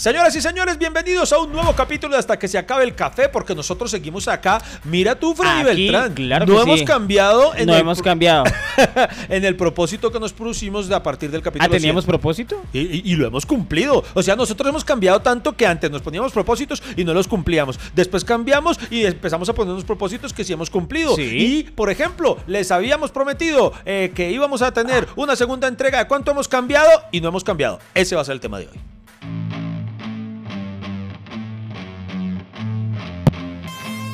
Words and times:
Señoras 0.00 0.34
y 0.34 0.40
señores, 0.40 0.78
bienvenidos 0.78 1.30
a 1.30 1.38
un 1.40 1.52
nuevo 1.52 1.74
capítulo 1.74 2.14
de 2.14 2.20
Hasta 2.20 2.38
que 2.38 2.48
se 2.48 2.56
acabe 2.56 2.84
el 2.84 2.94
café, 2.94 3.28
porque 3.28 3.54
nosotros 3.54 3.90
seguimos 3.90 4.28
acá. 4.28 4.58
Mira 4.84 5.14
tú, 5.14 5.34
Freddy 5.34 5.60
Aquí, 5.60 5.64
Beltrán. 5.90 6.14
claro 6.14 6.46
no 6.46 6.56
que 6.56 6.62
hemos 6.62 6.78
sí. 6.78 6.84
cambiado 6.86 7.54
en 7.54 7.66
No 7.66 7.74
el, 7.74 7.80
hemos 7.82 8.00
cambiado. 8.00 8.44
en 9.28 9.44
el 9.44 9.56
propósito 9.56 10.10
que 10.10 10.18
nos 10.18 10.32
pusimos 10.32 10.88
de 10.88 10.94
a 10.94 11.02
partir 11.02 11.30
del 11.30 11.42
capítulo 11.42 11.66
Ah, 11.70 11.76
¿teníamos 11.76 12.04
100. 12.04 12.08
propósito? 12.08 12.62
Y, 12.72 12.78
y- 12.78 13.02
y 13.12 13.14
lo 13.16 13.26
hemos 13.26 13.44
cumplido. 13.44 14.02
O 14.14 14.22
sea, 14.22 14.36
nosotros 14.36 14.66
hemos 14.70 14.86
cambiado 14.86 15.20
tanto 15.20 15.54
que 15.54 15.66
antes 15.66 15.90
nos 15.90 16.00
poníamos 16.00 16.32
propósitos 16.32 16.82
y 16.96 17.04
no 17.04 17.12
los 17.12 17.28
cumplíamos. 17.28 17.78
Después 17.94 18.24
cambiamos 18.24 18.80
y 18.90 19.04
empezamos 19.04 19.50
a 19.50 19.52
ponernos 19.52 19.84
propósitos 19.84 20.32
que 20.32 20.44
sí 20.44 20.54
hemos 20.54 20.70
cumplido. 20.70 21.14
Sí. 21.14 21.24
Y, 21.24 21.62
por 21.64 21.90
ejemplo, 21.90 22.38
les 22.46 22.70
habíamos 22.70 23.10
prometido 23.10 23.74
eh, 23.84 24.12
que 24.14 24.30
íbamos 24.30 24.62
a 24.62 24.72
tener 24.72 25.06
una 25.16 25.36
segunda 25.36 25.68
entrega 25.68 25.98
de 25.98 26.08
cuánto 26.08 26.30
hemos 26.30 26.48
cambiado 26.48 26.88
y 27.12 27.20
no 27.20 27.28
hemos 27.28 27.44
cambiado. 27.44 27.80
Ese 27.94 28.14
va 28.16 28.22
a 28.22 28.24
ser 28.24 28.32
el 28.32 28.40
tema 28.40 28.58
de 28.60 28.68
hoy. 28.68 28.80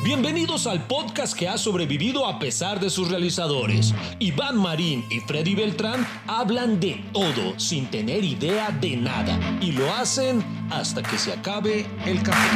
Bienvenidos 0.07 0.67
al 0.67 0.87
podcast 0.87 1.37
que 1.37 1.49
ha 1.49 1.57
sobrevivido 1.57 2.27
a 2.27 2.39
pesar 2.39 2.79
de 2.79 2.89
sus 2.89 3.09
realizadores. 3.09 3.93
Iván 4.19 4.57
Marín 4.57 5.03
y 5.09 5.19
Freddy 5.19 5.53
Beltrán 5.53 6.07
hablan 6.27 6.79
de 6.79 7.03
todo 7.11 7.59
sin 7.59 7.87
tener 7.87 8.23
idea 8.23 8.71
de 8.71 8.95
nada 8.95 9.37
y 9.59 9.73
lo 9.73 9.93
hacen 9.93 10.41
hasta 10.69 11.03
que 11.03 11.17
se 11.17 11.33
acabe 11.33 11.85
el 12.05 12.23
café. 12.23 12.47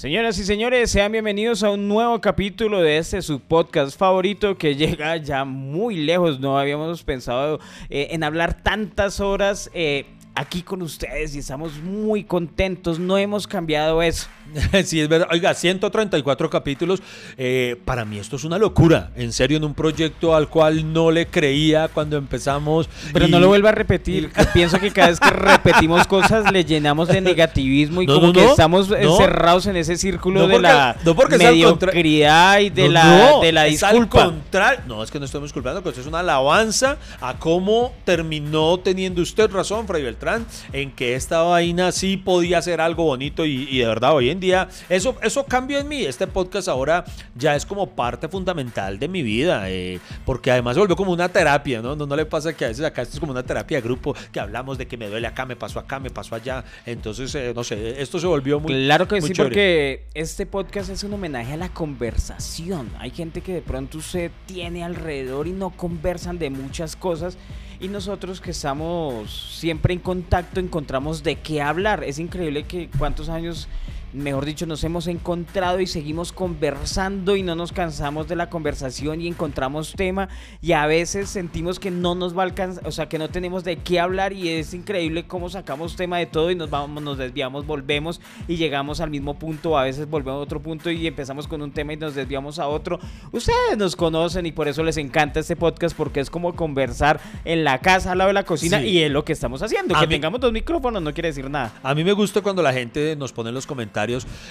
Señoras 0.00 0.38
y 0.38 0.44
señores, 0.46 0.90
sean 0.90 1.12
bienvenidos 1.12 1.62
a 1.62 1.68
un 1.68 1.86
nuevo 1.86 2.22
capítulo 2.22 2.80
de 2.80 2.96
este 2.96 3.20
su 3.20 3.38
podcast 3.38 3.98
favorito 3.98 4.56
que 4.56 4.74
llega 4.74 5.14
ya 5.18 5.44
muy 5.44 5.94
lejos. 5.94 6.40
No 6.40 6.58
habíamos 6.58 7.02
pensado 7.02 7.60
eh, 7.90 8.08
en 8.12 8.24
hablar 8.24 8.62
tantas 8.62 9.20
horas 9.20 9.70
eh, 9.74 10.06
aquí 10.34 10.62
con 10.62 10.80
ustedes 10.80 11.34
y 11.34 11.40
estamos 11.40 11.82
muy 11.82 12.24
contentos. 12.24 12.98
No 12.98 13.18
hemos 13.18 13.46
cambiado 13.46 14.00
eso. 14.00 14.26
Sí, 14.84 15.00
es 15.00 15.08
verdad. 15.08 15.28
Oiga, 15.30 15.54
134 15.54 16.50
capítulos. 16.50 17.02
eh, 17.36 17.76
para 17.84 18.04
mí 18.04 18.18
esto 18.18 18.36
es 18.36 18.44
una 18.44 18.58
locura. 18.58 19.10
En 19.16 19.32
serio, 19.32 19.56
en 19.56 19.64
un 19.64 19.74
proyecto 19.74 20.34
al 20.34 20.48
cual 20.48 20.92
no 20.92 21.10
le 21.10 21.26
creía 21.26 21.88
cuando 21.88 22.16
empezamos. 22.16 22.88
Pero 23.12 23.26
y- 23.26 23.30
no 23.30 23.38
lo 23.40 23.48
vuelva 23.48 23.70
a 23.70 23.72
repetir. 23.72 24.30
pienso 24.54 24.78
que 24.80 24.90
cada 24.90 25.08
vez 25.08 25.20
que 25.20 25.30
repetimos 25.30 26.06
cosas 26.06 26.50
le 26.52 26.64
llenamos 26.64 27.08
de 27.08 27.20
negativismo 27.20 28.02
y 28.02 28.06
No, 28.06 28.14
como 28.14 28.26
no, 28.28 28.32
que 28.32 28.42
no, 28.44 28.50
estamos 28.50 28.90
encerrados 28.90 29.66
en 29.66 29.76
ese 29.76 29.96
círculo 29.96 30.40
No 30.40 30.46
de 30.46 30.54
porque- 30.54 30.68
la 30.68 30.96
porque 31.14 31.38
mediocridad 31.38 32.58
y 32.60 32.70
de 32.70 32.88
la, 32.88 33.04
no, 33.04 33.40
de 33.40 33.52
la 33.52 33.62
al 33.62 33.70
disculpa. 33.70 34.24
contrario. 34.24 34.80
No, 34.86 35.02
es 35.02 35.10
que 35.10 35.18
no 35.18 35.24
estamos 35.24 35.48
disculpando, 35.48 35.82
que 35.82 35.88
esto 35.90 36.00
es 36.00 36.06
una 36.06 36.20
alabanza 36.20 36.96
a 37.20 37.34
cómo 37.38 37.92
terminó 38.04 38.78
teniendo 38.78 39.22
usted 39.22 39.50
razón, 39.50 39.86
Fray 39.86 40.02
Beltrán, 40.02 40.46
en 40.72 40.90
que 40.92 41.14
esta 41.14 41.42
vaina 41.42 41.92
sí 41.92 42.16
podía 42.16 42.60
ser 42.62 42.80
algo 42.80 43.04
bonito 43.04 43.44
y, 43.44 43.68
y 43.70 43.78
de 43.78 43.86
verdad 43.86 44.14
hoy 44.14 44.30
en 44.30 44.39
día 44.40 44.68
eso, 44.88 45.16
eso 45.22 45.44
cambió 45.44 45.78
en 45.78 45.88
mí. 45.88 46.04
Este 46.04 46.26
podcast 46.26 46.68
ahora 46.68 47.04
ya 47.34 47.54
es 47.54 47.64
como 47.66 47.90
parte 47.90 48.28
fundamental 48.28 48.98
de 48.98 49.08
mi 49.08 49.22
vida, 49.22 49.70
eh, 49.70 50.00
porque 50.24 50.50
además 50.50 50.74
se 50.74 50.80
volvió 50.80 50.96
como 50.96 51.12
una 51.12 51.28
terapia, 51.28 51.80
¿no? 51.82 51.94
¿no? 51.94 52.06
No 52.06 52.16
le 52.16 52.26
pasa 52.26 52.52
que 52.52 52.64
a 52.64 52.68
veces 52.68 52.84
acá 52.84 53.02
esto 53.02 53.14
es 53.14 53.20
como 53.20 53.32
una 53.32 53.42
terapia 53.42 53.78
de 53.78 53.82
grupo, 53.82 54.14
que 54.32 54.40
hablamos 54.40 54.78
de 54.78 54.86
que 54.86 54.96
me 54.96 55.08
duele 55.08 55.26
acá, 55.26 55.46
me 55.46 55.56
pasó 55.56 55.78
acá, 55.78 56.00
me 56.00 56.10
pasó 56.10 56.34
allá. 56.34 56.64
Entonces, 56.86 57.34
eh, 57.34 57.52
no 57.54 57.62
sé, 57.62 58.00
esto 58.00 58.18
se 58.18 58.26
volvió 58.26 58.58
muy... 58.60 58.72
Claro 58.72 59.06
que 59.06 59.20
muy 59.20 59.28
sí, 59.28 59.34
chévere. 59.34 59.50
porque 59.50 60.04
este 60.14 60.46
podcast 60.46 60.90
es 60.90 61.04
un 61.04 61.12
homenaje 61.12 61.52
a 61.52 61.56
la 61.56 61.68
conversación. 61.68 62.90
Hay 62.98 63.10
gente 63.10 63.40
que 63.40 63.52
de 63.52 63.62
pronto 63.62 63.98
usted 63.98 64.30
tiene 64.46 64.84
alrededor 64.84 65.46
y 65.46 65.52
no 65.52 65.70
conversan 65.70 66.38
de 66.38 66.50
muchas 66.50 66.96
cosas. 66.96 67.36
Y 67.80 67.88
nosotros 67.88 68.40
que 68.42 68.50
estamos 68.50 69.56
siempre 69.58 69.94
en 69.94 70.00
contacto 70.00 70.60
encontramos 70.60 71.22
de 71.22 71.36
qué 71.36 71.62
hablar. 71.62 72.04
Es 72.04 72.18
increíble 72.18 72.64
que 72.64 72.90
cuántos 72.98 73.30
años, 73.30 73.68
mejor 74.12 74.44
dicho, 74.44 74.66
nos 74.66 74.82
hemos 74.84 75.06
encontrado 75.06 75.80
y 75.80 75.86
seguimos 75.86 76.32
conversando 76.32 77.36
y 77.36 77.42
no 77.42 77.54
nos 77.54 77.72
cansamos 77.72 78.26
de 78.28 78.36
la 78.36 78.50
conversación 78.50 79.20
y 79.20 79.28
encontramos 79.28 79.92
tema. 79.96 80.28
Y 80.60 80.72
a 80.72 80.86
veces 80.86 81.28
sentimos 81.28 81.78
que 81.78 81.90
no 81.90 82.14
nos 82.14 82.36
va 82.36 82.42
a 82.42 82.46
alcanzar, 82.46 82.86
o 82.86 82.92
sea, 82.92 83.08
que 83.08 83.18
no 83.18 83.28
tenemos 83.28 83.64
de 83.64 83.76
qué 83.76 84.00
hablar. 84.00 84.32
Y 84.32 84.48
es 84.48 84.74
increíble 84.74 85.26
cómo 85.26 85.48
sacamos 85.48 85.96
tema 85.96 86.18
de 86.18 86.26
todo 86.26 86.50
y 86.50 86.54
nos 86.54 86.70
vamos, 86.70 87.02
nos 87.02 87.18
desviamos, 87.18 87.66
volvemos 87.66 88.20
y 88.48 88.56
llegamos 88.56 89.00
al 89.00 89.10
mismo 89.10 89.38
punto. 89.38 89.78
A 89.78 89.84
veces 89.84 90.08
volvemos 90.08 90.38
a 90.40 90.42
otro 90.42 90.60
punto 90.60 90.90
y 90.90 91.06
empezamos 91.06 91.46
con 91.46 91.62
un 91.62 91.72
tema 91.72 91.92
y 91.92 91.96
nos 91.96 92.14
desviamos 92.14 92.58
a 92.58 92.66
otro. 92.68 92.98
Ustedes 93.32 93.76
nos 93.78 93.96
conocen 93.96 94.46
y 94.46 94.52
por 94.52 94.68
eso 94.68 94.82
les 94.82 94.96
encanta 94.96 95.40
este 95.40 95.56
podcast 95.56 95.96
porque 95.96 96.20
es 96.20 96.30
como 96.30 96.54
conversar 96.54 97.20
en 97.44 97.64
la 97.64 97.78
casa 97.78 98.12
al 98.12 98.18
lado 98.18 98.28
de 98.28 98.34
la 98.34 98.44
cocina 98.44 98.80
Sí. 98.80 98.86
y 98.88 98.98
es 99.02 99.10
lo 99.10 99.24
que 99.24 99.32
estamos 99.32 99.62
haciendo. 99.62 99.96
A 99.96 100.00
que 100.00 100.06
mí- 100.06 100.14
tengamos 100.14 100.40
dos 100.40 100.52
micrófonos 100.52 101.02
no 101.02 101.12
quiere 101.14 101.28
decir 101.28 101.48
nada. 101.48 101.72
A 101.82 101.94
mí 101.94 102.02
me 102.04 102.12
gusta 102.12 102.40
cuando 102.40 102.62
la 102.62 102.72
gente 102.72 103.14
nos 103.16 103.32
pone 103.32 103.50
en 103.50 103.54
los 103.54 103.66
comentarios 103.66 103.99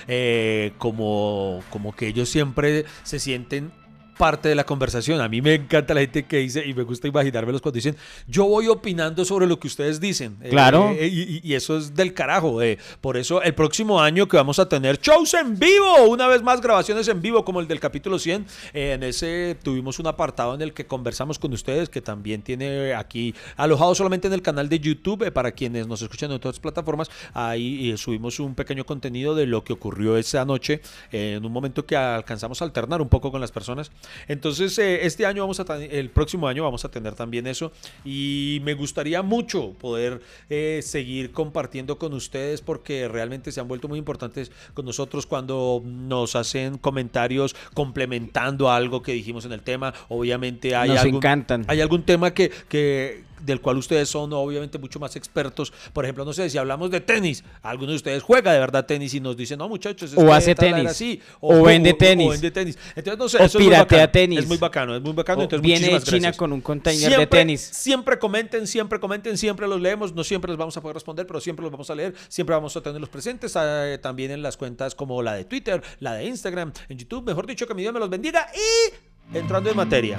eh, 0.07 0.73
como, 0.77 1.61
como 1.69 1.95
que 1.95 2.07
ellos 2.07 2.29
siempre 2.29 2.85
se 3.03 3.19
sienten 3.19 3.71
parte 4.19 4.49
de 4.49 4.55
la 4.55 4.65
conversación. 4.65 5.21
A 5.21 5.29
mí 5.29 5.41
me 5.41 5.53
encanta 5.55 5.93
la 5.93 6.01
gente 6.01 6.23
que 6.25 6.37
dice, 6.39 6.65
y 6.67 6.73
me 6.73 6.83
gusta 6.83 7.07
imaginármelos 7.07 7.61
cuando 7.61 7.75
dicen, 7.75 7.95
yo 8.27 8.45
voy 8.45 8.67
opinando 8.67 9.23
sobre 9.23 9.47
lo 9.47 9.57
que 9.57 9.67
ustedes 9.67 10.01
dicen. 10.01 10.35
Eh, 10.43 10.49
Claro. 10.49 10.89
eh, 10.89 11.07
y, 11.07 11.21
y- 11.37 11.41
y 11.41 11.53
eso 11.53 11.77
es 11.77 11.95
del 11.95 12.13
carajo. 12.13 12.61
eh. 12.61 12.77
Por 12.99 13.15
eso 13.15 13.41
el 13.41 13.53
próximo 13.55 14.01
año 14.01 14.27
que 14.27 14.35
vamos 14.35 14.59
a 14.59 14.67
tener 14.67 14.99
shows 14.99 15.33
en 15.35 15.57
vivo, 15.57 16.03
una 16.09 16.27
vez 16.27 16.43
más 16.43 16.59
grabaciones 16.59 17.07
en 17.07 17.21
vivo 17.21 17.45
como 17.45 17.61
el 17.61 17.67
del 17.69 17.79
capítulo 17.79 18.19
100, 18.19 18.45
eh, 18.73 18.91
en 18.91 19.03
ese 19.03 19.55
tuvimos 19.63 19.99
un 19.99 20.07
apartado 20.07 20.53
en 20.53 20.61
el 20.63 20.73
que 20.73 20.85
conversamos 20.85 21.39
con 21.39 21.53
ustedes, 21.53 21.87
que 21.87 22.01
también 22.01 22.41
tiene 22.41 22.93
aquí 22.93 23.33
alojado 23.55 23.95
solamente 23.95 24.27
en 24.27 24.33
el 24.33 24.41
canal 24.41 24.67
de 24.67 24.79
YouTube, 24.81 25.31
para 25.31 25.53
quienes 25.53 25.87
nos 25.87 26.01
escuchan 26.01 26.29
en 26.31 26.35
otras 26.35 26.59
plataformas, 26.59 27.09
ahí 27.33 27.95
subimos 27.97 28.37
un 28.41 28.53
pequeño 28.53 28.85
contenido 28.85 29.33
de 29.33 29.45
lo 29.45 29.63
que 29.63 29.71
ocurrió 29.71 30.17
esa 30.17 30.43
noche, 30.43 30.81
en 31.13 31.45
un 31.45 31.53
momento 31.53 31.85
que 31.85 31.95
alcanzamos 31.95 32.61
a 32.61 32.65
alternar 32.65 33.01
un 33.01 33.07
poco 33.07 33.31
con 33.31 33.39
las 33.39 33.51
personas. 33.53 33.91
Entonces, 34.27 34.77
eh, 34.79 35.05
este 35.05 35.25
año 35.25 35.43
vamos 35.43 35.59
a, 35.59 35.65
el 35.77 36.09
próximo 36.09 36.47
año 36.47 36.63
vamos 36.63 36.85
a 36.85 36.91
tener 36.91 37.15
también 37.15 37.47
eso 37.47 37.71
y 38.05 38.61
me 38.63 38.73
gustaría 38.73 39.21
mucho 39.21 39.73
poder 39.73 40.21
eh, 40.49 40.81
seguir 40.83 41.31
compartiendo 41.31 41.97
con 41.97 42.13
ustedes 42.13 42.61
porque 42.61 43.07
realmente 43.07 43.51
se 43.51 43.59
han 43.59 43.67
vuelto 43.67 43.87
muy 43.87 43.99
importantes 43.99 44.51
con 44.73 44.85
nosotros 44.85 45.25
cuando 45.25 45.81
nos 45.85 46.35
hacen 46.35 46.77
comentarios 46.77 47.55
complementando 47.73 48.71
algo 48.71 49.01
que 49.01 49.13
dijimos 49.13 49.45
en 49.45 49.51
el 49.51 49.61
tema. 49.61 49.93
Obviamente 50.09 50.75
hay 50.75 50.89
Nos 50.89 50.99
algún, 50.99 51.15
encantan. 51.17 51.65
hay 51.67 51.81
algún 51.81 52.03
tema 52.03 52.33
que, 52.33 52.51
que 52.67 53.23
del 53.41 53.61
cual 53.61 53.77
ustedes 53.77 54.09
son 54.09 54.31
obviamente 54.33 54.77
mucho 54.77 54.99
más 54.99 55.15
expertos. 55.15 55.71
Por 55.93 56.05
ejemplo, 56.05 56.25
no 56.25 56.33
sé, 56.33 56.49
si 56.49 56.57
hablamos 56.57 56.91
de 56.91 57.01
tenis, 57.01 57.43
alguno 57.61 57.91
de 57.91 57.97
ustedes 57.97 58.23
juega 58.23 58.51
de 58.53 58.59
verdad 58.59 58.85
tenis 58.85 59.13
y 59.13 59.19
nos 59.19 59.37
dicen, 59.37 59.57
no 59.59 59.69
muchachos, 59.69 60.11
es 60.11 60.17
O 60.17 60.25
que 60.25 60.31
hace 60.31 60.55
tenis. 60.55 60.85
así", 60.89 61.21
O 61.39 61.63
vende 61.63 61.93
tenis. 61.93 62.27
O 62.27 62.31
vende 62.31 62.51
tenis. 62.51 62.77
Entonces, 62.95 63.17
no 63.19 63.29
sé, 63.29 63.37
O 63.37 63.39
eso 63.45 63.57
es 63.57 63.63
muy 63.63 63.63
piratea 63.65 63.97
bacano. 63.99 64.11
tenis. 64.11 64.39
Es 64.39 64.47
muy 64.47 64.57
bacano, 64.57 64.95
es 64.95 65.01
muy 65.01 65.13
bacano. 65.13 65.39
O 65.41 65.43
Entonces, 65.43 65.61
viene 65.63 65.87
de 65.87 65.99
China 66.01 66.17
gracias. 66.19 66.37
con 66.37 66.53
un 66.53 66.61
container 66.61 67.17
de 67.17 67.27
tenis. 67.27 67.61
Siempre 67.61 68.19
comenten, 68.19 68.67
siempre 68.67 68.99
comenten, 68.99 69.37
siempre 69.37 69.67
los 69.67 69.79
leemos. 69.81 70.13
No 70.13 70.23
siempre 70.23 70.51
les 70.51 70.57
vamos 70.57 70.75
a 70.77 70.81
poder 70.81 70.95
responder, 70.95 71.25
pero 71.27 71.39
siempre 71.39 71.63
los 71.63 71.71
vamos 71.71 71.89
a 71.89 71.95
leer. 71.95 72.13
Siempre 72.27 72.55
vamos 72.55 72.75
a 72.75 72.81
tenerlos 72.81 73.09
presentes 73.09 73.53
eh, 73.59 73.99
también 74.01 74.31
en 74.31 74.41
las 74.41 74.57
cuentas 74.57 74.95
como 74.95 75.21
la 75.21 75.33
de 75.33 75.45
Twitter, 75.45 75.81
la 75.99 76.13
de 76.13 76.25
Instagram, 76.25 76.71
en 76.89 76.97
YouTube. 76.97 77.25
Mejor 77.25 77.45
dicho, 77.47 77.67
que 77.67 77.73
mi 77.73 77.81
Dios 77.81 77.93
me 77.93 77.99
los 77.99 78.09
bendiga. 78.09 78.47
Y 78.53 79.37
entrando 79.37 79.69
en 79.69 79.75
materia. 79.77 80.17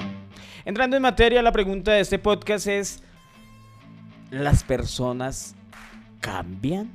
Entrando 0.64 0.96
en 0.96 1.02
materia, 1.02 1.42
la 1.42 1.52
pregunta 1.52 1.92
de 1.92 2.00
este 2.00 2.18
podcast 2.18 2.66
es, 2.66 3.02
¿las 4.30 4.64
personas 4.64 5.54
cambian? 6.20 6.90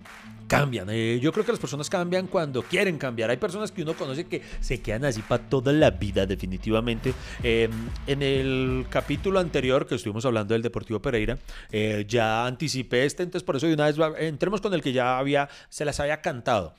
Cambian. 0.48 0.88
eh, 0.92 1.20
yo 1.20 1.34
creo 1.34 1.44
que 1.44 1.52
las 1.52 1.60
personas 1.60 1.90
cambian 1.90 2.28
cuando 2.28 2.62
quieren 2.62 3.00
cambiar. 3.00 3.32
Hay 3.32 3.38
personas 3.38 3.72
que 3.72 3.82
uno 3.82 3.96
conoce 3.96 4.26
que 4.28 4.44
se 4.60 4.80
quedan 4.80 5.06
así 5.06 5.24
para 5.24 5.44
toda 5.50 5.74
la 5.74 5.90
vida, 5.90 6.28
definitivamente. 6.28 7.14
Eh, 7.42 7.68
en 8.06 8.22
el 8.22 8.86
capítulo 8.90 9.40
anterior 9.40 9.88
que 9.88 9.96
estuvimos 9.96 10.24
hablando 10.26 10.54
del 10.54 10.62
Deportivo 10.62 11.02
Pereira, 11.02 11.40
eh, 11.72 12.06
ya 12.08 12.46
anticipé 12.46 13.06
este, 13.06 13.24
entonces 13.24 13.44
por 13.44 13.56
eso 13.56 13.66
de 13.66 13.74
una 13.74 13.86
vez 13.86 13.98
entremos 14.20 14.62
con 14.62 14.74
el 14.76 14.84
que 14.84 14.94
ya 14.94 15.18
había, 15.18 15.50
se 15.70 15.84
las 15.84 16.00
había 16.00 16.22
cantado. 16.22 16.76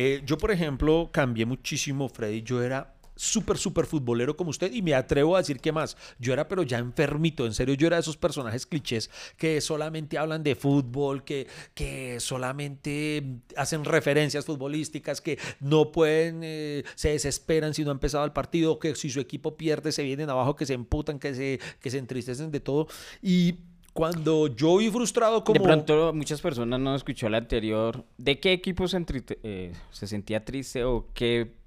Eh, 0.00 0.22
yo, 0.24 0.38
por 0.38 0.52
ejemplo, 0.52 1.10
cambié 1.12 1.44
muchísimo, 1.44 2.08
Freddy. 2.08 2.42
Yo 2.42 2.62
era 2.62 2.94
súper, 3.18 3.58
súper 3.58 3.86
futbolero 3.86 4.36
como 4.36 4.50
usted 4.50 4.72
y 4.72 4.80
me 4.80 4.94
atrevo 4.94 5.34
a 5.34 5.40
decir 5.40 5.60
que 5.60 5.72
más. 5.72 5.96
Yo 6.18 6.32
era 6.32 6.46
pero 6.46 6.62
ya 6.62 6.78
enfermito, 6.78 7.46
en 7.46 7.52
serio, 7.52 7.74
yo 7.74 7.88
era 7.88 7.96
de 7.96 8.02
esos 8.02 8.16
personajes 8.16 8.64
clichés 8.64 9.10
que 9.36 9.60
solamente 9.60 10.16
hablan 10.18 10.42
de 10.42 10.54
fútbol, 10.54 11.24
que, 11.24 11.48
que 11.74 12.20
solamente 12.20 13.24
hacen 13.56 13.84
referencias 13.84 14.46
futbolísticas, 14.46 15.20
que 15.20 15.38
no 15.60 15.90
pueden, 15.90 16.40
eh, 16.42 16.84
se 16.94 17.10
desesperan 17.10 17.74
si 17.74 17.84
no 17.84 17.90
ha 17.90 17.92
empezado 17.92 18.24
el 18.24 18.32
partido, 18.32 18.78
que 18.78 18.94
si 18.94 19.10
su 19.10 19.20
equipo 19.20 19.56
pierde 19.56 19.92
se 19.92 20.02
vienen 20.04 20.30
abajo, 20.30 20.54
que 20.54 20.66
se 20.66 20.74
emputan, 20.74 21.18
que 21.18 21.34
se, 21.34 21.60
que 21.80 21.90
se 21.90 21.98
entristecen 21.98 22.50
de 22.52 22.60
todo. 22.60 22.86
Y 23.20 23.56
cuando 23.92 24.46
yo 24.46 24.76
vi 24.76 24.90
frustrado 24.90 25.42
como... 25.42 25.58
De 25.58 25.66
pronto 25.66 26.12
muchas 26.12 26.40
personas 26.40 26.78
no 26.78 26.94
escuchó 26.94 27.26
el 27.26 27.34
anterior. 27.34 28.04
¿De 28.16 28.38
qué 28.38 28.52
equipo 28.52 28.86
se, 28.86 29.04
eh, 29.42 29.72
se 29.90 30.06
sentía 30.06 30.44
triste 30.44 30.84
o 30.84 31.08
qué, 31.14 31.57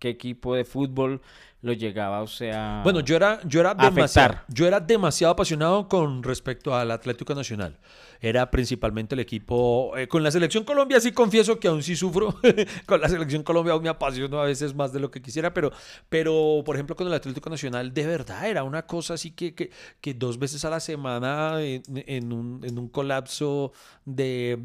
qué 0.00 0.08
equipo 0.08 0.56
de 0.56 0.64
fútbol 0.64 1.20
lo 1.62 1.74
llegaba, 1.74 2.22
o 2.22 2.26
sea... 2.26 2.80
Bueno, 2.82 3.00
yo 3.00 3.16
era, 3.16 3.38
yo 3.44 3.60
era 3.60 3.74
demasiado, 3.74 4.38
yo 4.48 4.66
era 4.66 4.80
demasiado 4.80 5.32
apasionado 5.34 5.88
con 5.88 6.22
respecto 6.22 6.74
al 6.74 6.90
Atlético 6.90 7.34
Nacional. 7.34 7.78
Era 8.18 8.50
principalmente 8.50 9.14
el 9.14 9.20
equipo. 9.20 9.96
eh, 9.96 10.08
con 10.08 10.22
la 10.22 10.30
selección 10.30 10.64
Colombia 10.64 11.00
sí 11.00 11.12
confieso 11.12 11.60
que 11.60 11.68
aún 11.68 11.82
sí 11.82 11.96
sufro. 11.96 12.34
con 12.86 13.00
la 13.00 13.08
selección 13.08 13.42
Colombia 13.42 13.74
aún 13.74 13.82
me 13.82 13.90
apasiono 13.90 14.40
a 14.40 14.46
veces 14.46 14.74
más 14.74 14.92
de 14.92 15.00
lo 15.00 15.10
que 15.10 15.20
quisiera, 15.20 15.52
pero, 15.52 15.70
pero 16.08 16.62
por 16.64 16.76
ejemplo, 16.76 16.96
con 16.96 17.06
el 17.06 17.12
Atlético 17.12 17.50
Nacional, 17.50 17.92
de 17.92 18.06
verdad 18.06 18.48
era 18.48 18.64
una 18.64 18.86
cosa 18.86 19.14
así 19.14 19.32
que, 19.32 19.54
que, 19.54 19.70
que 20.00 20.14
dos 20.14 20.38
veces 20.38 20.64
a 20.64 20.70
la 20.70 20.80
semana 20.80 21.62
en, 21.62 21.82
en 21.88 22.32
un, 22.32 22.60
en 22.64 22.78
un 22.78 22.88
colapso 22.88 23.72
de 24.06 24.58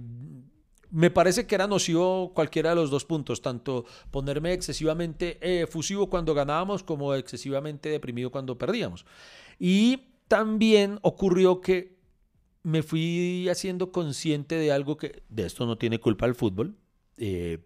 me 0.95 1.11
parece 1.11 1.45
que 1.45 1.55
era 1.55 1.67
nocivo 1.67 2.31
cualquiera 2.33 2.69
de 2.69 2.77
los 2.77 2.89
dos 2.89 3.03
puntos, 3.03 3.41
tanto 3.41 3.83
ponerme 4.11 4.53
excesivamente 4.53 5.37
eh, 5.41 5.63
efusivo 5.63 6.09
cuando 6.09 6.33
ganábamos 6.33 6.83
como 6.83 7.13
excesivamente 7.13 7.89
deprimido 7.89 8.31
cuando 8.31 8.57
perdíamos. 8.57 9.05
Y 9.59 10.13
también 10.29 10.99
ocurrió 11.01 11.59
que 11.59 11.97
me 12.63 12.81
fui 12.81 13.49
haciendo 13.49 13.91
consciente 13.91 14.55
de 14.55 14.71
algo 14.71 14.95
que 14.95 15.23
de 15.27 15.45
esto 15.45 15.65
no 15.65 15.77
tiene 15.77 15.99
culpa 15.99 16.27
el 16.27 16.33
fútbol, 16.33 16.77
eh, 17.17 17.59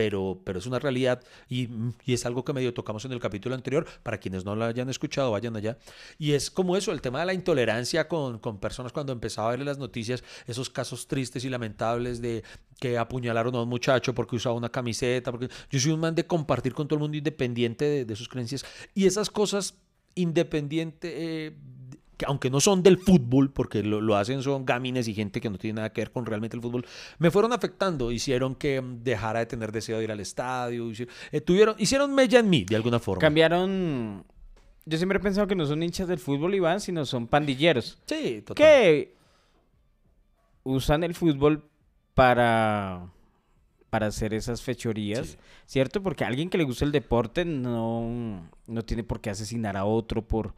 pero, 0.00 0.40
pero 0.44 0.58
es 0.58 0.64
una 0.64 0.78
realidad 0.78 1.22
y, 1.46 1.68
y, 2.06 2.14
es 2.14 2.24
algo 2.24 2.42
que 2.42 2.54
medio 2.54 2.72
tocamos 2.72 3.04
en 3.04 3.12
el 3.12 3.20
capítulo 3.20 3.54
anterior. 3.54 3.86
Para 4.02 4.16
quienes 4.16 4.46
no 4.46 4.56
lo 4.56 4.64
hayan 4.64 4.88
escuchado, 4.88 5.30
vayan 5.30 5.54
allá. 5.56 5.76
Y 6.18 6.32
es 6.32 6.50
como 6.50 6.74
eso, 6.74 6.90
el 6.92 7.02
tema 7.02 7.20
de 7.20 7.26
la 7.26 7.34
intolerancia 7.34 8.08
con, 8.08 8.38
con 8.38 8.58
personas 8.60 8.94
cuando 8.94 9.12
empezaba 9.12 9.48
a 9.48 9.50
ver 9.50 9.60
las 9.60 9.76
noticias, 9.76 10.24
esos 10.46 10.70
casos 10.70 11.06
tristes 11.06 11.44
y 11.44 11.50
lamentables 11.50 12.22
de 12.22 12.42
que 12.78 12.96
apuñalaron 12.96 13.54
a 13.56 13.62
un 13.62 13.68
muchacho 13.68 14.14
porque 14.14 14.36
usaba 14.36 14.54
una 14.54 14.70
camiseta. 14.70 15.30
Porque 15.32 15.50
yo 15.70 15.78
soy 15.78 15.92
un 15.92 16.00
man 16.00 16.14
de 16.14 16.26
compartir 16.26 16.72
con 16.72 16.88
todo 16.88 16.96
el 16.96 17.02
mundo 17.02 17.18
independiente 17.18 17.84
de, 17.84 18.04
de 18.06 18.16
sus 18.16 18.26
creencias. 18.26 18.64
Y 18.94 19.04
esas 19.04 19.28
cosas 19.28 19.74
independiente, 20.14 21.12
eh, 21.14 21.52
que 22.20 22.26
aunque 22.26 22.50
no 22.50 22.60
son 22.60 22.82
del 22.82 22.98
fútbol, 22.98 23.50
porque 23.50 23.82
lo, 23.82 24.02
lo, 24.02 24.14
hacen 24.16 24.42
son 24.42 24.66
gamines 24.66 25.08
y 25.08 25.14
gente 25.14 25.40
que 25.40 25.48
no 25.48 25.56
tiene 25.56 25.76
nada 25.76 25.90
que 25.90 26.02
ver 26.02 26.10
con 26.10 26.26
realmente 26.26 26.54
el 26.54 26.62
fútbol, 26.62 26.84
me 27.18 27.30
fueron 27.30 27.54
afectando, 27.54 28.12
hicieron 28.12 28.54
que 28.54 28.82
dejara 29.02 29.38
de 29.38 29.46
tener 29.46 29.72
deseo 29.72 29.96
de 29.96 30.04
ir 30.04 30.12
al 30.12 30.20
estadio, 30.20 30.90
hicieron, 30.90 31.14
eh, 31.32 31.40
tuvieron, 31.40 31.76
hicieron 31.78 32.14
mella 32.14 32.40
en 32.40 32.50
mí, 32.50 32.64
de 32.64 32.76
alguna 32.76 32.98
forma. 32.98 33.20
Cambiaron... 33.20 34.22
Yo 34.84 34.98
siempre 34.98 35.18
he 35.18 35.22
pensado 35.22 35.46
que 35.46 35.54
no 35.54 35.64
son 35.64 35.82
hinchas 35.82 36.08
del 36.08 36.18
fútbol, 36.18 36.54
Iván, 36.54 36.80
sino 36.80 37.06
son 37.06 37.26
pandilleros. 37.26 37.98
Sí, 38.04 38.42
total. 38.42 38.56
Que 38.56 39.14
usan 40.62 41.02
el 41.02 41.14
fútbol 41.14 41.64
para 42.12 43.10
para 43.88 44.06
hacer 44.06 44.34
esas 44.34 44.62
fechorías, 44.62 45.30
sí. 45.30 45.36
¿cierto? 45.66 46.02
Porque 46.02 46.24
alguien 46.24 46.48
que 46.48 46.58
le 46.58 46.64
gusta 46.64 46.84
el 46.84 46.92
deporte 46.92 47.44
no, 47.44 48.48
no 48.66 48.82
tiene 48.84 49.02
por 49.02 49.20
qué 49.20 49.30
asesinar 49.30 49.76
a 49.76 49.84
otro 49.84 50.22
por 50.22 50.54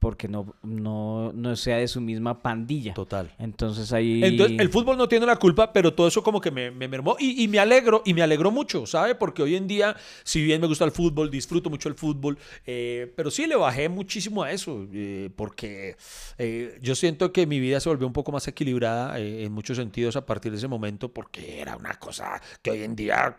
porque 0.00 0.26
no, 0.28 0.54
no, 0.62 1.30
no 1.34 1.54
sea 1.56 1.76
de 1.76 1.86
su 1.86 2.00
misma 2.00 2.42
pandilla. 2.42 2.94
Total. 2.94 3.30
Entonces 3.38 3.92
ahí... 3.92 4.24
Entonces, 4.24 4.58
el 4.58 4.70
fútbol 4.70 4.96
no 4.96 5.06
tiene 5.06 5.26
la 5.26 5.36
culpa, 5.36 5.72
pero 5.72 5.92
todo 5.92 6.08
eso 6.08 6.22
como 6.22 6.40
que 6.40 6.50
me, 6.50 6.70
me 6.70 6.88
mermó 6.88 7.16
y, 7.18 7.44
y, 7.44 7.48
me 7.48 7.58
alegro, 7.58 8.02
y 8.06 8.14
me 8.14 8.22
alegró 8.22 8.50
mucho, 8.50 8.86
¿sabe? 8.86 9.14
Porque 9.14 9.42
hoy 9.42 9.56
en 9.56 9.68
día, 9.68 9.94
si 10.24 10.42
bien 10.42 10.60
me 10.60 10.66
gusta 10.66 10.86
el 10.86 10.90
fútbol, 10.90 11.30
disfruto 11.30 11.68
mucho 11.68 11.90
el 11.90 11.94
fútbol, 11.94 12.38
eh, 12.66 13.12
pero 13.14 13.30
sí 13.30 13.46
le 13.46 13.56
bajé 13.56 13.90
muchísimo 13.90 14.42
a 14.42 14.50
eso, 14.50 14.88
eh, 14.92 15.28
porque 15.36 15.96
eh, 16.38 16.78
yo 16.80 16.94
siento 16.94 17.30
que 17.30 17.46
mi 17.46 17.60
vida 17.60 17.78
se 17.78 17.90
volvió 17.90 18.06
un 18.06 18.14
poco 18.14 18.32
más 18.32 18.48
equilibrada 18.48 19.20
eh, 19.20 19.44
en 19.44 19.52
muchos 19.52 19.76
sentidos 19.76 20.16
a 20.16 20.24
partir 20.24 20.50
de 20.50 20.56
ese 20.56 20.68
momento, 20.68 21.12
porque 21.12 21.60
era 21.60 21.76
una 21.76 21.94
cosa 21.94 22.40
que 22.62 22.70
hoy 22.70 22.84
en 22.84 22.96
día, 22.96 23.36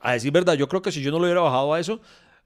a 0.00 0.12
decir 0.12 0.30
verdad, 0.30 0.54
yo 0.54 0.68
creo 0.68 0.80
que 0.80 0.92
si 0.92 1.02
yo 1.02 1.10
no 1.10 1.18
lo 1.18 1.24
hubiera 1.24 1.40
bajado 1.40 1.74
a 1.74 1.80
eso, 1.80 2.00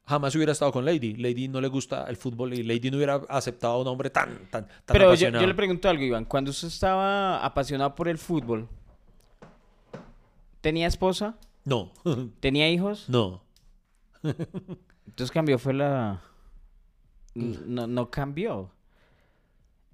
jamás 0.08 0.34
hubiera 0.34 0.52
estado 0.52 0.72
con 0.72 0.84
Lady. 0.84 1.14
Lady 1.16 1.48
no 1.48 1.60
le 1.60 1.68
gusta 1.68 2.04
el 2.08 2.16
fútbol 2.16 2.54
y 2.54 2.62
Lady 2.62 2.90
no 2.90 2.96
hubiera 2.96 3.16
aceptado 3.28 3.74
a 3.74 3.80
un 3.82 3.86
hombre 3.88 4.08
tan, 4.08 4.48
tan, 4.50 4.66
tan 4.66 4.82
Pero 4.86 5.08
apasionado. 5.08 5.42
Yo, 5.42 5.42
yo, 5.42 5.48
le 5.48 5.54
pregunto 5.54 5.88
algo, 5.88 6.02
Iván. 6.02 6.24
Cuando 6.24 6.50
usted 6.50 6.68
estaba 6.68 7.44
apasionado 7.44 7.94
por 7.94 8.08
el 8.08 8.16
fútbol, 8.16 8.68
¿tenía 10.62 10.86
esposa? 10.86 11.36
No. 11.64 11.92
¿Tenía 12.40 12.70
hijos? 12.70 13.08
No. 13.08 13.42
Entonces 14.22 15.30
cambió, 15.30 15.58
fue 15.58 15.74
la... 15.74 16.22
No, 17.34 17.86
no 17.86 18.10
cambió. 18.10 18.72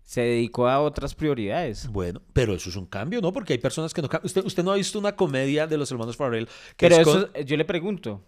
Se 0.05 0.21
dedicó 0.21 0.69
a 0.69 0.81
otras 0.81 1.15
prioridades. 1.15 1.89
Bueno, 1.89 2.23
pero 2.33 2.55
eso 2.55 2.71
es 2.71 2.77
un 2.77 2.87
cambio, 2.87 3.21
¿no? 3.21 3.33
Porque 3.33 3.55
hay 3.55 3.59
personas 3.59 3.93
que 3.93 4.01
no 4.01 4.09
cambian. 4.09 4.27
Usted, 4.27 4.45
usted 4.45 4.63
no 4.63 4.73
ha 4.73 4.77
visto 4.77 4.99
una 4.99 5.17
comedia 5.17 5.67
de 5.67 5.77
los 5.77 5.91
hermanos 5.91 6.17
Farrell. 6.17 6.47
Que 6.77 6.89
pero 6.89 6.97
eso, 6.97 7.33
con... 7.33 7.45
yo 7.45 7.57
le 7.57 7.65
pregunto, 7.65 8.23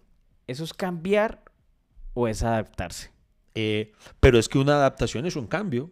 ¿eso 0.47 0.65
es 0.65 0.75
cambiar 0.75 1.45
o 2.17 2.27
es 2.27 2.43
adaptarse? 2.43 3.13
Eh, 3.55 3.93
pero 4.21 4.39
es 4.39 4.49
que 4.49 4.59
una 4.59 4.77
adaptación 4.77 5.27
es 5.27 5.37
un 5.37 5.47
cambio. 5.47 5.91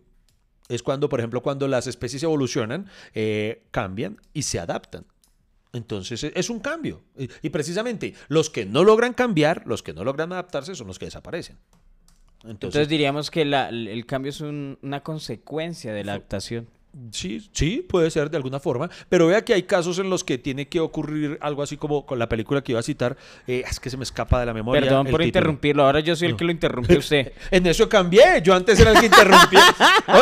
Es 0.68 0.82
cuando, 0.82 1.10
por 1.10 1.20
ejemplo, 1.20 1.42
cuando 1.42 1.68
las 1.68 1.86
especies 1.86 2.22
evolucionan, 2.22 2.88
eh, 3.12 3.66
cambian 3.70 4.16
y 4.32 4.42
se 4.42 4.58
adaptan. 4.58 5.04
Entonces 5.74 6.24
es 6.24 6.50
un 6.50 6.60
cambio. 6.60 7.02
Y, 7.18 7.28
y, 7.42 7.50
precisamente 7.50 8.14
los 8.28 8.48
que 8.48 8.64
no 8.64 8.84
logran 8.84 9.12
cambiar, 9.12 9.66
los 9.66 9.82
que 9.82 9.92
no 9.92 10.04
logran 10.04 10.32
adaptarse, 10.32 10.74
son 10.74 10.86
los 10.86 10.98
que 10.98 11.06
desaparecen. 11.06 11.58
Entonces, 12.36 12.50
Entonces 12.52 12.88
diríamos 12.88 13.30
que 13.30 13.44
la, 13.44 13.68
el 13.68 14.06
cambio 14.06 14.30
es 14.30 14.40
un, 14.40 14.78
una 14.82 15.02
consecuencia 15.02 15.92
de 15.92 16.04
la 16.04 16.12
adaptación. 16.12 16.68
Sí, 17.11 17.49
sí, 17.52 17.85
puede 17.88 18.11
ser 18.11 18.31
de 18.31 18.37
alguna 18.37 18.61
forma, 18.61 18.88
pero 19.08 19.26
vea 19.26 19.44
que 19.44 19.55
hay 19.55 19.64
casos 19.64 19.99
en 19.99 20.11
los 20.11 20.23
que 20.23 20.38
tiene 20.38 20.69
que 20.69 20.81
ocurrir 20.81 21.38
algo 21.41 21.62
así 21.62 21.76
como 21.76 22.06
con 22.06 22.19
la 22.19 22.29
película 22.29 22.62
que 22.62 22.73
iba 22.73 22.81
a 22.81 22.85
citar, 22.85 23.17
eh, 23.46 23.64
es 23.69 23.81
que 23.81 23.91
se 23.91 23.96
me 23.96 24.05
escapa 24.05 24.38
de 24.41 24.46
la 24.46 24.55
memoria. 24.55 24.81
Perdón 24.81 25.06
por 25.06 25.12
título. 25.12 25.26
interrumpirlo, 25.26 25.85
ahora 25.85 26.00
yo 26.00 26.14
soy 26.14 26.29
el 26.29 26.37
que 26.37 26.44
lo 26.44 26.52
interrumpe 26.52 26.96
usted. 26.96 27.32
en 27.50 27.67
eso 27.67 27.88
cambié, 27.88 28.41
yo 28.43 28.55
antes 28.55 28.79
era 28.79 28.93
el 28.93 29.00
que 29.00 29.06
interrumpía. 29.06 29.75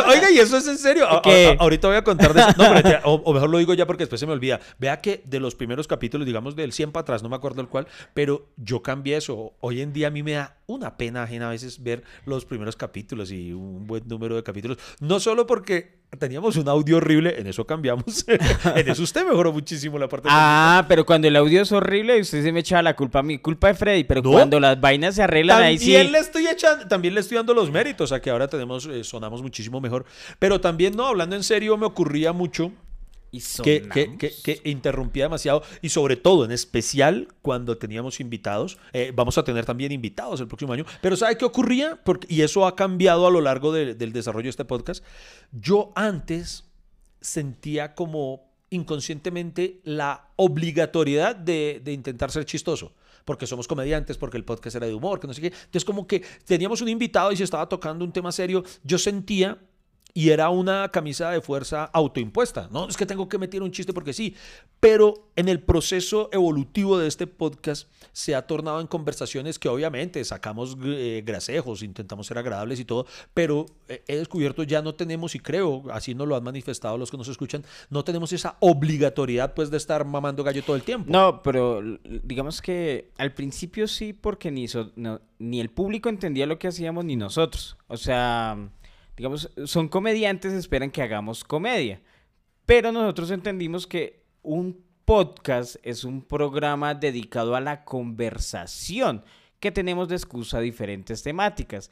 Oiga, 0.07 0.31
y 0.31 0.39
eso 0.39 0.57
es 0.57 0.67
en 0.67 0.77
serio. 0.77 1.07
¿Qué? 1.23 1.55
Ahorita 1.59 1.87
voy 1.87 1.97
a 1.97 2.03
contar 2.03 2.33
de 2.33 2.41
eso. 2.41 2.53
No, 2.57 2.73
pero, 2.81 2.99
o, 3.03 3.13
o, 3.15 3.33
mejor 3.33 3.49
lo 3.49 3.57
digo 3.57 3.73
ya 3.73 3.85
porque 3.85 4.03
después 4.03 4.19
se 4.19 4.25
me 4.25 4.33
olvida. 4.33 4.59
Vea 4.79 4.99
que 5.01 5.21
de 5.25 5.39
los 5.39 5.55
primeros 5.55 5.87
capítulos, 5.87 6.25
digamos 6.25 6.55
del 6.55 6.73
100 6.73 6.91
para 6.91 7.01
atrás, 7.01 7.23
no 7.23 7.29
me 7.29 7.35
acuerdo 7.35 7.61
el 7.61 7.67
cual, 7.67 7.87
pero 8.13 8.47
yo 8.57 8.81
cambié 8.81 9.17
eso. 9.17 9.53
Hoy 9.59 9.81
en 9.81 9.93
día 9.93 10.07
a 10.07 10.11
mí 10.11 10.23
me 10.23 10.33
da 10.33 10.57
una 10.65 10.97
pena 10.97 11.23
ajena 11.23 11.47
a 11.47 11.51
veces 11.51 11.83
ver 11.83 12.03
los 12.25 12.45
primeros 12.45 12.75
capítulos 12.75 13.31
y 13.31 13.53
un 13.53 13.85
buen 13.85 14.07
número 14.07 14.35
de 14.35 14.43
capítulos. 14.43 14.77
No 14.99 15.19
solo 15.19 15.45
porque 15.45 16.02
teníamos 16.17 16.55
un 16.57 16.67
audio 16.67 16.97
horrible, 16.97 17.39
en 17.39 17.47
eso 17.47 17.65
cambiamos. 17.65 18.25
en 18.75 18.89
eso 18.89 19.03
usted 19.03 19.25
mejoró 19.25 19.51
muchísimo 19.51 19.97
la 19.97 20.07
parte. 20.07 20.27
Ah, 20.31 20.85
pero 20.87 21.05
cuando 21.05 21.27
el 21.27 21.35
audio 21.35 21.61
es 21.61 21.71
horrible, 21.71 22.19
usted 22.21 22.43
se 22.43 22.51
me 22.51 22.59
echa 22.59 22.81
la 22.81 22.95
culpa 22.95 23.19
a 23.19 23.23
mí, 23.23 23.39
culpa 23.39 23.67
de 23.67 23.73
Freddy, 23.73 24.03
pero 24.03 24.21
¿No? 24.21 24.31
cuando 24.31 24.59
las 24.59 24.79
vainas 24.79 25.15
se 25.15 25.23
arreglan 25.23 25.57
también 25.57 25.71
ahí 25.71 25.77
sí. 25.77 26.11
Le 26.11 26.19
estoy 26.19 26.47
echando, 26.47 26.87
también 26.87 27.13
le 27.13 27.21
estoy 27.21 27.37
dando 27.37 27.53
los 27.53 27.71
méritos 27.71 28.11
a 28.11 28.21
que 28.21 28.29
ahora 28.29 28.47
tenemos, 28.47 28.85
eh, 28.85 29.03
sonamos 29.03 29.41
muchísimo 29.41 29.81
mejor. 29.81 30.05
Pero 30.39 30.61
también, 30.61 30.95
no, 30.95 31.07
hablando 31.07 31.35
en 31.35 31.43
serio, 31.43 31.77
me 31.77 31.85
ocurría 31.85 32.33
mucho 32.33 32.71
que, 33.63 33.87
que, 33.89 34.17
que, 34.17 34.31
que, 34.43 34.69
interrumpía 34.69 35.25
demasiado 35.25 35.63
y 35.81 35.89
sobre 35.89 36.15
todo, 36.15 36.45
en 36.45 36.51
especial, 36.51 37.27
cuando 37.41 37.77
teníamos 37.77 38.19
invitados. 38.19 38.77
Eh, 38.93 39.11
vamos 39.15 39.37
a 39.37 39.43
tener 39.43 39.65
también 39.65 39.91
invitados 39.91 40.39
el 40.39 40.47
próximo 40.47 40.73
año. 40.73 40.85
Pero 41.01 41.15
¿sabe 41.15 41.37
qué 41.37 41.45
ocurría? 41.45 41.99
Porque, 42.03 42.27
y 42.29 42.41
eso 42.41 42.67
ha 42.67 42.75
cambiado 42.75 43.25
a 43.25 43.31
lo 43.31 43.41
largo 43.41 43.71
de, 43.71 43.95
del 43.95 44.13
desarrollo 44.13 44.43
de 44.43 44.49
este 44.51 44.65
podcast. 44.65 45.03
Yo 45.51 45.91
antes 45.95 46.65
sentía 47.21 47.95
como 47.95 48.51
inconscientemente 48.69 49.81
la 49.83 50.29
obligatoriedad 50.35 51.35
de, 51.35 51.81
de 51.83 51.93
intentar 51.93 52.31
ser 52.31 52.45
chistoso 52.45 52.93
porque 53.25 53.47
somos 53.47 53.67
comediantes, 53.67 54.17
porque 54.17 54.37
el 54.37 54.43
podcast 54.43 54.75
era 54.75 54.85
de 54.85 54.93
humor, 54.93 55.19
que 55.19 55.27
no 55.27 55.33
sé 55.33 55.41
qué. 55.41 55.47
Entonces, 55.47 55.85
como 55.85 56.05
que 56.05 56.21
teníamos 56.45 56.81
un 56.81 56.89
invitado 56.89 57.31
y 57.31 57.37
se 57.37 57.45
estaba 57.45 57.69
tocando 57.69 58.03
un 58.03 58.11
tema 58.11 58.33
serio, 58.33 58.65
yo 58.83 58.97
sentía 58.97 59.57
y 60.13 60.29
era 60.29 60.49
una 60.49 60.89
camisa 60.89 61.31
de 61.31 61.41
fuerza 61.41 61.85
autoimpuesta. 61.85 62.69
No 62.71 62.87
es 62.87 62.95
que 62.95 63.05
tengo 63.05 63.27
que 63.27 63.39
meter 63.39 63.63
un 63.63 63.71
chiste 63.71 63.93
porque 63.93 64.13
sí, 64.13 64.35
pero 64.79 65.29
en 65.35 65.49
el 65.49 65.59
proceso 65.59 66.29
evolutivo 66.31 66.99
de 66.99 67.07
este 67.07 67.25
podcast 67.25 67.87
se 68.11 68.35
ha 68.35 68.45
tornado 68.45 68.79
en 68.79 68.85
conversaciones 68.85 69.57
que 69.57 69.69
obviamente 69.69 70.23
sacamos 70.23 70.77
eh, 70.83 71.23
grasejos, 71.25 71.81
intentamos 71.81 72.27
ser 72.27 72.37
agradables 72.37 72.79
y 72.79 72.85
todo, 72.85 73.07
pero 73.33 73.65
eh, 73.87 74.03
he 74.07 74.17
descubierto 74.17 74.61
ya 74.61 74.83
no 74.83 74.93
tenemos 74.93 75.33
y 75.33 75.39
creo, 75.39 75.83
así 75.91 76.13
nos 76.13 76.27
lo 76.27 76.35
han 76.35 76.43
manifestado 76.43 76.97
los 76.97 77.09
que 77.09 77.17
nos 77.17 77.27
escuchan, 77.27 77.65
no 77.89 78.03
tenemos 78.03 78.31
esa 78.33 78.57
obligatoriedad 78.59 79.55
pues 79.55 79.71
de 79.71 79.77
estar 79.77 80.05
mamando 80.05 80.43
gallo 80.43 80.63
todo 80.63 80.75
el 80.75 80.83
tiempo. 80.83 81.11
No, 81.11 81.41
pero 81.41 81.81
digamos 82.03 82.61
que 82.61 83.09
al 83.17 83.33
principio 83.33 83.87
sí 83.87 84.13
porque 84.13 84.51
ni, 84.51 84.67
so, 84.67 84.91
ni 85.39 85.59
el 85.59 85.69
público 85.69 86.09
entendía 86.09 86.45
lo 86.45 86.59
que 86.59 86.67
hacíamos 86.67 87.03
ni 87.03 87.15
nosotros. 87.15 87.77
O 87.87 87.97
sea 87.97 88.69
digamos, 89.15 89.51
son 89.65 89.87
comediantes, 89.87 90.53
esperan 90.53 90.91
que 90.91 91.01
hagamos 91.01 91.43
comedia. 91.43 92.01
Pero 92.65 92.91
nosotros 92.91 93.31
entendimos 93.31 93.87
que 93.87 94.23
un 94.41 94.83
podcast 95.05 95.75
es 95.83 96.03
un 96.03 96.21
programa 96.21 96.95
dedicado 96.95 97.55
a 97.55 97.61
la 97.61 97.83
conversación, 97.83 99.23
que 99.59 99.71
tenemos 99.71 100.07
de 100.09 100.15
excusa 100.15 100.59
diferentes 100.59 101.23
temáticas. 101.23 101.91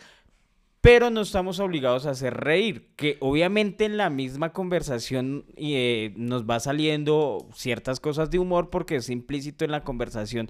Pero 0.82 1.12
no 1.12 1.22
estamos 1.22 1.60
obligados 1.60 2.08
a 2.08 2.12
hacer 2.12 2.34
reír, 2.34 2.90
que 2.96 3.18
obviamente 3.20 3.86
en 3.86 3.98
la 3.98 4.10
misma 4.10 4.52
conversación 4.52 5.46
eh, 5.56 6.12
nos 6.16 6.50
va 6.50 6.60
saliendo 6.60 7.48
ciertas 7.54 8.00
cosas 8.00 8.32
de 8.32 8.40
humor 8.40 8.72
porque 8.72 8.96
es 8.96 9.10
implícito 9.10 9.64
en 9.64 9.72
la 9.72 9.84
conversación 9.84 10.50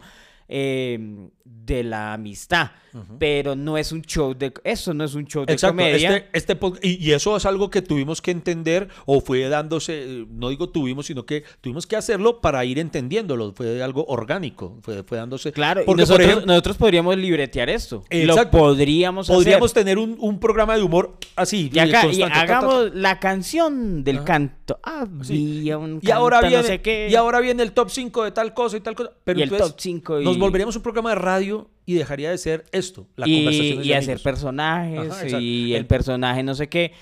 eh, 0.54 1.00
de 1.46 1.84
la 1.84 2.14
amistad. 2.14 2.72
Pero 3.20 3.56
no 3.56 3.78
es 3.78 3.94
un 3.94 4.02
show 4.02 4.34
de... 4.34 4.52
Eso 4.66 4.94
no 4.94 5.06
es 5.06 5.16
un 5.16 5.26
show 5.26 5.46
de 5.46 5.54
Exacto, 5.54 5.78
comedia. 5.78 6.18
este- 6.34 6.54
este 6.54 6.60
y, 6.82 7.08
y 7.08 7.14
eso 7.14 7.38
es 7.38 7.46
algo 7.46 7.70
que 7.70 7.82
tuvimos 7.82 8.22
que 8.22 8.32
entender 8.32 8.90
o 9.06 9.22
fue 9.22 9.48
dándose, 9.48 10.26
no 10.30 10.50
digo 10.50 10.68
tuvimos, 10.70 11.06
sino 11.06 11.26
que 11.26 11.46
tuvimos 11.62 11.88
que 11.88 11.96
hacerlo 11.96 12.42
para 12.42 12.66
ir 12.66 12.80
entendiéndolo. 12.80 13.54
Fue 13.54 13.82
algo 13.82 14.04
orgánico, 14.08 14.78
fue, 14.82 15.04
fue 15.04 15.18
dándose. 15.20 15.54
Claro, 15.54 15.84
porque 15.86 16.02
nosotros, 16.02 16.18
por 16.18 16.30
ejemplo, 16.30 16.46
nosotros 16.48 16.76
podríamos 16.78 17.16
libretear 17.16 17.70
esto. 17.70 18.04
Y 18.10 18.24
Lo 18.24 18.34
Exacto. 18.34 18.58
podríamos 18.58 19.30
hacer. 19.30 19.36
podríamos 19.38 19.72
tener 19.74 19.98
un, 19.98 20.18
un 20.20 20.38
programa 20.38 20.76
de 20.76 20.84
humor 20.84 21.18
así. 21.38 21.72
Y 21.74 21.80
acá, 21.80 22.02
y 22.02 22.04
constante, 22.08 22.20
ta, 22.20 22.28
ta, 22.42 22.48
ta. 22.48 22.58
hagamos 22.58 22.94
la 22.94 23.20
canción 23.22 24.04
del 24.04 24.26
canto. 24.26 24.56
Había 24.84 25.78
un 25.78 26.00
Y 26.02 26.12
ahora, 26.12 26.42
viene, 26.42 26.58
no 26.58 26.64
sé 26.64 26.82
qué. 26.82 27.08
y 27.10 27.16
ahora 27.16 27.40
viene 27.40 27.64
el 27.64 27.72
top 27.72 27.90
5 27.90 28.24
de 28.24 28.32
tal 28.32 28.54
cosa 28.54 28.78
y 28.78 28.82
tal 28.82 28.96
cosa. 28.96 29.12
Pero 29.24 29.40
Y 29.40 29.44
el 29.44 29.50
entonces 29.50 29.68
top 29.72 29.80
5 29.82 30.22
y- 30.22 30.24
nos 30.26 30.38
volveríamos 30.38 30.76
un 30.76 30.82
programa 30.82 31.10
de 31.10 31.16
radio 31.16 31.70
y 31.86 31.94
dejaría 31.96 32.30
de 32.30 32.38
ser 32.38 32.66
esto, 32.72 33.08
la 33.16 33.28
y, 33.28 33.36
conversación 33.36 33.84
y 33.86 33.94
hacer 33.94 34.20
personajes 34.22 35.12
Ajá, 35.12 35.40
y 35.40 35.74
el 35.74 35.86
personaje 35.88 36.44
no 36.44 36.54
sé 36.56 36.70
qué. 36.70 36.94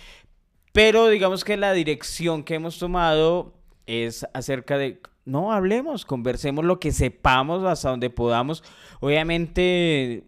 Pero 0.71 1.07
digamos 1.09 1.43
que 1.43 1.57
la 1.57 1.73
dirección 1.73 2.43
que 2.43 2.55
hemos 2.55 2.77
tomado 2.79 3.53
es 3.88 4.25
acerca 4.33 4.77
de, 4.77 5.01
no 5.25 5.51
hablemos, 5.51 6.05
conversemos 6.05 6.63
lo 6.63 6.79
que 6.79 6.91
sepamos 6.91 7.63
hasta 7.65 7.89
donde 7.89 8.09
podamos. 8.09 8.63
Obviamente 8.99 10.23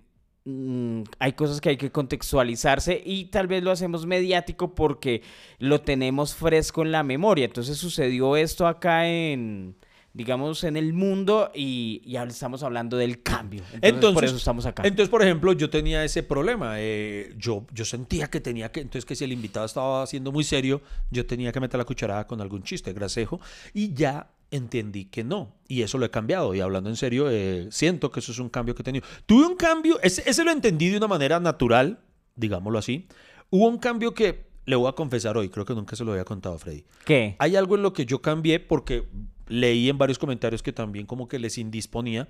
mm, 0.45 1.03
hay 1.19 1.33
cosas 1.33 1.62
que 1.62 1.69
hay 1.69 1.77
que 1.77 1.91
contextualizarse 1.91 3.01
y 3.05 3.25
tal 3.25 3.48
vez 3.48 3.63
lo 3.63 3.71
hacemos 3.71 4.05
mediático 4.05 4.75
porque 4.75 5.21
lo 5.60 5.81
tenemos 5.81 6.36
fresco 6.36 6.81
en 6.81 6.91
la 6.91 7.03
memoria. 7.03 7.45
Entonces 7.45 7.77
sucedió 7.77 8.36
esto 8.36 8.67
acá 8.67 9.07
en 9.07 9.75
digamos 10.13 10.63
en 10.63 10.75
el 10.75 10.93
mundo 10.93 11.51
y 11.53 12.01
ya 12.05 12.24
estamos 12.24 12.63
hablando 12.63 12.98
del 12.98 13.21
cambio. 13.24 13.63
Entonces, 13.81 14.13
por 14.13 14.25
eso 14.25 14.36
estamos 14.36 14.65
acá. 14.65 14.83
Entonces, 14.86 15.10
por 15.10 15.21
ejemplo, 15.21 15.53
yo 15.53 15.69
tenía 15.69 16.03
ese 16.03 16.24
problema. 16.24 16.75
eh, 16.77 17.33
yo, 17.38 17.65
yo 17.71 17.86
sentía 17.86 18.29
que 18.29 18.41
tenía 18.41 18.71
que, 18.71 18.81
entonces 18.81 19.05
que 19.05 19.15
si 19.15 19.24
el 19.24 19.31
invitado 19.31 19.65
estaba 19.65 20.05
siendo 20.07 20.31
muy 20.31 20.43
serio, 20.43 20.81
yo 21.10 21.25
tenía 21.25 21.51
que 21.51 21.60
meter 21.60 21.77
la 21.77 21.86
cucharada 21.86 22.27
con 22.27 22.41
algún 22.41 22.63
chiste 22.63 22.91
grasejo 22.93 23.39
y 23.74 23.93
ya 23.93 24.29
entendí 24.51 25.05
que 25.05 25.24
no. 25.24 25.55
Y 25.67 25.81
eso 25.81 25.98
lo 25.98 26.05
he 26.05 26.12
cambiado. 26.12 26.53
Y 26.53 26.60
hablando 26.60 26.89
en 26.89 26.98
serio, 26.98 27.29
eh, 27.29 27.67
siento 27.72 28.12
que 28.12 28.20
eso 28.20 28.31
es 28.31 28.39
un 28.39 28.50
cambio 28.50 28.75
que 28.75 28.81
he 28.81 28.86
tenido. 28.86 29.05
Tuve 29.25 29.48
un 29.48 29.55
cambio, 29.55 30.00
ese, 30.01 30.29
ese 30.29 30.43
lo 30.43 30.51
entendí 30.51 30.89
de 30.89 30.98
una 30.98 31.08
manera 31.08 31.39
natural, 31.39 32.00
digámoslo 32.36 32.77
así. 32.77 33.08
Hubo 33.50 33.67
un 33.67 33.77
cambio 33.77 34.13
que 34.13 34.51
le 34.65 34.75
voy 34.75 34.88
a 34.88 34.93
confesar 34.93 35.38
hoy, 35.38 35.50
creo 35.50 35.65
que 35.65 35.74
nunca 35.74 35.96
se 35.96 36.03
lo 36.03 36.12
había 36.12 36.25
contado 36.25 36.55
a 36.55 36.60
Freddy. 36.60 36.86
¿Qué? 37.05 37.36
Hay 37.39 37.55
algo 37.55 37.75
en 37.75 37.81
lo 37.81 37.93
que 37.93 38.05
yo 38.05 38.22
cambié 38.22 38.60
porque 38.60 39.08
leí 39.48 39.89
en 39.89 39.98
varios 39.98 40.17
comentarios 40.19 40.63
que 40.63 40.71
también 40.74 41.05
como 41.05 41.27
que 41.27 41.39
les 41.39 41.57
indisponía. 41.57 42.27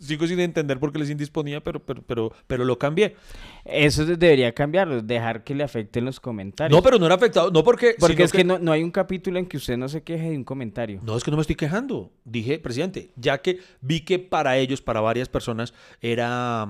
Sigo 0.00 0.26
sin 0.26 0.40
entender 0.40 0.78
por 0.80 0.92
qué 0.92 0.98
les 0.98 1.10
indisponía, 1.10 1.62
pero, 1.62 1.84
pero, 1.84 2.02
pero, 2.02 2.32
pero 2.46 2.64
lo 2.64 2.78
cambié. 2.78 3.16
Eso 3.64 4.04
de- 4.04 4.16
debería 4.16 4.52
cambiarlo, 4.52 5.00
dejar 5.02 5.44
que 5.44 5.54
le 5.54 5.62
afecten 5.64 6.04
los 6.04 6.20
comentarios. 6.20 6.76
No, 6.76 6.82
pero 6.82 6.98
no 6.98 7.06
era 7.06 7.14
afectado. 7.14 7.50
No 7.50 7.62
porque... 7.64 7.94
Porque 7.98 8.24
es 8.24 8.32
que, 8.32 8.44
no, 8.44 8.58
no 8.58 8.72
hay 8.72 8.82
un 8.82 8.90
capítulo 8.90 9.38
en 9.38 9.46
que 9.46 9.56
usted 9.56 9.76
no 9.76 9.88
se 9.88 10.02
queje 10.02 10.30
de 10.30 10.36
un 10.36 10.44
comentario. 10.44 11.00
No, 11.04 11.16
es 11.16 11.22
que 11.24 11.30
no 11.30 11.36
me 11.36 11.40
estoy 11.42 11.56
quejando. 11.56 12.12
Dije, 12.24 12.58
presidente, 12.58 13.10
ya 13.16 13.38
que 13.42 13.60
vi 13.80 14.00
que 14.00 14.18
para 14.18 14.56
ellos, 14.58 14.80
para 14.82 15.00
varias 15.00 15.28
personas, 15.28 15.74
era, 16.00 16.66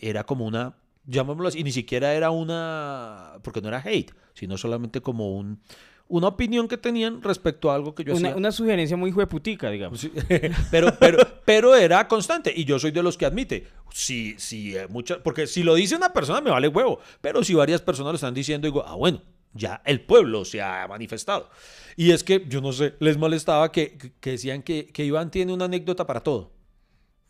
era 0.00 0.24
como 0.24 0.46
una, 0.46 0.76
llamémoslo 1.06 1.48
así, 1.48 1.60
y 1.60 1.64
ni 1.64 1.72
siquiera 1.72 2.14
era 2.14 2.30
una, 2.30 3.34
porque 3.42 3.60
no 3.62 3.68
era 3.68 3.82
hate, 3.84 4.12
sino 4.34 4.58
solamente 4.58 5.00
como 5.00 5.36
un, 5.36 5.60
una 6.08 6.28
opinión 6.28 6.68
que 6.68 6.76
tenían 6.78 7.22
respecto 7.22 7.70
a 7.70 7.74
algo 7.74 7.94
que 7.94 8.02
yo 8.04 8.14
Una, 8.16 8.28
hacía. 8.28 8.36
una 8.36 8.52
sugerencia 8.52 8.96
muy 8.96 9.10
jueputica, 9.10 9.70
digamos. 9.70 10.00
Sí, 10.00 10.12
pero, 10.70 10.92
pero, 10.98 11.18
pero 11.44 11.74
era 11.76 12.08
constante 12.08 12.52
y 12.54 12.64
yo 12.64 12.78
soy 12.78 12.90
de 12.90 13.02
los 13.02 13.16
que 13.18 13.26
admite. 13.26 13.66
Si, 13.92 14.34
si, 14.38 14.76
eh, 14.76 14.86
mucha- 14.88 15.22
porque 15.22 15.46
si 15.46 15.62
lo 15.62 15.74
dice 15.74 15.96
una 15.96 16.12
persona 16.12 16.40
me 16.40 16.50
vale 16.50 16.68
huevo, 16.68 16.98
pero 17.20 17.44
si 17.44 17.54
varias 17.54 17.80
personas 17.82 18.12
lo 18.12 18.16
están 18.16 18.34
diciendo, 18.34 18.66
digo, 18.66 18.84
ah, 18.86 18.94
bueno, 18.94 19.22
ya 19.54 19.82
el 19.86 20.00
pueblo 20.00 20.44
se 20.44 20.60
ha 20.62 20.86
manifestado. 20.88 21.48
Y 21.96 22.12
es 22.12 22.22
que, 22.24 22.44
yo 22.48 22.60
no 22.60 22.72
sé, 22.72 22.94
les 23.00 23.16
molestaba 23.16 23.72
que, 23.72 23.96
que- 23.98 24.12
que 24.20 24.30
decían 24.32 24.62
que, 24.62 24.86
que 24.86 25.04
Iván 25.04 25.30
tiene 25.30 25.52
una 25.52 25.64
anécdota 25.66 26.06
para 26.06 26.20
todo. 26.20 26.52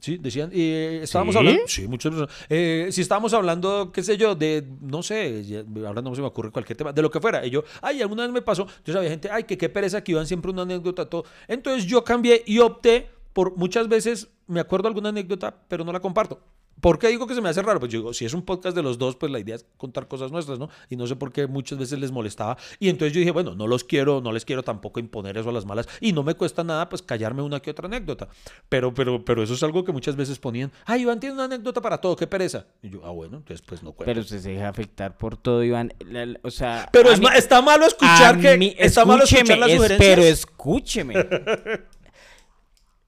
Sí, 0.01 0.17
decían, 0.17 0.51
eh, 0.53 1.01
estábamos 1.03 1.33
¿Sí? 1.35 1.39
hablando, 1.39 1.63
sí, 1.67 1.89
muchas 1.89 2.11
personas. 2.13 2.35
Eh, 2.49 2.89
si 2.93 3.01
estábamos 3.01 3.33
hablando, 3.35 3.91
qué 3.93 4.03
sé 4.05 4.17
yo, 4.17 4.37
de, 4.37 4.65
no 4.81 5.03
sé, 5.03 5.43
ya- 5.45 5.65
ahora 5.87 6.01
no 6.03 6.15
se 6.15 6.21
me 6.21 6.29
ocurre 6.29 6.53
cualquier 6.53 6.77
tema, 6.77 6.93
de 6.93 7.03
lo 7.03 7.11
que 7.11 7.21
fuera. 7.21 7.45
Y 7.45 7.51
yo, 7.51 7.65
ay, 7.83 8.01
alguna 8.01 8.23
vez 8.23 8.33
me 8.33 8.41
pasó, 8.43 8.63
entonces 8.63 8.95
había 8.95 9.11
gente, 9.11 9.29
ay, 9.31 9.43
que 9.43 9.59
qué 9.59 9.69
pereza 9.69 10.05
que 10.05 10.13
iban 10.13 10.27
siempre 10.27 10.53
una 10.53 10.63
anécdota, 10.63 11.07
todo. 11.11 11.25
Entonces 11.49 11.85
yo 11.87 12.05
cambié 12.05 12.45
y 12.47 12.61
opté 12.61 13.11
por 13.33 13.57
muchas 13.57 13.89
veces, 13.89 14.29
me 14.47 14.61
acuerdo 14.61 14.87
alguna 14.87 15.09
anécdota, 15.09 15.55
pero 15.67 15.85
no 15.85 15.93
la 15.93 15.99
comparto. 16.01 16.41
¿Por 16.81 16.99
qué 16.99 17.09
digo 17.09 17.27
que 17.27 17.35
se 17.35 17.41
me 17.41 17.49
hace 17.49 17.63
raro? 17.63 17.81
Pues 17.81 17.91
yo 17.93 17.99
digo, 17.99 18.15
si 18.15 18.25
es 18.25 18.35
un 18.35 18.43
podcast 18.43 18.77
de 18.77 18.83
los 18.83 18.99
dos, 18.99 19.17
pues 19.17 19.33
la 19.33 19.39
idea 19.39 19.57
es 19.57 19.67
contar 19.77 20.07
cosas 20.09 20.31
nuestras, 20.31 20.59
¿no? 20.59 20.69
Y 20.89 20.97
no 20.97 21.07
sé 21.07 21.17
por 21.17 21.33
qué 21.33 21.47
muchas 21.47 21.79
veces 21.79 21.99
les 21.99 22.13
molestaba. 22.13 22.57
Y 22.79 22.89
entonces 22.89 23.13
yo 23.13 23.19
dije, 23.21 23.31
bueno, 23.33 23.55
no 23.55 23.67
los 23.67 23.85
quiero, 23.85 24.21
no 24.21 24.33
les 24.33 24.45
quiero 24.45 24.63
tampoco 24.63 25.01
imponer 25.01 25.37
eso 25.39 25.51
a 25.51 25.53
las 25.53 25.67
malas. 25.67 25.89
Y 26.01 26.13
no 26.13 26.23
me 26.23 26.35
cuesta 26.35 26.63
nada, 26.65 26.89
pues 26.89 27.03
callarme 27.03 27.43
una 27.43 27.61
que 27.61 27.71
otra 27.73 27.87
anécdota. 27.87 28.29
Pero, 28.69 28.95
pero, 28.95 29.25
pero 29.25 29.43
eso 29.43 29.55
es 29.55 29.63
algo 29.63 29.85
que 29.85 29.93
muchas 29.93 30.17
veces 30.17 30.39
ponían. 30.39 30.71
Ay, 30.85 31.03
Iván 31.03 31.21
tiene 31.21 31.35
una 31.35 31.45
anécdota 31.45 31.81
para 31.81 31.99
todo, 31.99 32.15
qué 32.17 32.27
pereza. 32.27 32.67
Y 32.83 32.91
yo, 32.91 33.01
ah, 33.05 33.11
bueno, 33.11 33.39
entonces 33.39 33.65
pues 33.67 33.83
no 33.83 33.93
cuento. 33.93 34.07
Pero 34.11 34.21
usted 34.21 34.39
se 34.41 34.51
deja 34.51 34.69
afectar 34.69 35.17
por 35.19 35.37
todo, 35.37 35.65
Iván. 35.65 35.93
La- 36.07 36.27
la- 36.27 36.41
o 36.43 36.51
sea, 36.51 36.89
Pero 36.93 37.11
a 37.11 37.13
es 37.15 37.19
mí- 37.19 37.27
ma- 37.27 37.37
está 37.37 37.61
malo 37.63 37.87
escuchar 37.87 38.41
que 38.41 38.57
mí- 38.57 38.75
está 38.79 39.05
malo 39.05 39.25
escuchar 39.25 39.59
las 39.59 39.69
es- 39.71 39.77
sugerencias. 39.77 39.99
pero 40.17 40.23
escúcheme. 40.23 41.15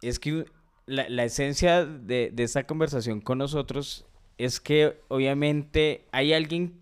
es 0.03 0.19
que 0.19 0.45
la, 0.91 1.09
la 1.09 1.25
esencia 1.25 1.85
de, 1.87 2.31
de 2.33 2.43
esta 2.43 2.65
conversación 2.65 3.21
con 3.21 3.39
nosotros 3.39 4.05
es 4.39 4.61
que 4.61 4.97
obviamente 5.09 6.05
hay 6.13 6.33
alguien, 6.33 6.75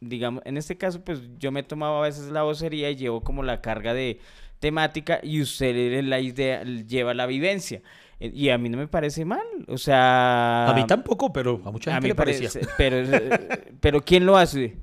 digamos, 0.00 0.42
en 0.46 0.56
este 0.56 0.76
caso 0.76 1.02
pues 1.04 1.20
yo 1.38 1.52
me 1.52 1.60
he 1.60 1.62
tomado 1.62 1.98
a 1.98 2.02
veces 2.02 2.26
la 2.30 2.42
vocería 2.42 2.90
y 2.90 2.96
llevo 2.96 3.22
como 3.22 3.42
la 3.42 3.60
carga 3.60 3.94
de 3.94 4.18
temática 4.60 5.20
y 5.22 5.40
usted 5.42 6.02
la 6.04 6.18
idea 6.20 6.62
lleva 6.64 7.14
la 7.14 7.26
vivencia. 7.26 7.82
Eh, 8.20 8.30
Y 8.34 8.48
a 8.48 8.56
mí 8.58 8.68
no 8.70 8.78
me 8.78 8.88
parece 8.88 9.24
mal, 9.26 9.44
o 9.68 9.76
sea... 9.78 10.68
a 10.70 10.74
mí 10.74 10.84
tampoco, 10.86 11.32
pero 11.32 11.60
a 11.64 11.70
mucha 11.70 11.90
A 11.90 12.00
gente 12.00 12.04
mí 12.04 12.08
le 12.08 12.14
parecía. 12.14 12.48
parece, 12.50 12.70
pero, 12.78 12.96
eh, 12.98 13.74
pero 13.80 14.00
¿quién 14.02 14.24
lo 14.24 14.36
hace? 14.38 14.76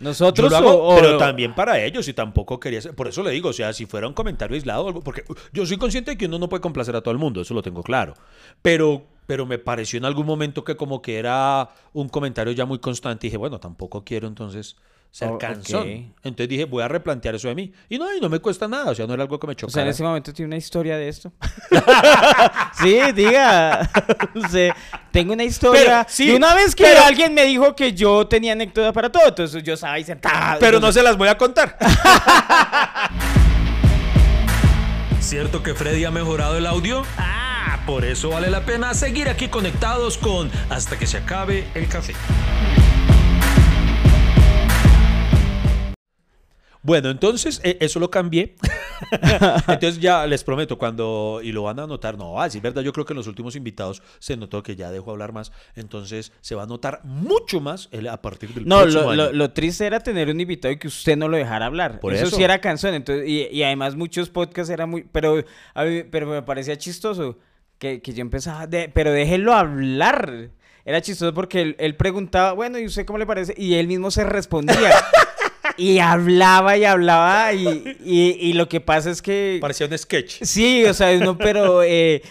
¿Nosotros 0.00 0.50
Yo 0.50 0.50
lo 0.50 0.56
hago, 0.68 0.76
o- 0.82 0.92
o- 0.92 0.96
pero 1.00 1.16
también 1.18 1.54
para 1.54 1.80
ellos 1.82 2.06
y 2.08 2.12
tampoco 2.12 2.60
quería 2.60 2.80
ser. 2.82 2.94
Por 2.94 3.08
eso 3.08 3.22
le 3.22 3.30
digo, 3.30 3.48
o 3.48 3.52
sea, 3.52 3.72
si 3.72 3.86
fuera 3.86 4.06
un 4.06 4.12
comentario 4.14 4.54
aislado, 4.54 4.86
algo- 4.88 5.00
porque 5.02 5.24
yo 5.52 5.64
soy 5.66 5.78
consciente 5.78 6.12
de 6.12 6.18
que 6.18 6.26
uno 6.26 6.38
no 6.38 6.48
puede 6.48 6.60
complacer 6.60 6.94
a 6.96 7.00
todo 7.00 7.12
el 7.12 7.18
mundo, 7.18 7.40
eso 7.40 7.54
lo 7.54 7.62
tengo 7.62 7.82
claro. 7.82 8.14
Pero, 8.62 9.04
pero 9.26 9.46
me 9.46 9.58
pareció 9.58 9.96
en 9.98 10.04
algún 10.04 10.26
momento 10.26 10.64
que 10.64 10.76
como 10.76 11.00
que 11.02 11.18
era 11.18 11.70
un 11.92 12.08
comentario 12.08 12.52
ya 12.52 12.66
muy 12.66 12.78
constante 12.78 13.26
y 13.26 13.30
dije, 13.30 13.38
bueno, 13.38 13.58
tampoco 13.58 14.04
quiero 14.04 14.28
entonces 14.28 14.76
ser 15.16 15.28
Oh, 15.30 15.38
cansón. 15.38 16.12
Entonces 16.22 16.46
dije, 16.50 16.66
voy 16.66 16.82
a 16.82 16.88
replantear 16.88 17.34
eso 17.36 17.48
de 17.48 17.54
mí. 17.54 17.72
Y 17.88 17.96
no, 17.96 18.14
y 18.14 18.20
no 18.20 18.28
me 18.28 18.38
cuesta 18.38 18.68
nada, 18.68 18.90
o 18.90 18.94
sea, 18.94 19.06
no 19.06 19.14
era 19.14 19.22
algo 19.22 19.40
que 19.40 19.46
me 19.46 19.54
O 19.54 19.56
sea, 19.56 19.64
en 19.64 19.70
chocara. 19.70 19.90
ese 19.90 20.02
momento 20.02 20.30
tiene 20.34 20.48
una 20.48 20.58
historia 20.58 20.98
de 20.98 21.08
esto. 21.08 21.32
sí, 22.82 22.98
diga. 23.14 23.88
O 24.34 24.48
sea, 24.48 24.76
tengo 25.10 25.32
una 25.32 25.44
historia. 25.44 25.82
Pero, 25.82 26.04
sí, 26.08 26.30
una 26.32 26.54
vez 26.54 26.74
que 26.74 26.84
pero- 26.84 27.02
alguien 27.04 27.32
me 27.32 27.44
dijo 27.46 27.74
que 27.74 27.94
yo 27.94 28.26
tenía 28.26 28.52
anécdota 28.52 28.92
para 28.92 29.10
todo, 29.10 29.26
entonces 29.28 29.62
yo 29.62 29.72
estaba 29.72 29.94
ahí 29.94 30.04
sentado. 30.04 30.58
pero 30.60 30.78
no 30.78 30.92
se 30.92 31.02
las 31.02 31.16
voy 31.16 31.28
a 31.28 31.38
contar. 31.38 31.78
¿Cierto 35.20 35.62
que 35.62 35.74
Freddy 35.74 36.04
ha 36.04 36.10
mejorado 36.10 36.58
el 36.58 36.66
audio? 36.66 37.02
Ah, 37.16 37.78
por 37.86 38.04
eso 38.04 38.28
vale 38.28 38.50
la 38.50 38.60
pena 38.66 38.92
seguir 38.92 39.28
aquí 39.30 39.48
conectados 39.48 40.18
con 40.18 40.50
Hasta 40.68 40.98
que 40.98 41.06
se 41.06 41.16
acabe 41.16 41.66
el 41.74 41.88
café. 41.88 42.12
Bueno, 46.86 47.10
entonces 47.10 47.60
eh, 47.64 47.76
eso 47.80 47.98
lo 47.98 48.10
cambié. 48.10 48.54
entonces 49.68 49.98
ya 50.00 50.26
les 50.26 50.44
prometo, 50.44 50.78
cuando, 50.78 51.40
y 51.42 51.52
lo 51.52 51.64
van 51.64 51.78
a 51.80 51.86
notar, 51.86 52.16
no, 52.16 52.40
ah, 52.40 52.48
sí, 52.48 52.58
es 52.58 52.62
verdad, 52.62 52.82
yo 52.82 52.92
creo 52.92 53.04
que 53.04 53.12
en 53.12 53.16
los 53.18 53.26
últimos 53.26 53.56
invitados 53.56 54.02
se 54.20 54.36
notó 54.36 54.62
que 54.62 54.76
ya 54.76 54.90
dejo 54.90 55.10
hablar 55.10 55.32
más, 55.32 55.52
entonces 55.74 56.32
se 56.40 56.54
va 56.54 56.62
a 56.62 56.66
notar 56.66 57.00
mucho 57.04 57.60
más 57.60 57.88
el- 57.92 58.08
a 58.08 58.22
partir 58.22 58.54
del 58.54 58.66
No, 58.66 58.80
próximo 58.82 59.02
lo, 59.02 59.10
año. 59.10 59.22
lo- 59.24 59.32
lo 59.32 59.50
triste 59.50 59.84
era 59.84 60.00
tener 60.00 60.28
un 60.30 60.40
invitado 60.40 60.72
y 60.72 60.78
que 60.78 60.88
usted 60.88 61.16
no 61.16 61.28
lo 61.28 61.36
dejara 61.36 61.66
hablar. 61.66 61.98
Por 62.00 62.14
eso, 62.14 62.26
eso. 62.26 62.36
sí 62.36 62.42
era 62.44 62.60
cansón. 62.60 62.94
Entonces, 62.94 63.28
y, 63.28 63.42
y 63.50 63.62
además 63.64 63.96
muchos 63.96 64.28
podcasts 64.30 64.70
eran 64.70 64.88
muy... 64.88 65.04
Pero, 65.10 65.42
a 65.74 65.84
mí- 65.84 66.04
pero 66.04 66.26
me 66.28 66.40
parecía 66.42 66.78
chistoso 66.78 67.36
que, 67.78 68.00
que 68.00 68.12
yo 68.14 68.20
empezaba... 68.22 68.66
de- 68.66 68.88
pero 68.88 69.10
déjenlo 69.12 69.52
hablar. 69.54 70.50
Era 70.84 71.00
chistoso 71.00 71.34
porque 71.34 71.62
él, 71.62 71.76
él 71.80 71.96
preguntaba, 71.96 72.52
bueno, 72.52 72.78
¿y 72.78 72.86
usted 72.86 73.04
cómo 73.04 73.18
le 73.18 73.26
parece? 73.26 73.54
Y 73.56 73.74
él 73.74 73.88
mismo 73.88 74.10
se 74.12 74.22
respondía. 74.24 74.76
y 75.76 75.98
hablaba 75.98 76.76
y 76.76 76.84
hablaba 76.84 77.52
y, 77.52 77.96
y- 78.04 78.36
y 78.40 78.52
lo 78.54 78.68
que 78.68 78.80
pasa 78.80 79.10
es 79.10 79.22
que... 79.22 79.58
Parecía 79.60 79.86
un 79.86 79.96
sketch. 79.96 80.42
Sí, 80.42 80.84
o 80.84 80.94
sea, 80.94 81.16
uno, 81.16 81.36
pero... 81.36 81.82
eh, 81.82 82.22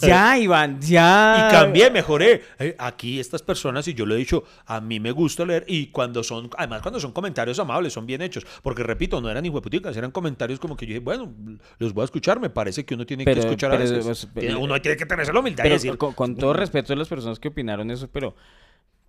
Ya, 0.00 0.38
Iván, 0.38 0.80
ya. 0.80 1.46
Y 1.48 1.52
cambié, 1.52 1.90
mejoré. 1.90 2.42
Eh, 2.58 2.74
aquí 2.78 3.20
estas 3.20 3.42
personas, 3.42 3.86
y 3.86 3.92
yo 3.92 4.06
lo 4.06 4.14
he 4.14 4.18
dicho, 4.18 4.42
a 4.64 4.80
mí 4.80 4.98
me 4.98 5.10
gusta 5.10 5.44
leer, 5.44 5.64
y 5.68 5.88
cuando 5.88 6.24
son, 6.24 6.48
además 6.56 6.80
cuando 6.80 6.98
son 6.98 7.12
comentarios 7.12 7.58
amables, 7.58 7.92
son 7.92 8.06
bien 8.06 8.22
hechos, 8.22 8.46
porque 8.62 8.82
repito, 8.82 9.20
no 9.20 9.30
eran 9.30 9.44
hijueputicas, 9.44 9.94
eran 9.96 10.10
comentarios 10.10 10.58
como 10.58 10.74
que 10.74 10.86
yo 10.86 10.94
dije, 10.94 11.00
bueno, 11.04 11.32
los 11.78 11.92
voy 11.92 12.00
a 12.00 12.04
escuchar, 12.06 12.40
me 12.40 12.48
parece 12.48 12.84
que 12.86 12.94
uno 12.94 13.04
tiene 13.04 13.26
que 13.26 13.32
escuchar 13.32 13.72
pero- 13.72 13.82
a 13.82 13.84
veces. 13.84 14.04
pues, 14.04 14.28
pero- 14.34 14.58
uno 14.58 14.80
tiene 14.80 14.96
que 14.96 15.04
tenerse 15.04 15.32
la 15.34 15.40
humildad 15.40 15.64
y 15.64 15.66
Pero 15.68 15.74
decir, 15.74 15.98
con, 15.98 16.14
con 16.14 16.34
todo 16.34 16.54
respeto 16.54 16.94
a 16.94 16.96
las 16.96 17.06
personas 17.08 17.38
que 17.38 17.48
opinaron 17.48 17.90
eso, 17.90 18.08
pero, 18.10 18.34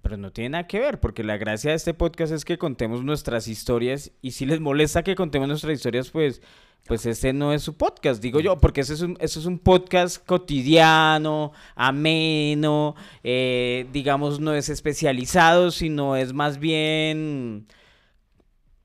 pero 0.05 0.17
no 0.17 0.31
tiene 0.31 0.49
nada 0.49 0.67
que 0.67 0.79
ver, 0.79 0.99
porque 0.99 1.23
la 1.23 1.35
gracia 1.35 1.71
de 1.71 1.77
este 1.77 1.95
podcast 1.95 2.31
es 2.31 2.45
que 2.45 2.59
contemos 2.59 3.03
nuestras 3.03 3.47
historias 3.47 4.11
y 4.21 4.33
si 4.33 4.45
les 4.45 4.59
molesta 4.59 5.01
que 5.01 5.15
contemos 5.15 5.47
nuestras 5.47 5.73
historias, 5.73 6.11
pues, 6.11 6.43
pues 6.85 7.07
este 7.07 7.33
no 7.33 7.53
es 7.53 7.63
su 7.63 7.75
podcast, 7.75 8.21
digo 8.21 8.39
yo, 8.39 8.59
porque 8.59 8.81
ese 8.81 8.93
es 8.93 9.01
un, 9.01 9.17
es 9.19 9.35
un 9.35 9.57
podcast 9.57 10.23
cotidiano, 10.23 11.53
ameno, 11.75 12.93
eh, 13.23 13.87
digamos, 13.93 14.39
no 14.39 14.53
es 14.53 14.69
especializado, 14.69 15.71
sino 15.71 16.15
es 16.15 16.33
más 16.33 16.59
bien 16.59 17.65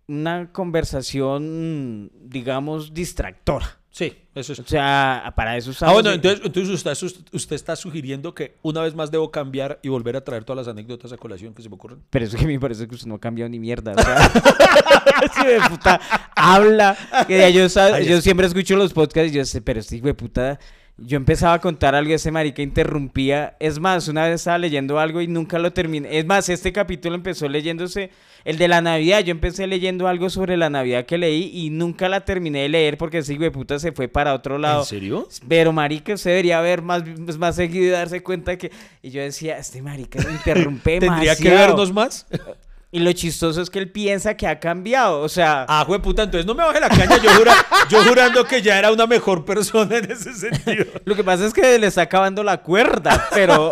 una 0.09 0.51
conversación, 0.53 2.11
digamos, 2.15 2.95
distractora. 2.95 3.79
sí, 3.91 4.15
eso 4.35 4.53
es. 4.53 4.61
O 4.61 4.65
sea, 4.67 5.33
para 5.37 5.57
eso 5.57 5.73
Ah, 5.81 5.93
bueno, 5.93 6.11
en- 6.11 6.17
entonces, 6.17 6.41
entonces 6.45 6.73
usted, 7.03 7.25
usted 7.33 7.57
está 7.57 7.75
sugiriendo 7.77 8.35
que 8.35 8.57
una 8.63 8.81
vez 8.83 8.95
más 8.95 9.11
debo 9.11 9.31
cambiar 9.31 9.79
y 9.83 9.89
volver 9.89 10.17
a 10.17 10.23
traer 10.23 10.45
todas 10.45 10.67
las 10.67 10.73
anécdotas 10.73 11.13
a 11.13 11.17
colación 11.17 11.53
que 11.55 11.63
se 11.63 11.69
me 11.69 11.75
ocurren. 11.75 12.01
Pero 12.11 12.25
es 12.27 12.35
que 12.35 12.47
me 12.47 12.59
parece 12.61 12.87
que 12.87 12.95
usted 12.95 13.09
no 13.09 13.17
ha 13.17 13.21
cambiado 13.21 13.49
ni 13.49 13.59
mierda. 13.59 13.93
O 13.93 14.03
sea, 14.03 15.45
de 15.45 15.61
puta 15.69 16.01
habla. 16.37 16.97
Que 17.27 17.53
yo, 17.53 17.67
yo 18.01 18.21
siempre 18.21 18.47
escucho 18.47 18.77
los 18.77 18.93
podcasts 18.93 19.33
y 19.33 19.37
yo 19.37 19.45
sé, 19.45 19.61
pero 19.63 19.81
este 19.81 19.97
hijo 19.97 20.07
de 20.07 20.15
puta. 20.15 20.59
Yo 21.03 21.17
empezaba 21.17 21.55
a 21.55 21.59
contar 21.61 21.95
algo 21.95 22.11
y 22.11 22.15
ese 22.15 22.31
marica 22.31 22.61
interrumpía. 22.61 23.57
Es 23.59 23.79
más, 23.79 24.07
una 24.09 24.25
vez 24.25 24.35
estaba 24.35 24.59
leyendo 24.59 24.99
algo 24.99 25.23
y 25.23 25.29
nunca 25.29 25.59
lo 25.59 25.73
terminé. 25.73 26.19
Es 26.19 26.27
más, 26.27 26.51
este 26.51 26.73
capítulo 26.73 27.15
empezó 27.15 27.49
leyéndose 27.49 28.11
el 28.45 28.59
de 28.59 28.69
la 28.69 28.83
Navidad. 28.83 29.21
Yo 29.21 29.31
empecé 29.31 29.67
leyendo 29.67 30.09
algo 30.09 30.29
sobre 30.29 30.59
la 30.59 30.69
Navidad 30.69 31.07
que 31.07 31.17
leí 31.17 31.51
y 31.55 31.71
nunca 31.71 32.09
la 32.11 32.27
terminé 32.27 32.63
de 32.63 32.69
leer 32.69 32.99
porque 32.99 33.19
ese 33.19 33.33
hijo 33.33 33.45
de 33.45 33.51
puta 33.51 33.79
se 33.79 33.93
fue 33.93 34.09
para 34.09 34.35
otro 34.35 34.59
lado. 34.59 34.81
¿En 34.81 34.87
serio? 34.87 35.29
Pero 35.49 35.73
marica, 35.73 36.13
usted 36.13 36.31
debería 36.31 36.61
ver 36.61 36.83
más, 36.83 37.03
más 37.39 37.57
seguido 37.57 37.87
y 37.87 37.91
darse 37.91 38.23
cuenta 38.23 38.59
que... 38.59 38.71
Y 39.03 39.11
yo 39.11 39.23
decía, 39.23 39.57
este 39.57 39.81
marica 39.81 40.21
interrumpe 40.31 40.99
¿Tendría 41.01 41.35
que 41.35 41.45
demasiado". 41.45 41.69
vernos 41.69 41.93
más? 41.95 42.27
Y 42.93 42.99
lo 42.99 43.13
chistoso 43.13 43.63
es 43.63 43.71
que 43.71 43.79
él 43.79 43.93
piensa 43.93 44.37
que 44.37 44.49
ha 44.49 44.59
cambiado. 44.59 45.21
O 45.21 45.29
sea, 45.29 45.65
Ah, 45.69 45.87
puta, 46.03 46.25
entonces 46.25 46.45
no 46.45 46.57
me 46.57 46.65
baje 46.65 46.81
la 46.81 46.89
caña 46.89 47.19
yo, 47.23 47.31
jura- 47.37 47.55
yo 47.89 48.03
jurando 48.03 48.45
que 48.45 48.61
ya 48.63 48.77
era 48.81 48.91
una 48.91 49.07
mejor 49.07 49.45
persona 49.45 49.99
en 49.99 50.11
ese 50.11 50.33
sentido. 50.35 50.87
lo 51.05 51.15
que 51.15 51.23
pasa 51.23 51.47
es 51.47 51.53
que 51.55 51.79
le 51.79 51.87
está 51.87 52.03
acabando 52.03 52.43
la 52.43 52.61
cuerda. 52.61 53.29
Pero. 53.33 53.71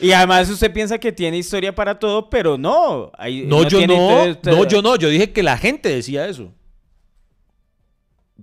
y 0.00 0.12
además 0.12 0.48
usted 0.48 0.72
piensa 0.72 0.96
que 0.98 1.12
tiene 1.12 1.36
historia 1.36 1.74
para 1.74 1.98
todo, 1.98 2.30
pero 2.30 2.56
no. 2.56 3.12
No, 3.44 3.68
yo 3.68 3.86
no, 3.86 4.26
historia- 4.30 4.38
no, 4.56 4.64
yo 4.66 4.80
no, 4.80 4.96
yo 4.96 5.08
dije 5.10 5.30
que 5.30 5.42
la 5.42 5.58
gente 5.58 5.90
decía 5.90 6.26
eso. 6.26 6.50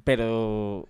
Pero. 0.04 0.88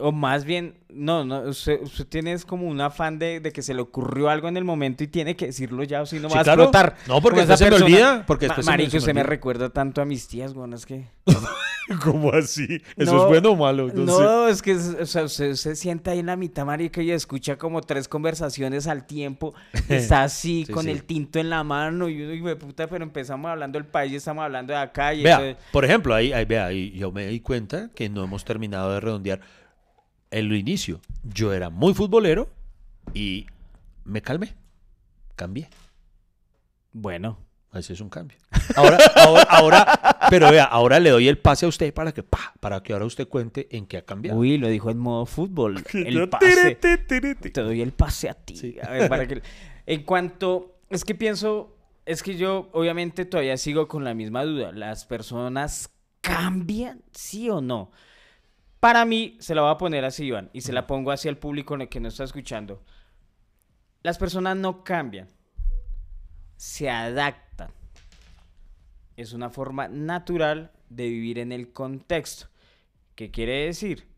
O 0.00 0.12
más 0.12 0.44
bien, 0.44 0.74
no, 0.88 1.24
no, 1.24 1.42
usted, 1.42 1.80
usted 1.82 2.06
tiene 2.06 2.36
como 2.40 2.66
un 2.66 2.80
afán 2.80 3.18
de, 3.18 3.40
de 3.40 3.52
que 3.52 3.62
se 3.62 3.74
le 3.74 3.80
ocurrió 3.82 4.28
algo 4.30 4.48
en 4.48 4.56
el 4.56 4.64
momento 4.64 5.04
y 5.04 5.06
tiene 5.08 5.36
que 5.36 5.46
decirlo 5.46 5.82
ya, 5.84 6.02
o 6.02 6.06
si 6.06 6.18
no 6.18 6.28
Sí, 6.28 6.34
va 6.34 6.40
a 6.40 6.44
claro. 6.44 6.62
explotar. 6.64 6.96
No, 7.06 7.20
porque 7.20 7.40
después 7.40 7.58
se 7.58 7.64
me 7.66 7.70
persona- 7.70 7.86
olvida, 7.94 8.26
porque 8.26 8.48
Ma- 8.48 8.54
me- 8.56 8.76
me 8.78 8.84
usted 8.84 9.00
me 9.04 9.10
olvida. 9.10 9.22
recuerda 9.24 9.68
tanto 9.70 10.00
a 10.02 10.04
mis 10.04 10.26
tías, 10.28 10.54
bueno, 10.54 10.76
es 10.76 10.86
que. 10.86 11.04
¿Cómo 12.04 12.30
así? 12.32 12.80
¿Eso 12.96 13.14
No, 13.14 13.22
es 13.22 13.28
bueno 13.28 13.50
o 13.50 13.56
malo? 13.56 13.88
No, 13.92 14.46
es 14.46 14.62
que 14.62 14.74
o 14.76 15.06
sea, 15.06 15.24
usted 15.24 15.54
se 15.54 15.74
sienta 15.74 16.12
ahí 16.12 16.20
en 16.20 16.26
la 16.26 16.36
mitad, 16.36 16.64
marica, 16.64 17.02
y 17.02 17.10
escucha 17.10 17.56
como 17.56 17.80
tres 17.80 18.06
conversaciones 18.06 18.86
al 18.86 19.06
tiempo. 19.06 19.54
y 19.88 19.94
está 19.94 20.22
así, 20.22 20.64
Sí, 20.66 20.72
con 20.72 20.84
sí. 20.84 20.90
el 20.90 21.02
tinto 21.02 21.40
en 21.40 21.50
la 21.50 21.64
mano. 21.64 22.08
Y 22.08 22.22
uno, 22.22 22.32
hijo 22.32 22.46
de 22.46 22.56
puta, 22.56 22.86
pero 22.86 23.02
empezamos 23.04 23.50
hablando 23.50 23.76
del 23.78 23.88
país, 23.88 24.12
estamos 24.12 24.44
hablando 24.44 24.72
de 24.72 24.78
acá. 24.78 25.14
Y 25.14 25.24
Vea, 25.24 25.34
entonces- 25.40 25.64
por 25.72 25.84
ejemplo, 25.84 26.14
ahí, 26.14 26.32
ahí, 26.32 26.44
vea, 26.44 26.66
ahí 26.66 26.92
yo 26.92 27.10
me 27.10 27.26
di 27.26 27.40
cuenta 27.40 27.90
que 27.92 28.08
no 28.08 28.22
hemos 28.22 28.44
terminado 28.44 28.92
de 28.92 29.00
redondear 29.00 29.40
el 30.30 30.52
inicio. 30.52 31.00
Yo 31.22 31.52
era 31.52 31.70
muy 31.70 31.94
futbolero 31.94 32.48
y 33.14 33.46
me 34.04 34.22
calmé, 34.22 34.54
cambié. 35.36 35.68
Bueno, 36.92 37.38
Ese 37.72 37.92
es 37.92 38.00
un 38.00 38.08
cambio. 38.08 38.36
Ahora, 38.74 38.98
ahora, 39.14 39.42
ahora, 39.42 40.18
pero 40.28 40.50
vea, 40.50 40.64
ahora 40.64 40.98
le 40.98 41.10
doy 41.10 41.28
el 41.28 41.38
pase 41.38 41.66
a 41.66 41.68
usted 41.68 41.94
para 41.94 42.12
que, 42.12 42.24
pa, 42.24 42.52
para 42.58 42.82
que 42.82 42.92
ahora 42.92 43.04
usted 43.04 43.28
cuente 43.28 43.68
en 43.70 43.86
qué 43.86 43.98
ha 43.98 44.04
cambiado. 44.04 44.38
uy, 44.38 44.58
lo 44.58 44.66
dijo 44.68 44.90
en 44.90 44.98
modo 44.98 45.24
fútbol. 45.24 45.84
El 45.92 46.28
pase. 46.28 46.74
Te 46.74 47.60
doy 47.60 47.80
el 47.80 47.92
pase 47.92 48.28
a 48.28 48.34
ti. 48.34 48.56
Sí. 48.56 48.76
A 48.82 48.90
ver, 48.90 49.08
para 49.08 49.26
que... 49.26 49.42
En 49.86 50.02
cuanto... 50.02 50.80
Es 50.88 51.04
que 51.04 51.14
pienso... 51.14 51.76
Es 52.06 52.22
que 52.24 52.36
yo 52.36 52.70
obviamente 52.72 53.24
todavía 53.24 53.56
sigo 53.56 53.86
con 53.86 54.02
la 54.02 54.14
misma 54.14 54.44
duda. 54.44 54.72
¿Las 54.72 55.04
personas 55.04 55.90
cambian? 56.20 57.02
¿Sí 57.12 57.50
o 57.50 57.60
no? 57.60 57.92
Para 58.80 59.04
mí, 59.04 59.36
se 59.40 59.54
la 59.54 59.60
voy 59.60 59.70
a 59.70 59.78
poner 59.78 60.06
así, 60.06 60.24
Iván, 60.24 60.48
y 60.54 60.62
se 60.62 60.72
la 60.72 60.86
pongo 60.86 61.12
hacia 61.12 61.28
el 61.28 61.36
público 61.36 61.74
en 61.74 61.82
el 61.82 61.88
que 61.90 62.00
no 62.00 62.08
está 62.08 62.24
escuchando. 62.24 62.82
Las 64.02 64.16
personas 64.16 64.56
no 64.56 64.82
cambian. 64.82 65.28
Se 66.56 66.88
adaptan. 66.88 67.70
Es 69.16 69.34
una 69.34 69.50
forma 69.50 69.86
natural 69.88 70.72
de 70.88 71.08
vivir 71.10 71.38
en 71.38 71.52
el 71.52 71.72
contexto. 71.74 72.46
¿Qué 73.14 73.30
quiere 73.30 73.66
decir? 73.66 74.08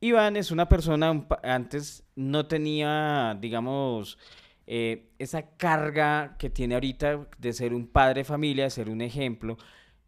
Iván 0.00 0.36
es 0.36 0.50
una 0.50 0.70
persona, 0.70 1.26
antes 1.42 2.02
no 2.14 2.46
tenía, 2.46 3.36
digamos, 3.38 4.18
eh, 4.66 5.10
esa 5.18 5.56
carga 5.56 6.36
que 6.38 6.48
tiene 6.48 6.74
ahorita 6.74 7.28
de 7.36 7.52
ser 7.52 7.74
un 7.74 7.86
padre 7.86 8.20
de 8.20 8.24
familia, 8.24 8.64
de 8.64 8.70
ser 8.70 8.88
un 8.88 9.02
ejemplo, 9.02 9.58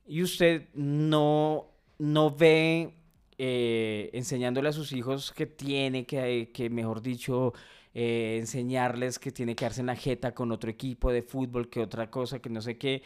y 0.07 0.23
usted 0.23 0.69
no, 0.75 1.71
no 1.99 2.31
ve 2.31 2.98
eh, 3.38 4.11
enseñándole 4.12 4.68
a 4.68 4.72
sus 4.72 4.92
hijos 4.92 5.33
que 5.33 5.46
tiene 5.46 6.07
que, 6.07 6.51
que 6.53 6.70
mejor 6.70 7.01
dicho, 7.01 7.55
eh, 7.94 8.37
enseñarles 8.38 9.18
que 9.18 9.33
tiene 9.33 9.55
que 9.57 9.64
darse 9.64 9.81
en 9.81 9.87
la 9.87 9.96
jeta 9.96 10.35
con 10.35 10.53
otro 10.53 10.70
equipo 10.70 11.11
de 11.12 11.22
fútbol, 11.22 11.70
que 11.70 11.81
otra 11.81 12.11
cosa, 12.11 12.40
que 12.40 12.51
no 12.51 12.61
sé 12.61 12.79
qué. 12.79 13.03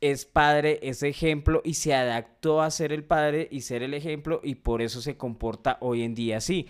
Es 0.00 0.24
padre, 0.26 0.80
es 0.82 1.02
ejemplo 1.02 1.62
y 1.64 1.74
se 1.74 1.94
adaptó 1.94 2.60
a 2.62 2.70
ser 2.70 2.92
el 2.92 3.04
padre 3.04 3.48
y 3.50 3.62
ser 3.62 3.82
el 3.82 3.94
ejemplo 3.94 4.40
y 4.44 4.56
por 4.56 4.82
eso 4.82 5.00
se 5.00 5.16
comporta 5.16 5.78
hoy 5.80 6.02
en 6.02 6.14
día 6.14 6.38
así. 6.38 6.68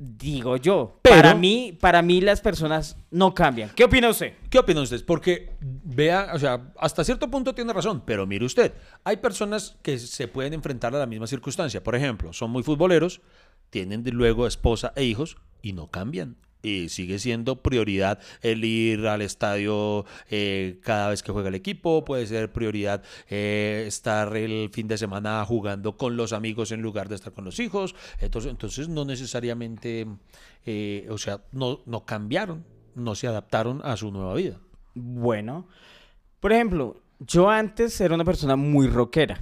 Digo 0.00 0.56
yo, 0.56 1.00
Pero- 1.02 1.16
para 1.16 1.34
mí, 1.34 1.76
para 1.80 2.02
mí 2.02 2.20
las 2.20 2.40
personas 2.40 2.96
no 3.10 3.34
cambian. 3.34 3.70
¿Qué 3.74 3.82
opina 3.82 4.08
usted? 4.08 4.34
¿Qué 4.48 4.60
opinan 4.60 4.84
ustedes? 4.84 5.02
Porque 5.02 5.56
vea, 5.60 6.30
o 6.34 6.38
sea, 6.38 6.72
hasta 6.78 7.02
cierto 7.02 7.28
punto 7.28 7.52
tiene 7.52 7.72
razón, 7.72 8.02
pero 8.06 8.24
mire 8.24 8.44
usted, 8.44 8.74
hay 9.02 9.16
personas 9.16 9.76
que 9.82 9.98
se 9.98 10.28
pueden 10.28 10.54
enfrentar 10.54 10.94
a 10.94 10.98
la 11.00 11.06
misma 11.06 11.26
circunstancia. 11.26 11.82
Por 11.82 11.96
ejemplo, 11.96 12.32
son 12.32 12.52
muy 12.52 12.62
futboleros, 12.62 13.20
tienen 13.70 14.04
de 14.04 14.12
luego 14.12 14.46
esposa 14.46 14.92
e 14.94 15.02
hijos 15.02 15.36
y 15.62 15.72
no 15.72 15.88
cambian. 15.88 16.36
Y 16.62 16.88
sigue 16.88 17.18
siendo 17.18 17.62
prioridad 17.62 18.18
el 18.42 18.64
ir 18.64 19.06
al 19.06 19.22
estadio 19.22 20.04
eh, 20.28 20.80
cada 20.82 21.10
vez 21.10 21.22
que 21.22 21.30
juega 21.30 21.48
el 21.48 21.54
equipo, 21.54 22.04
puede 22.04 22.26
ser 22.26 22.52
prioridad 22.52 23.02
eh, 23.28 23.84
estar 23.86 24.36
el 24.36 24.68
fin 24.72 24.88
de 24.88 24.98
semana 24.98 25.44
jugando 25.44 25.96
con 25.96 26.16
los 26.16 26.32
amigos 26.32 26.72
en 26.72 26.82
lugar 26.82 27.08
de 27.08 27.14
estar 27.14 27.32
con 27.32 27.44
los 27.44 27.60
hijos. 27.60 27.94
Entonces, 28.20 28.50
entonces 28.50 28.88
no 28.88 29.04
necesariamente, 29.04 30.06
eh, 30.66 31.06
o 31.10 31.18
sea, 31.18 31.42
no, 31.52 31.80
no 31.86 32.04
cambiaron, 32.04 32.64
no 32.96 33.14
se 33.14 33.28
adaptaron 33.28 33.80
a 33.84 33.96
su 33.96 34.10
nueva 34.10 34.34
vida. 34.34 34.58
Bueno, 34.94 35.68
por 36.40 36.52
ejemplo, 36.52 37.00
yo 37.20 37.48
antes 37.50 38.00
era 38.00 38.14
una 38.14 38.24
persona 38.24 38.56
muy 38.56 38.88
rockera. 38.88 39.40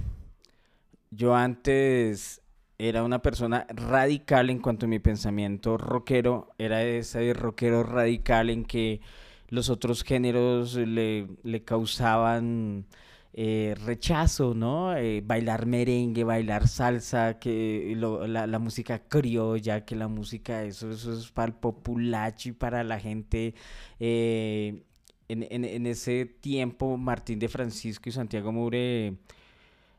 Yo 1.09 1.35
antes 1.35 2.41
era 2.79 3.03
una 3.03 3.21
persona 3.21 3.65
radical 3.69 4.49
en 4.49 4.59
cuanto 4.59 4.85
a 4.85 4.89
mi 4.89 4.99
pensamiento 4.99 5.77
rockero. 5.77 6.49
Era 6.57 6.83
ese 6.83 7.33
rockero 7.33 7.83
radical 7.83 8.49
en 8.49 8.65
que 8.65 9.01
los 9.49 9.69
otros 9.69 10.03
géneros 10.03 10.75
le, 10.75 11.27
le 11.43 11.63
causaban 11.63 12.85
eh, 13.33 13.75
rechazo, 13.85 14.53
¿no? 14.53 14.95
Eh, 14.95 15.21
bailar 15.25 15.65
merengue, 15.65 16.23
bailar 16.23 16.67
salsa, 16.67 17.39
que 17.39 17.95
la, 17.97 18.47
la 18.47 18.59
música 18.59 18.99
criolla, 19.07 19.85
que 19.85 19.95
la 19.95 20.07
música, 20.07 20.63
eso, 20.63 20.91
eso 20.91 21.13
es 21.13 21.31
para 21.31 21.47
el 21.47 21.53
populacho 21.55 22.49
y 22.49 22.51
para 22.53 22.83
la 22.83 22.99
gente 22.99 23.53
eh, 23.99 24.83
en, 25.27 25.43
en- 25.49 25.65
en 25.65 25.85
ese 25.87 26.25
tiempo 26.25 26.97
Martín 26.97 27.39
de 27.39 27.47
Francisco 27.49 28.09
y 28.09 28.11
Santiago 28.11 28.51
Moure 28.51 29.15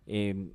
eh, 0.07 0.53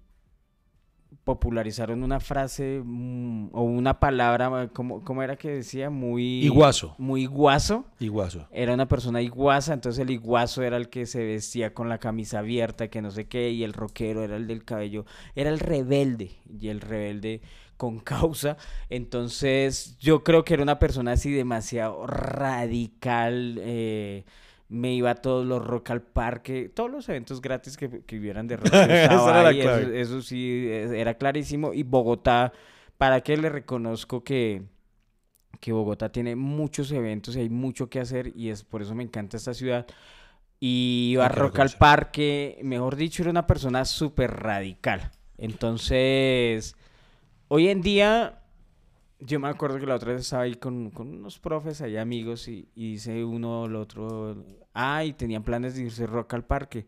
popularizaron 1.23 2.03
una 2.03 2.19
frase 2.19 2.81
mm, 2.83 3.49
o 3.53 3.63
una 3.63 3.99
palabra, 3.99 4.69
¿cómo, 4.73 5.03
cómo 5.03 5.23
era 5.23 5.35
que 5.35 5.49
decía? 5.49 5.89
Muy... 5.89 6.43
Iguazo. 6.43 6.95
Muy 6.97 7.25
guaso. 7.25 7.85
Iguazo. 7.99 8.47
Era 8.51 8.73
una 8.73 8.87
persona 8.87 9.21
iguaza, 9.21 9.73
entonces 9.73 10.01
el 10.01 10.09
iguazo 10.09 10.63
era 10.63 10.77
el 10.77 10.89
que 10.89 11.05
se 11.05 11.23
vestía 11.23 11.73
con 11.73 11.89
la 11.89 11.97
camisa 11.97 12.39
abierta, 12.39 12.87
que 12.87 13.01
no 13.01 13.11
sé 13.11 13.27
qué, 13.27 13.51
y 13.51 13.63
el 13.63 13.73
rockero 13.73 14.23
era 14.23 14.35
el 14.35 14.47
del 14.47 14.65
cabello, 14.65 15.05
era 15.35 15.49
el 15.49 15.59
rebelde, 15.59 16.31
y 16.59 16.69
el 16.69 16.81
rebelde 16.81 17.41
con 17.77 17.99
causa. 17.99 18.57
Entonces 18.89 19.97
yo 19.99 20.23
creo 20.23 20.43
que 20.43 20.53
era 20.53 20.63
una 20.63 20.79
persona 20.79 21.13
así 21.13 21.31
demasiado 21.31 22.07
radical. 22.07 23.57
Eh, 23.61 24.25
me 24.69 24.93
iba 24.93 25.11
a 25.11 25.15
todos 25.15 25.45
los 25.45 25.65
rock 25.65 25.91
al 25.91 26.01
parque, 26.01 26.69
todos 26.69 26.89
los 26.89 27.07
eventos 27.09 27.41
gratis 27.41 27.77
que, 27.77 28.01
que 28.03 28.19
hubieran 28.19 28.47
de 28.47 28.57
rock. 28.57 28.73
ahí, 28.73 29.61
eso, 29.61 29.91
eso 29.93 30.21
sí, 30.21 30.67
era 30.69 31.15
clarísimo. 31.15 31.73
Y 31.73 31.83
Bogotá, 31.83 32.53
¿para 32.97 33.21
qué 33.21 33.37
le 33.37 33.49
reconozco 33.49 34.23
que, 34.23 34.63
que 35.59 35.71
Bogotá 35.71 36.11
tiene 36.11 36.35
muchos 36.35 36.91
eventos 36.91 37.35
y 37.35 37.41
hay 37.41 37.49
mucho 37.49 37.89
que 37.89 37.99
hacer? 37.99 38.31
Y 38.35 38.49
es 38.49 38.63
por 38.63 38.81
eso 38.81 38.95
me 38.95 39.03
encanta 39.03 39.37
esta 39.37 39.53
ciudad. 39.53 39.85
Y 40.59 41.09
iba 41.11 41.25
a 41.25 41.29
rock 41.29 41.59
al 41.59 41.71
parque, 41.71 42.57
mejor 42.63 42.95
dicho, 42.95 43.21
era 43.21 43.31
una 43.31 43.45
persona 43.45 43.83
súper 43.83 44.31
radical. 44.31 45.11
Entonces, 45.37 46.75
hoy 47.49 47.67
en 47.67 47.81
día 47.81 48.42
yo 49.25 49.39
me 49.39 49.47
acuerdo 49.47 49.79
que 49.79 49.85
la 49.85 49.95
otra 49.95 50.13
vez 50.13 50.21
estaba 50.21 50.43
ahí 50.43 50.55
con, 50.55 50.91
con 50.91 51.07
unos 51.07 51.39
profes 51.39 51.81
ahí 51.81 51.97
amigos 51.97 52.47
y, 52.47 52.69
y, 52.75 52.93
dice 52.93 53.23
uno 53.23 53.65
el 53.65 53.75
otro, 53.75 54.43
ah, 54.73 55.03
y 55.03 55.13
tenían 55.13 55.43
planes 55.43 55.75
de 55.75 55.83
irse 55.83 56.05
rock 56.07 56.33
al 56.33 56.45
parque. 56.45 56.85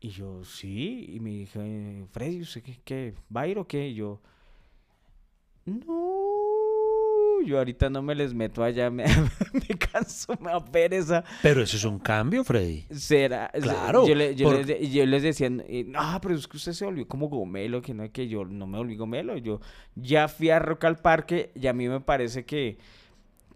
Y 0.00 0.10
yo, 0.10 0.44
sí, 0.44 1.06
y 1.08 1.20
me 1.20 1.30
dije, 1.30 2.06
Freddy, 2.10 2.42
¿usted 2.42 2.62
qué, 2.62 2.80
qué 2.84 3.14
va 3.34 3.42
a 3.42 3.48
ir 3.48 3.58
o 3.58 3.66
qué? 3.66 3.88
Y 3.88 3.94
yo, 3.94 4.20
no, 5.64 6.25
yo 7.46 7.58
ahorita 7.58 7.88
no 7.88 8.02
me 8.02 8.14
les 8.14 8.34
meto 8.34 8.62
allá, 8.62 8.90
me, 8.90 9.04
me 9.52 9.78
canso, 9.78 10.34
me 10.40 10.50
da 10.50 10.64
pereza. 10.64 11.24
Pero 11.42 11.62
eso 11.62 11.76
es 11.76 11.84
un 11.84 11.98
cambio, 11.98 12.44
Freddy. 12.44 12.84
Será. 12.90 13.50
Claro. 13.60 14.06
Yo, 14.06 14.14
le, 14.14 14.34
yo, 14.34 14.48
por... 14.48 14.66
les, 14.66 14.90
yo 14.90 15.06
les, 15.06 15.22
decía, 15.22 15.48
no, 15.48 16.18
pero 16.20 16.34
es 16.34 16.46
que 16.46 16.56
usted 16.56 16.72
se 16.72 16.84
volvió 16.84 17.06
como 17.06 17.28
gomelo, 17.28 17.80
que 17.80 17.94
no 17.94 18.04
es 18.04 18.10
que 18.10 18.28
yo 18.28 18.44
no 18.44 18.66
me 18.66 18.78
volví 18.78 18.96
gomelo. 18.96 19.36
Yo 19.38 19.60
ya 19.94 20.28
fui 20.28 20.50
a 20.50 20.58
Rock 20.58 20.84
al 20.84 20.96
Parque 20.96 21.52
y 21.54 21.66
a 21.66 21.72
mí 21.72 21.88
me 21.88 22.00
parece 22.00 22.44
que 22.44 22.78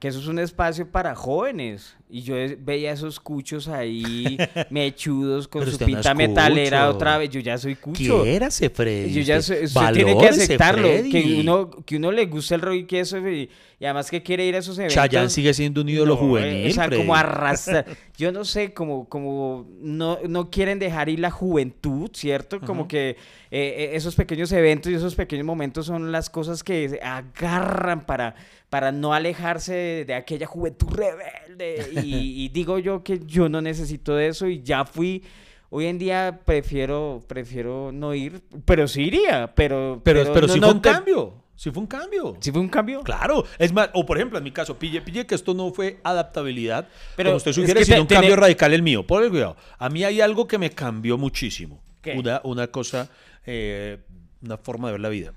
que 0.01 0.09
eso 0.09 0.19
es 0.19 0.27
un 0.27 0.39
espacio 0.41 0.91
para 0.91 1.15
jóvenes. 1.15 1.95
Y 2.13 2.23
yo 2.23 2.35
veía 2.59 2.91
esos 2.91 3.21
cuchos 3.21 3.69
ahí 3.69 4.37
mechudos 4.71 5.47
con 5.47 5.61
Pero 5.61 5.71
su 5.71 5.79
no 5.81 5.87
pinta 5.87 6.13
metalera 6.13 6.87
cucho. 6.87 6.97
otra 6.97 7.19
vez. 7.19 7.31
Yo 7.31 7.39
ya 7.39 7.57
soy 7.57 7.77
cucho. 7.77 8.25
Quiérase, 8.25 8.69
Freddy. 8.71 9.13
Yo 9.13 9.21
ya 9.23 9.41
soy, 9.41 9.65
usted 9.67 9.93
tiene 9.93 10.19
que 10.19 10.27
aceptarlo. 10.29 10.89
Freddy. 10.89 11.11
Que 11.11 11.41
uno, 11.41 11.71
que 11.71 11.97
uno 11.99 12.11
le 12.11 12.27
gusta 12.27 12.57
el 12.57 12.63
rock 12.63 12.75
y 12.75 12.85
que 12.87 12.99
eso. 13.01 13.19
Y, 13.29 13.49
y 13.79 13.85
además 13.85 14.11
que 14.11 14.25
quiere 14.25 14.45
ir 14.45 14.57
a 14.57 14.59
esos 14.59 14.77
eventos. 14.79 14.97
Chayanne 14.97 15.31
sigue 15.31 15.55
siendo 15.55 15.83
un 15.83 15.89
ídolo 15.89 16.15
No, 16.15 16.21
juvenil, 16.21 16.69
O 16.71 16.75
sea, 16.75 16.87
Freddy. 16.87 17.01
como 17.03 17.15
arrastrar. 17.15 17.85
Yo 18.19 18.33
no 18.33 18.45
sé, 18.45 18.73
como, 18.75 19.09
como 19.09 19.69
no, 19.81 20.19
no 20.29 20.51
quieren 20.51 20.81
dejar 20.81 21.09
ir 21.11 21.21
la 21.21 21.31
juventud, 21.31 22.11
¿cierto? 22.13 22.61
Como 22.61 22.89
que 22.89 23.11
eh, 23.11 23.17
eh, 23.53 23.91
esos 23.95 24.17
pequeños 24.17 24.51
eventos 24.53 24.91
y 24.91 24.97
esos 24.97 25.15
pequeños 25.15 25.47
momentos 25.47 25.87
son 25.87 26.11
las 26.11 26.29
cosas 26.29 26.63
que 26.65 26.89
se 26.89 27.01
agarran 27.01 28.05
para, 28.05 28.35
para 28.71 28.93
no 28.93 29.13
alejarse 29.13 29.75
de, 29.75 30.05
de 30.07 30.15
aquella 30.15 30.47
juventud 30.47 30.89
rebelde. 30.95 31.91
Y, 32.03 32.45
y 32.45 32.49
digo 32.55 32.79
yo 32.79 33.03
que 33.05 33.21
yo 33.27 33.49
no 33.49 33.61
necesito 33.61 34.15
de 34.17 34.29
eso 34.29 34.47
y 34.47 34.63
ya 34.63 34.85
fui. 34.85 35.23
Hoy 35.69 35.87
en 35.87 35.99
día 35.99 36.41
prefiero, 36.45 37.23
prefiero 37.29 37.93
no 37.93 38.15
ir, 38.15 38.43
pero 38.65 38.89
sí 38.89 39.03
iría, 39.03 39.53
pero... 39.55 40.01
Pero, 40.03 40.33
pero, 40.33 40.47
no- 40.47 40.53
sí 40.53 40.59
no 40.59 40.67
fue 40.69 40.75
un 40.77 40.83
te- 40.83 40.91
cambio. 40.91 41.35
Sí 41.55 41.71
fue 41.71 41.83
un 41.83 41.87
cambio. 41.87 42.37
¿Sí 42.41 42.51
fue 42.51 42.61
un 42.63 42.69
cambio? 42.71 43.03
Claro, 43.03 43.45
es 43.59 43.71
más, 43.73 43.91
o 43.93 44.07
por 44.07 44.17
ejemplo, 44.17 44.39
en 44.39 44.45
mi 44.45 44.51
caso, 44.51 44.79
pille, 44.79 45.03
pille 45.03 45.27
que 45.27 45.35
esto 45.35 45.53
no 45.53 45.71
fue 45.73 46.01
adaptabilidad, 46.05 46.89
Pero 47.17 47.29
como 47.31 47.37
usted 47.37 47.51
es 47.51 47.55
sugiere, 47.57 47.81
que 47.81 47.85
sino 47.85 48.01
un 48.01 48.07
cambio 48.07 48.35
radical 48.35 48.73
el 48.73 48.83
mío. 48.83 49.07
Por 49.07 49.23
el 49.23 49.31
cuidado. 49.31 49.57
A 49.79 49.91
mí 49.91 50.03
hay 50.03 50.21
algo 50.23 50.49
que 50.49 50.57
me 50.59 50.71
cambió 50.71 51.19
muchísimo. 51.19 51.83
¿Qué? 52.01 52.13
Una, 52.19 52.41
una 52.45 52.69
cosa, 52.69 53.11
eh, 53.45 53.99
una 54.43 54.57
forma 54.57 54.89
de 54.89 54.93
ver 54.93 55.01
la 55.03 55.09
vida. 55.11 55.35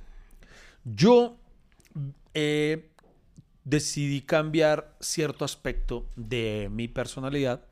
Yo 0.85 1.35
eh, 2.33 2.89
decidí 3.65 4.21
cambiar 4.21 4.95
cierto 4.99 5.45
aspecto 5.45 6.05
de 6.15 6.69
mi 6.71 6.87
personalidad 6.87 7.65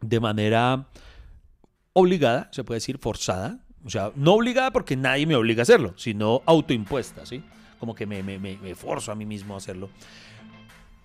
de 0.00 0.20
manera 0.20 0.86
obligada, 1.92 2.48
se 2.52 2.64
puede 2.64 2.76
decir 2.76 2.98
forzada. 2.98 3.60
O 3.84 3.90
sea, 3.90 4.12
no 4.16 4.34
obligada 4.34 4.70
porque 4.72 4.96
nadie 4.96 5.26
me 5.26 5.36
obliga 5.36 5.60
a 5.60 5.64
hacerlo, 5.64 5.94
sino 5.96 6.42
autoimpuesta, 6.46 7.26
¿sí? 7.26 7.42
Como 7.78 7.94
que 7.94 8.06
me, 8.06 8.22
me, 8.22 8.38
me, 8.38 8.74
forzo 8.74 9.12
a 9.12 9.14
mí 9.14 9.26
mismo 9.26 9.54
a 9.54 9.58
hacerlo. 9.58 9.90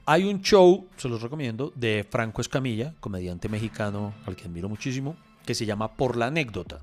Hay 0.05 0.23
un 0.23 0.41
show, 0.41 0.87
se 0.95 1.09
los 1.09 1.21
recomiendo, 1.21 1.71
de 1.75 2.07
Franco 2.09 2.41
Escamilla, 2.41 2.95
comediante 2.99 3.49
mexicano 3.49 4.13
al 4.25 4.35
que 4.35 4.45
admiro 4.45 4.69
muchísimo, 4.69 5.17
que 5.45 5.55
se 5.55 5.65
llama 5.65 5.95
Por 5.95 6.15
la 6.15 6.27
anécdota. 6.27 6.79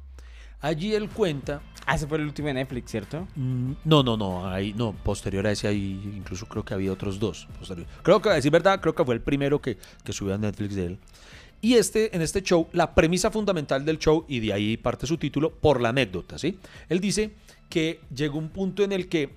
Allí 0.67 0.95
él 0.95 1.09
cuenta 1.09 1.63
Ah, 1.89 1.95
ese 1.95 2.09
fue 2.09 2.19
el 2.19 2.25
último 2.25 2.49
de 2.49 2.55
Netflix, 2.55 2.91
¿cierto? 2.91 3.29
Mm, 3.37 3.75
No, 3.85 4.03
no, 4.03 4.17
no, 4.17 4.49
hay, 4.49 4.73
no, 4.73 4.93
posterior 5.05 5.47
a 5.47 5.53
ese 5.53 5.69
hay, 5.69 6.01
incluso 6.17 6.45
creo 6.47 6.65
que 6.65 6.75
había 6.75 6.93
otros 6.93 7.21
dos. 7.21 7.47
posterior. 7.57 7.87
Creo 8.03 8.21
que, 8.21 8.29
a 8.29 8.35
decir 8.35 8.51
verdad, 8.51 8.81
creo 8.81 8.93
que 8.93 9.05
fue 9.05 9.15
el 9.15 9.21
primero 9.21 9.61
que, 9.61 9.79
que 10.03 10.13
subió 10.13 10.35
a 10.35 10.39
Netflix 10.39 10.75
de 10.75 10.87
él. 10.87 10.99
Y 11.63 11.75
este, 11.75 12.15
en 12.15 12.23
este 12.23 12.43
show, 12.43 12.67
la 12.73 12.93
premisa 12.93 13.31
fundamental 13.31 13.85
del 13.85 14.01
show, 14.01 14.25
y 14.27 14.41
de 14.41 14.53
ahí 14.53 14.77
parte 14.77 15.07
su 15.07 15.17
título, 15.17 15.53
por 15.53 15.81
la 15.81 15.91
anécdota, 15.91 16.39
¿sí? 16.39 16.59
Él 16.89 16.99
dice 16.99 17.31
que 17.69 18.01
llegó 18.13 18.37
un 18.39 18.49
punto 18.49 18.83
en 18.83 18.91
el 18.91 19.09
que 19.09 19.31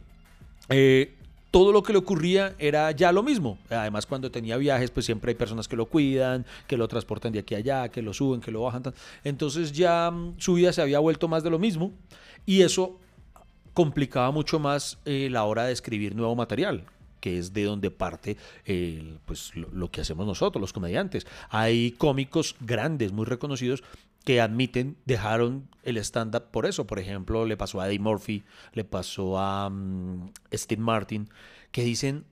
eh, 0.69 1.15
todo 1.51 1.71
lo 1.71 1.81
que 1.83 1.93
le 1.93 1.99
ocurría 1.99 2.55
era 2.59 2.91
ya 2.91 3.11
lo 3.11 3.23
mismo. 3.23 3.57
Además, 3.69 4.05
cuando 4.05 4.29
tenía 4.29 4.57
viajes, 4.57 4.91
pues 4.91 5.05
siempre 5.05 5.31
hay 5.31 5.35
personas 5.35 5.67
que 5.67 5.75
lo 5.75 5.87
cuidan, 5.87 6.45
que 6.67 6.77
lo 6.77 6.87
transportan 6.87 7.31
de 7.31 7.39
aquí 7.39 7.55
a 7.55 7.57
allá, 7.57 7.89
que 7.89 8.01
lo 8.01 8.13
suben, 8.13 8.41
que 8.41 8.51
lo 8.51 8.61
bajan. 8.61 8.83
Entonces 9.23 9.71
ya 9.71 10.11
mm, 10.11 10.35
su 10.37 10.53
vida 10.53 10.71
se 10.73 10.81
había 10.81 10.99
vuelto 10.99 11.27
más 11.27 11.43
de 11.43 11.49
lo 11.49 11.59
mismo 11.59 11.91
y 12.45 12.61
eso 12.61 12.97
complicaba 13.73 14.31
mucho 14.31 14.59
más 14.59 14.97
eh, 15.05 15.29
la 15.31 15.43
hora 15.43 15.65
de 15.65 15.73
escribir 15.73 16.15
nuevo 16.15 16.35
material 16.35 16.83
que 17.19 17.37
es 17.37 17.51
de 17.53 17.65
donde 17.65 17.91
parte 17.91 18.37
eh, 18.65 19.17
pues, 19.25 19.53
lo, 19.53 19.67
lo 19.71 19.91
que 19.91 19.99
hacemos 19.99 20.25
nosotros, 20.25 20.61
los 20.61 20.71
comediantes. 20.71 21.27
Hay 21.49 21.91
cómicos 21.91 22.55
grandes, 22.61 23.11
muy 23.11 23.25
reconocidos, 23.25 23.83
que 24.29 24.41
admiten, 24.41 24.95
dejaron 25.05 25.69
el 25.81 25.97
stand-up 25.97 26.51
por 26.51 26.67
eso. 26.67 26.85
Por 26.85 26.99
ejemplo, 26.99 27.47
le 27.47 27.57
pasó 27.57 27.81
a 27.81 27.87
Eddie 27.87 27.97
Murphy, 27.97 28.43
le 28.73 28.83
pasó 28.83 29.39
a 29.39 29.71
mm, 29.71 30.33
Steve 30.53 30.83
Martin, 30.83 31.27
que 31.71 31.83
dicen, 31.83 32.25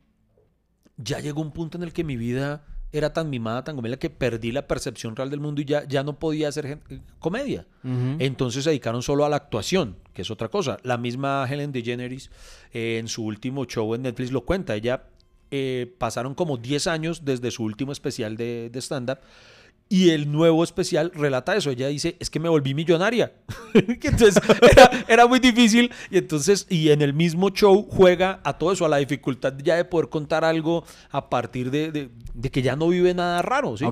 ya 0.97 1.21
llegó 1.21 1.41
un 1.41 1.51
punto 1.51 1.75
en 1.75 1.83
el 1.83 1.93
que 1.93 2.03
mi 2.03 2.15
vida 2.15 2.63
era 2.91 3.13
tan 3.13 3.31
mimada, 3.31 3.63
tan 3.63 3.75
comedia, 3.75 3.97
que 3.97 4.11
perdí 4.11 4.51
la 4.51 4.67
percepción 4.67 5.15
real 5.15 5.31
del 5.31 5.39
mundo 5.39 5.59
y 5.59 5.65
ya, 5.65 5.87
ya 5.87 6.03
no 6.03 6.19
podía 6.19 6.49
hacer 6.49 6.77
comedia. 7.17 7.65
Entonces 8.19 8.63
se 8.63 8.69
dedicaron 8.69 9.01
solo 9.01 9.25
a 9.25 9.29
la 9.29 9.37
actuación, 9.37 9.97
que 10.13 10.21
es 10.21 10.29
otra 10.29 10.49
cosa. 10.49 10.77
La 10.83 10.99
misma 10.99 11.47
Helen 11.49 11.71
DeGeneres 11.71 12.29
eh, 12.73 12.99
en 12.99 13.07
su 13.07 13.25
último 13.25 13.65
show 13.65 13.95
en 13.95 14.03
Netflix 14.03 14.31
lo 14.31 14.45
cuenta. 14.45 14.75
Ella 14.75 15.05
eh, 15.49 15.91
pasaron 15.97 16.35
como 16.35 16.57
10 16.57 16.85
años 16.85 17.25
desde 17.25 17.49
su 17.49 17.63
último 17.63 17.91
especial 17.91 18.37
de, 18.37 18.69
de 18.71 18.81
stand-up. 18.81 19.17
Y 19.89 20.09
el 20.09 20.29
nuevo 20.31 20.63
especial 20.65 21.11
relata 21.15 21.55
eso. 21.55 21.69
Ella 21.69 21.87
dice, 21.87 22.17
es 22.19 22.29
que 22.29 22.39
me 22.41 22.49
volví 22.49 22.73
millonaria. 22.73 23.31
Entonces 23.73 24.35
era, 24.69 25.05
era 25.07 25.27
muy 25.27 25.39
difícil. 25.39 25.91
Y 26.11 26.17
entonces, 26.17 26.65
y 26.69 26.89
en 26.89 27.01
el 27.01 27.13
mismo 27.13 27.49
show 27.51 27.87
juega 27.89 28.41
a 28.43 28.57
todo 28.57 28.73
eso, 28.73 28.85
a 28.85 28.89
la 28.89 28.97
dificultad 28.97 29.53
ya 29.63 29.75
de 29.75 29.85
poder 29.85 30.09
contar 30.09 30.43
algo 30.43 30.83
a 31.09 31.29
partir 31.29 31.71
de, 31.71 31.91
de- 31.91 32.09
de 32.33 32.51
que 32.51 32.61
ya 32.61 32.75
no 32.75 32.89
vive 32.89 33.13
nada 33.13 33.41
raro. 33.41 33.77
¿sí? 33.77 33.85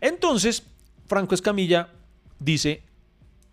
Entonces, 0.00 0.62
Franco 1.06 1.34
Escamilla 1.34 1.88
dice 2.38 2.82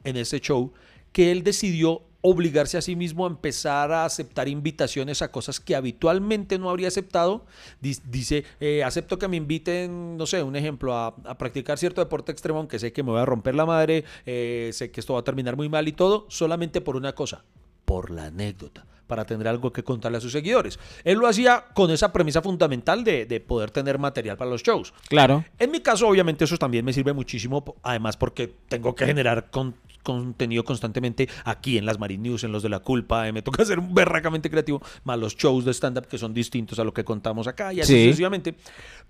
en 0.06 0.16
este 0.16 0.40
show 0.40 0.72
que 1.12 1.32
él 1.32 1.44
decidió 1.44 2.04
obligarse 2.22 2.78
a 2.78 2.82
sí 2.82 2.96
mismo 2.96 3.26
a 3.26 3.30
empezar 3.30 3.92
a 3.92 4.04
aceptar 4.06 4.48
invitaciones 4.50 5.22
a 5.22 5.32
cosas 5.32 5.60
que 5.60 5.76
habitualmente 5.76 6.60
no 6.60 6.70
habría 6.70 6.90
aceptado. 6.90 7.46
Dice, 7.80 8.44
eh, 8.60 8.84
acepto 8.84 9.18
que 9.18 9.28
me 9.28 9.38
inviten, 9.38 10.18
no 10.18 10.26
sé, 10.26 10.44
un 10.44 10.56
ejemplo, 10.56 10.94
a, 10.96 11.08
a 11.26 11.38
practicar 11.38 11.78
cierto 11.78 12.02
deporte 12.02 12.32
extremo, 12.32 12.60
aunque 12.60 12.78
sé 12.80 12.92
que 12.92 13.04
me 13.04 13.12
voy 13.12 13.22
a 13.22 13.26
romper 13.26 13.56
la 13.56 13.66
madre, 13.66 14.04
eh, 14.26 14.70
sé 14.74 14.92
que 14.92 15.00
esto 15.00 15.14
va 15.14 15.22
a 15.22 15.24
terminar 15.24 15.56
muy 15.56 15.70
mal 15.70 15.88
y 15.88 15.94
todo, 15.94 16.26
solamente 16.30 16.82
por 16.82 16.96
una 16.98 17.14
cosa, 17.16 17.44
por 17.86 18.12
la 18.12 18.26
anécdota, 18.26 18.86
para 19.08 19.26
tener 19.26 19.48
algo 19.48 19.72
que 19.72 19.84
contarle 19.84 20.18
a 20.18 20.22
sus 20.22 20.34
seguidores. 20.34 20.78
Él 21.06 21.18
lo 21.20 21.26
hacía 21.28 21.66
con 21.74 21.90
esa 21.90 22.12
premisa 22.12 22.42
fundamental 22.42 23.04
de, 23.04 23.26
de 23.26 23.40
poder 23.40 23.72
tener 23.72 23.98
material 23.98 24.36
para 24.38 24.52
los 24.52 24.62
shows. 24.62 24.94
Claro. 25.08 25.46
En 25.58 25.72
mi 25.72 25.80
caso, 25.80 26.08
obviamente, 26.08 26.44
eso 26.44 26.58
también 26.58 26.84
me 26.86 26.92
sirve 26.94 27.14
muchísimo, 27.14 27.76
además 27.82 28.18
porque 28.18 28.54
tengo 28.68 28.94
que 28.94 29.06
generar 29.06 29.50
con- 29.50 29.74
contenido 30.14 30.64
constantemente 30.64 31.30
aquí 31.46 31.78
en 31.78 31.86
las 31.86 32.00
Marine 32.00 32.24
News, 32.30 32.44
en 32.44 32.52
los 32.52 32.64
de 32.64 32.70
la 32.70 32.80
culpa, 32.80 33.28
eh, 33.28 33.32
me 33.32 33.42
toca 33.42 33.64
ser 33.66 33.80
berracamente 33.82 34.50
creativo, 34.50 34.82
más 35.04 35.20
los 35.20 35.36
shows 35.36 35.66
de 35.66 35.72
stand-up 35.74 36.08
que 36.08 36.18
son 36.18 36.34
distintos 36.34 36.80
a 36.80 36.84
lo 36.84 36.94
que 36.94 37.04
contamos 37.04 37.48
acá 37.48 37.74
y 37.74 37.82
así 37.82 37.94
Sí. 37.94 38.04
sucesivamente. 38.06 38.56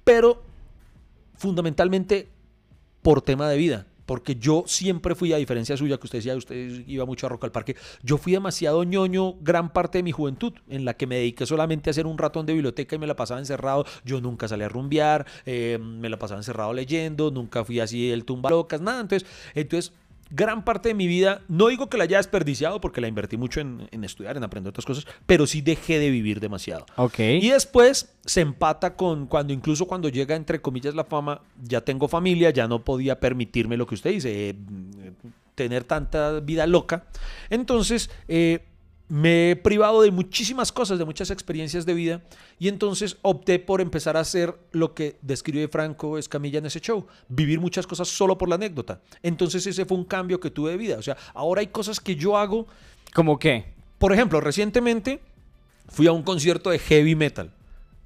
Pero 0.04 0.44
fundamentalmente 1.36 2.28
por 3.02 3.22
tema 3.22 3.48
de 3.50 3.58
vida, 3.58 3.86
porque 4.06 4.36
yo 4.36 4.64
siempre 4.66 5.14
fui, 5.16 5.32
a 5.34 5.38
diferencia 5.38 5.78
suya, 5.78 5.98
que 5.98 6.08
usted 6.08 6.18
decía, 6.18 6.36
usted 6.36 6.84
iba 6.88 7.06
mucho 7.06 7.28
a 7.28 7.30
Rock 7.30 7.44
al 7.46 7.52
Parque, 7.52 7.76
yo 8.04 8.18
fui 8.18 8.34
demasiado 8.34 8.84
ñoño 8.84 9.36
gran 9.40 9.72
parte 9.72 10.00
de 10.00 10.04
mi 10.04 10.12
juventud, 10.12 10.52
en 10.68 10.84
la 10.84 10.96
que 10.96 11.06
me 11.08 11.16
dediqué 11.18 11.46
solamente 11.46 11.90
a 11.90 11.92
hacer 11.92 12.08
un 12.08 12.18
ratón 12.18 12.46
de 12.46 12.54
biblioteca 12.54 12.96
y 12.96 13.00
me 13.00 13.08
la 13.08 13.16
pasaba 13.16 13.40
encerrado. 13.40 13.86
Yo 14.04 14.20
nunca 14.20 14.48
salí 14.48 14.64
a 14.64 14.70
rumbear, 14.70 15.26
eh, 15.46 15.78
me 15.80 16.10
la 16.10 16.18
pasaba 16.18 16.40
encerrado 16.40 16.74
leyendo, 16.74 17.30
nunca 17.32 17.64
fui 17.64 17.80
así 17.80 18.12
el 18.12 18.26
tumba 18.26 18.50
locas, 18.50 18.82
nada. 18.82 19.00
Entonces, 19.02 19.30
entonces 19.54 19.94
gran 20.30 20.64
parte 20.64 20.90
de 20.90 20.96
mi 20.96 21.08
vida, 21.08 21.42
no 21.48 21.68
digo 21.68 21.90
que 21.90 21.98
la 21.98 22.04
haya 22.04 22.18
desperdiciado 22.18 22.80
porque 22.80 23.02
la 23.02 23.08
invertí 23.08 23.38
mucho 23.38 23.60
en, 23.62 23.88
estudiar, 24.04 24.38
en 24.38 24.44
aprender 24.44 24.70
otras 24.70 24.86
cosas, 24.86 25.08
pero 25.26 25.48
sí 25.48 25.62
dejé 25.62 26.00
de 26.00 26.10
vivir 26.10 26.40
demasiado. 26.40 26.86
Ok. 26.98 27.20
Y 27.20 27.50
después 27.50 28.14
se 28.26 28.42
empata 28.42 28.96
con 28.96 29.28
cuando 29.28 29.54
incluso 29.54 29.86
cuando 29.86 30.10
llega 30.10 30.36
entre 30.36 30.62
comillas 30.62 30.96
la 30.96 31.04
fama, 31.04 31.42
ya 31.62 31.82
tengo 31.82 32.08
familia, 32.08 32.52
ya 32.52 32.68
no 32.68 32.84
podía 32.84 33.20
permitirme 33.20 33.78
lo 33.78 33.88
que 33.88 33.96
usted 33.96 34.12
dice, 34.12 34.50
eh, 34.50 34.56
tener 35.56 35.84
tanta 35.84 36.40
vida 36.40 36.68
loca. 36.68 37.06
Entonces, 37.50 38.10
eh, 38.28 38.69
me 39.10 39.52
he 39.52 39.56
privado 39.56 40.04
de 40.04 40.12
muchísimas 40.12 40.72
cosas, 40.72 41.00
de 41.00 41.04
muchas 41.04 41.32
experiencias 41.32 41.86
de 41.86 41.96
vida, 41.96 42.22
y 42.60 42.68
entonces 42.68 43.18
opté 43.24 43.58
por 43.58 43.82
empezar 43.82 44.16
a 44.16 44.22
hacer 44.22 44.56
lo 44.72 44.94
que 44.94 45.18
describe 45.22 45.68
Franco 45.68 46.18
Escamilla 46.18 46.60
en 46.60 46.68
ese 46.68 46.80
show, 46.80 47.06
vivir 47.28 47.60
muchas 47.60 47.88
cosas 47.88 48.08
solo 48.08 48.38
por 48.38 48.48
la 48.48 48.56
anécdota. 48.56 49.02
Entonces 49.24 49.66
ese 49.66 49.86
fue 49.86 49.98
un 49.98 50.06
cambio 50.06 50.40
que 50.40 50.52
tuve 50.52 50.72
de 50.72 50.78
vida. 50.78 50.98
O 50.98 51.02
sea, 51.02 51.18
ahora 51.34 51.62
hay 51.62 51.68
cosas 51.68 52.00
que 52.00 52.16
yo 52.16 52.38
hago. 52.38 52.68
¿Cómo 53.14 53.40
qué? 53.40 53.74
Por 53.98 54.14
ejemplo, 54.14 54.40
recientemente 54.40 55.20
fui 55.88 56.06
a 56.06 56.12
un 56.12 56.22
concierto 56.22 56.70
de 56.70 56.78
heavy 56.80 57.16
metal. 57.16 57.52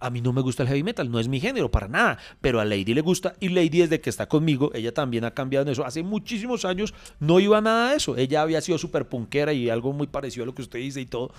A 0.03 0.09
mí 0.09 0.19
no 0.19 0.33
me 0.33 0.41
gusta 0.41 0.63
el 0.63 0.69
heavy 0.69 0.83
metal, 0.83 1.09
no 1.09 1.19
es 1.19 1.29
mi 1.29 1.39
género 1.39 1.71
para 1.71 1.87
nada, 1.87 2.17
pero 2.41 2.59
a 2.59 2.65
Lady 2.65 2.93
le 2.93 2.99
gusta 2.99 3.35
y 3.39 3.49
Lady 3.49 3.79
desde 3.79 4.01
que 4.01 4.09
está 4.09 4.27
conmigo, 4.27 4.69
ella 4.73 4.93
también 4.93 5.23
ha 5.23 5.31
cambiado 5.31 5.65
en 5.65 5.71
eso. 5.71 5.85
Hace 5.85 6.03
muchísimos 6.03 6.65
años 6.65 6.93
no 7.21 7.39
iba 7.39 7.61
nada 7.61 7.91
de 7.91 7.97
eso, 7.97 8.17
ella 8.17 8.41
había 8.41 8.59
sido 8.59 8.77
súper 8.77 9.07
punkera 9.07 9.53
y 9.53 9.69
algo 9.69 9.93
muy 9.93 10.07
parecido 10.07 10.43
a 10.43 10.45
lo 10.47 10.53
que 10.53 10.61
usted 10.61 10.79
dice 10.79 10.99
y 10.99 11.05
todo. 11.05 11.31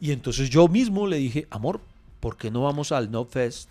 Y 0.00 0.12
entonces 0.12 0.50
yo 0.50 0.68
mismo 0.68 1.06
le 1.06 1.16
dije, 1.16 1.46
amor, 1.50 1.80
¿por 2.20 2.36
qué 2.36 2.50
no 2.50 2.62
vamos 2.62 2.92
al 2.92 3.10
No 3.10 3.24
Fest? 3.24 3.70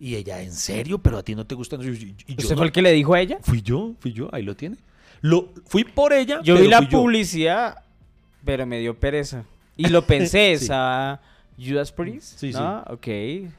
Y 0.00 0.16
ella, 0.16 0.42
¿en 0.42 0.52
serio? 0.52 0.98
¿Pero 0.98 1.18
a 1.18 1.22
ti 1.22 1.34
no 1.34 1.46
te 1.46 1.54
gusta? 1.54 1.76
Y 1.76 2.34
¿Usted 2.36 2.56
fue 2.56 2.66
el 2.66 2.72
que 2.72 2.82
le 2.82 2.92
dijo 2.92 3.14
a 3.14 3.20
ella? 3.20 3.38
Fui 3.42 3.62
yo, 3.62 3.94
fui 4.00 4.12
yo, 4.12 4.28
ahí 4.32 4.42
lo 4.42 4.56
tiene. 4.56 4.76
Lo, 5.20 5.50
fui 5.66 5.84
por 5.84 6.12
ella. 6.12 6.40
Yo 6.42 6.56
vi 6.56 6.66
la 6.66 6.88
publicidad, 6.88 7.84
pero 8.44 8.66
me 8.66 8.80
dio 8.80 8.98
pereza. 8.98 9.44
Y 9.76 9.88
lo 9.88 10.04
pensé, 10.04 10.52
esa 10.54 11.20
Judas 11.56 11.92
Priest. 11.92 12.38
Sí, 12.38 12.50
¿no? 12.50 12.84
sí. 12.86 12.92
Ok. 12.92 13.52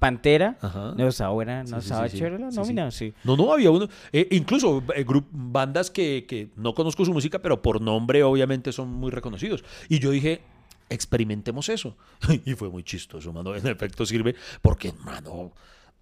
Pantera. 0.00 0.56
No 0.96 1.06
estaba 1.06 1.30
buena, 1.30 1.62
no 1.62 1.78
estaba 1.78 2.08
chévere 2.08 2.38
la 2.38 2.50
nómina, 2.50 2.90
sí. 2.90 3.12
No, 3.22 3.36
no, 3.36 3.52
había 3.52 3.70
uno. 3.70 3.86
Eh, 4.12 4.26
incluso 4.32 4.82
eh, 4.96 5.04
bandas 5.30 5.90
que, 5.90 6.24
que, 6.26 6.48
no 6.56 6.74
conozco 6.74 7.04
su 7.04 7.12
música, 7.12 7.40
pero 7.40 7.60
por 7.62 7.80
nombre 7.80 8.22
obviamente 8.22 8.72
son 8.72 8.88
muy 8.88 9.10
reconocidos. 9.10 9.62
Y 9.88 9.98
yo 9.98 10.10
dije, 10.10 10.40
experimentemos 10.88 11.68
eso. 11.68 11.96
y 12.46 12.54
fue 12.54 12.70
muy 12.70 12.82
chistoso, 12.82 13.32
mano. 13.32 13.54
En 13.54 13.66
efecto 13.66 14.06
sirve 14.06 14.34
porque, 14.62 14.92
mano, 15.04 15.52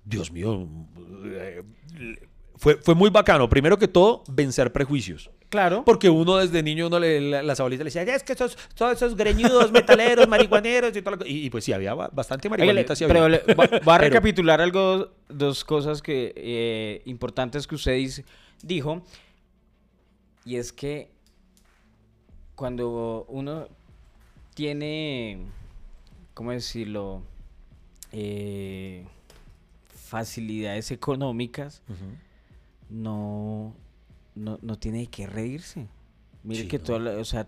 Dios 0.04 0.30
mío, 0.30 0.68
eh, 1.24 1.64
fue, 2.58 2.76
fue 2.76 2.94
muy 2.94 3.10
bacano. 3.10 3.48
Primero 3.48 3.78
que 3.78 3.88
todo, 3.88 4.24
vencer 4.28 4.72
prejuicios. 4.72 5.30
Claro. 5.48 5.82
Porque 5.84 6.10
uno 6.10 6.36
desde 6.36 6.62
niño, 6.62 6.88
uno 6.88 6.98
le, 6.98 7.42
las 7.42 7.58
abuelitas 7.58 7.84
le 7.84 7.90
decía, 7.90 8.14
es 8.14 8.22
que 8.22 8.34
esos, 8.34 8.58
todos 8.74 8.92
esos 8.92 9.16
greñudos, 9.16 9.72
metaleros, 9.72 10.28
marihuaneros 10.28 10.94
y 10.94 11.00
todo 11.00 11.16
lo 11.16 11.26
y, 11.26 11.46
y, 11.46 11.50
pues 11.50 11.64
sí, 11.64 11.72
había 11.72 11.94
bastante 11.94 12.48
marihuanita. 12.50 12.94
Pero 12.98 13.28
le, 13.28 13.42
va, 13.54 13.94
a 13.94 13.98
recapitular 13.98 14.60
algo, 14.60 15.10
dos 15.28 15.64
cosas 15.64 16.02
que 16.02 16.34
eh, 16.36 17.02
importantes 17.06 17.66
que 17.66 17.76
usted 17.76 17.94
dice, 17.94 18.24
dijo. 18.62 19.02
Y 20.44 20.56
es 20.56 20.72
que 20.72 21.10
cuando 22.54 23.24
uno 23.28 23.68
tiene, 24.54 25.38
¿cómo 26.34 26.52
decirlo? 26.52 27.22
Eh, 28.12 29.04
facilidades 30.08 30.90
económicas, 30.90 31.82
no 32.90 33.74
no, 34.34 34.58
no 34.62 34.78
tiene 34.78 35.06
que 35.08 35.26
reírse. 35.26 35.86
Mire 36.44 36.68
que 36.68 36.78
todo, 36.78 37.20
o 37.20 37.24
sea, 37.24 37.46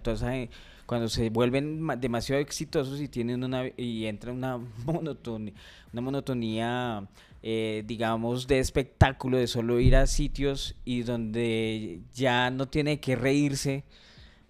cuando 0.85 1.09
se 1.09 1.31
vuelven 1.31 1.87
demasiado 2.01 2.41
exitosos 2.43 3.01
y 3.01 3.09
tienen 3.09 3.45
una 3.45 3.65
y 3.77 4.07
entra 4.07 4.33
una 4.33 4.59
monotonía, 4.85 5.55
una 5.93 6.03
monotonía 6.03 7.09
eh, 7.43 7.85
digamos 7.87 8.47
de 8.47 8.59
espectáculo 8.59 9.39
de 9.39 9.47
solo 9.47 9.81
ir 9.81 9.97
a 9.97 10.07
sitios 10.07 10.75
y 10.85 11.03
donde 11.03 12.01
ya 12.15 12.51
no 12.51 12.69
tiene 12.69 13.01
que 13.01 13.17
reírse 13.17 13.85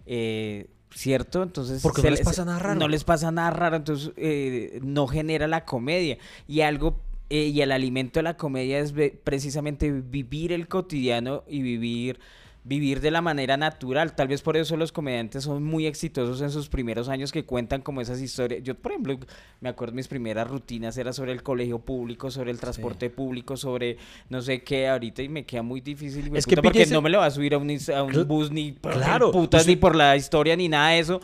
eh, 0.05 0.67
¿cierto? 0.93 1.43
Entonces 1.43 1.81
porque 1.81 2.01
no 2.01 2.09
les 2.09 2.21
pasa 2.21 2.43
nada 2.43 2.59
raro. 2.59 2.79
No 2.79 2.87
les 2.87 3.03
pasa 3.03 3.31
nada 3.31 3.51
raro, 3.51 3.77
entonces 3.77 4.11
eh, 4.17 4.79
no 4.83 5.07
genera 5.07 5.47
la 5.47 5.63
comedia 5.63 6.17
y 6.47 6.61
algo 6.61 6.99
eh, 7.31 7.45
y 7.47 7.61
el 7.61 7.71
alimento 7.71 8.19
de 8.19 8.23
la 8.23 8.35
comedia 8.35 8.79
es 8.79 8.93
precisamente 9.23 9.89
vivir 9.89 10.51
el 10.51 10.67
cotidiano 10.67 11.45
y 11.47 11.61
vivir 11.61 12.19
vivir 12.63 12.99
de 12.99 13.09
la 13.09 13.21
manera 13.21 13.55
natural. 13.55 14.13
Tal 14.15 14.27
vez 14.27 14.41
por 14.41 14.57
eso 14.57 14.75
los 14.75 14.91
comediantes 14.91 15.45
son 15.45 15.63
muy 15.63 15.87
exitosos 15.87 16.41
en 16.41 16.51
sus 16.51 16.67
primeros 16.67 17.07
años 17.07 17.31
que 17.31 17.45
cuentan 17.45 17.81
como 17.81 18.01
esas 18.01 18.19
historias. 18.19 18.63
Yo, 18.63 18.75
por 18.75 18.91
ejemplo, 18.91 19.17
me 19.61 19.69
acuerdo 19.69 19.95
mis 19.95 20.09
primeras 20.09 20.47
rutinas 20.49 20.97
era 20.97 21.13
sobre 21.13 21.31
el 21.31 21.41
colegio 21.41 21.79
público, 21.79 22.29
sobre 22.29 22.51
el 22.51 22.59
transporte 22.59 23.09
público, 23.09 23.55
sobre 23.55 23.97
no 24.29 24.41
sé 24.41 24.61
qué 24.61 24.89
ahorita 24.89 25.23
y 25.23 25.29
me 25.29 25.45
queda 25.45 25.63
muy 25.63 25.79
difícil. 25.79 26.35
Es 26.35 26.45
que 26.45 26.57
porque 26.57 26.85
no 26.87 27.01
me 27.01 27.09
lo 27.09 27.19
va 27.19 27.27
a 27.27 27.31
subir 27.31 27.53
a 27.53 27.57
un, 27.57 27.71
a 27.95 28.03
un 28.03 28.27
bus 28.27 28.51
ni 28.51 28.73
claro, 28.73 29.31
putas 29.31 29.65
ni 29.65 29.77
por 29.77 29.95
la 29.95 30.17
historia 30.17 30.57
ni 30.57 30.67
nada 30.67 30.89
de 30.89 30.99
eso. 30.99 31.21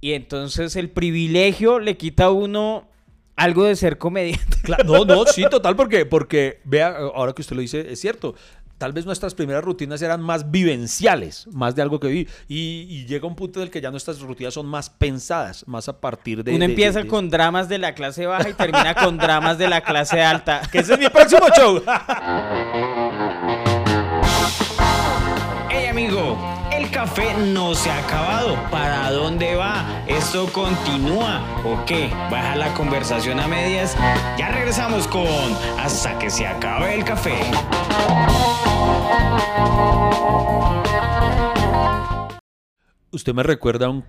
Y 0.00 0.12
entonces 0.12 0.74
el 0.74 0.88
privilegio 0.88 1.80
le 1.80 1.98
quita 1.98 2.24
a 2.24 2.30
uno 2.30 2.88
algo 3.36 3.64
de 3.64 3.76
ser 3.76 3.98
comediante. 3.98 4.58
no, 4.84 5.04
no, 5.04 5.26
sí, 5.26 5.44
total, 5.50 5.76
porque, 5.76 6.06
porque 6.06 6.60
vea, 6.64 6.96
ahora 7.14 7.32
que 7.32 7.42
usted 7.42 7.56
lo 7.56 7.62
dice, 7.62 7.92
es 7.92 8.00
cierto. 8.00 8.34
Tal 8.76 8.92
vez 8.92 9.06
nuestras 9.06 9.34
primeras 9.34 9.62
rutinas 9.64 10.02
eran 10.02 10.20
más 10.20 10.50
vivenciales, 10.50 11.46
más 11.52 11.76
de 11.76 11.82
algo 11.82 12.00
que 12.00 12.08
vi. 12.08 12.28
Y, 12.48 13.06
llega 13.06 13.26
un 13.26 13.36
punto 13.36 13.60
en 13.60 13.66
el 13.66 13.70
que 13.70 13.80
ya 13.80 13.90
nuestras 13.92 14.20
rutinas 14.20 14.52
son 14.52 14.66
más 14.66 14.90
pensadas, 14.90 15.66
más 15.68 15.88
a 15.88 16.00
partir 16.00 16.42
de. 16.42 16.54
Uno 16.54 16.64
empieza 16.64 17.06
con 17.06 17.30
dramas 17.30 17.68
de 17.68 17.78
la 17.78 17.94
clase 17.94 18.26
baja 18.26 18.48
y 18.48 18.52
termina 18.52 18.94
con 18.94 19.16
dramas 19.16 19.58
de 19.58 19.68
la 19.68 19.80
clase 19.80 20.20
alta. 20.20 20.62
Que 20.72 20.80
ese 20.80 20.94
es 20.94 20.98
mi 20.98 21.08
próximo 21.08 21.46
show. 21.56 21.82
hey, 25.70 25.86
amigo 25.86 26.63
café 26.94 27.34
no 27.52 27.74
se 27.74 27.90
ha 27.90 27.98
acabado. 27.98 28.54
¿Para 28.70 29.10
dónde 29.10 29.56
va? 29.56 30.04
¿Esto 30.06 30.46
continúa 30.52 31.42
o 31.64 31.84
qué? 31.84 32.08
¿Baja 32.30 32.54
la 32.54 32.72
conversación 32.74 33.40
a 33.40 33.48
medias? 33.48 33.96
Ya 34.38 34.52
regresamos 34.52 35.08
con 35.08 35.26
Hasta 35.78 36.16
que 36.20 36.30
se 36.30 36.46
acabe 36.46 36.94
el 36.94 37.04
café. 37.04 37.36
Usted 43.10 43.34
me 43.34 43.42
recuerda 43.42 43.90
un, 43.90 44.04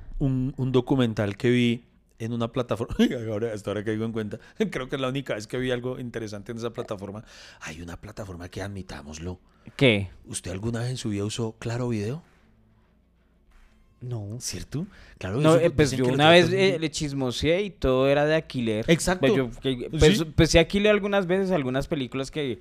un, 0.56 0.72
documental 0.72 1.38
que 1.38 1.50
vi 1.50 1.86
en 2.20 2.34
una 2.34 2.52
plataforma. 2.52 2.96
Ahora, 3.32 3.52
hasta 3.54 3.72
ahora 3.72 3.84
que 3.84 3.92
digo 3.92 4.06
en 4.06 4.12
cuenta, 4.12 4.40
creo 4.72 4.90
que 4.90 4.96
es 4.96 5.02
la 5.02 5.10
única 5.10 5.34
vez 5.34 5.48
que 5.48 5.58
vi 5.58 5.72
algo 5.72 6.00
interesante 6.00 6.52
en 6.52 6.60
esa 6.60 6.72
plataforma. 6.72 7.24
Hay 7.62 7.82
una 7.82 8.00
plataforma 8.00 8.50
que 8.50 8.62
admitámoslo. 8.62 9.40
¿Qué? 9.76 10.10
¿Usted 10.26 10.52
alguna 10.52 10.82
vez 10.82 10.92
en 10.92 10.98
su 10.98 11.10
vida 11.10 11.26
usó 11.26 11.56
Claro 11.58 11.90
Video? 11.90 12.24
No. 14.06 14.38
¿Cierto? 14.40 14.86
Claro. 15.18 15.42
No, 15.42 15.56
eh, 15.56 15.72
pues 15.72 15.92
yo 15.92 16.06
una 16.06 16.30
vez 16.30 16.52
eh, 16.52 16.78
le 16.80 16.92
chismoseé 16.92 17.64
y 17.64 17.70
todo 17.72 18.08
era 18.08 18.26
de 18.26 18.36
alquiler. 18.36 18.86
Exacto. 18.88 19.22
Pues 19.22 19.36
yo, 19.36 19.50
pues, 19.92 20.26
pues, 20.36 20.52
¿Sí? 20.52 20.58
alquilé 20.58 20.90
algunas 20.90 21.26
veces 21.26 21.52
algunas 21.52 21.88
películas 21.88 22.30
que, 22.30 22.60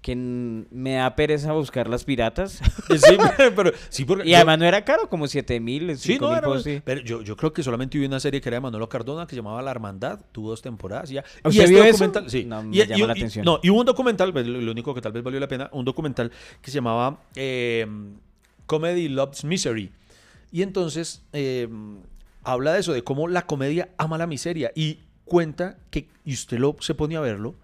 que 0.00 0.16
me 0.16 0.94
da 0.94 1.14
pereza 1.14 1.52
buscar 1.52 1.88
las 1.88 2.04
piratas. 2.04 2.60
Sí, 2.88 3.16
pero 3.54 3.72
sí 3.90 4.04
porque 4.06 4.26
Y 4.26 4.34
además 4.34 4.58
no 4.58 4.64
era 4.64 4.82
caro, 4.84 5.10
como 5.10 5.28
7 5.28 5.60
mil, 5.60 5.96
sí, 5.98 6.18
no, 6.18 6.34
era, 6.34 6.58
sí. 6.60 6.80
Pero 6.82 7.02
yo, 7.02 7.20
yo 7.22 7.36
creo 7.36 7.52
que 7.52 7.62
solamente 7.62 7.98
vi 7.98 8.06
una 8.06 8.18
serie 8.18 8.40
que 8.40 8.48
era 8.48 8.56
de 8.56 8.60
Manolo 8.62 8.88
Cardona 8.88 9.26
que 9.26 9.30
se 9.30 9.36
llamaba 9.36 9.60
La 9.60 9.70
Hermandad, 9.70 10.20
tuvo 10.32 10.50
dos 10.50 10.62
temporadas 10.62 11.10
ya. 11.10 11.22
¿Usted 11.44 11.66
y 11.66 11.68
vio 11.68 11.78
este 11.84 11.92
documental, 11.92 12.30
sí. 12.30 12.44
No, 12.44 12.62
me 12.62 12.74
y, 12.74 12.86
llama 12.86 13.08
la 13.08 13.12
atención. 13.12 13.44
No, 13.44 13.60
y 13.62 13.68
hubo 13.68 13.80
un 13.80 13.86
documental, 13.86 14.32
pues, 14.32 14.46
lo, 14.46 14.70
único 14.70 14.94
que 14.94 15.02
tal 15.02 15.12
vez 15.12 15.22
valió 15.22 15.38
la 15.38 15.48
pena, 15.48 15.68
un 15.72 15.84
documental 15.84 16.32
que 16.62 16.70
se 16.70 16.76
llamaba 16.76 17.20
eh, 17.36 17.86
Comedy 18.66 19.08
Loves 19.08 19.44
Misery 19.44 19.92
y 20.50 20.62
entonces 20.62 21.22
em, 21.32 21.98
habla 22.42 22.74
de 22.74 22.80
eso, 22.80 22.92
de 22.92 23.04
cómo 23.04 23.28
la 23.28 23.46
comedia 23.46 23.90
ama 23.98 24.18
la 24.18 24.26
miseria 24.26 24.72
y 24.74 25.00
cuenta 25.24 25.78
que, 25.90 26.08
y 26.24 26.34
usted 26.34 26.58
lo, 26.58 26.76
se 26.80 26.94
pone 26.94 27.16
a 27.16 27.20
verlo, 27.20 27.54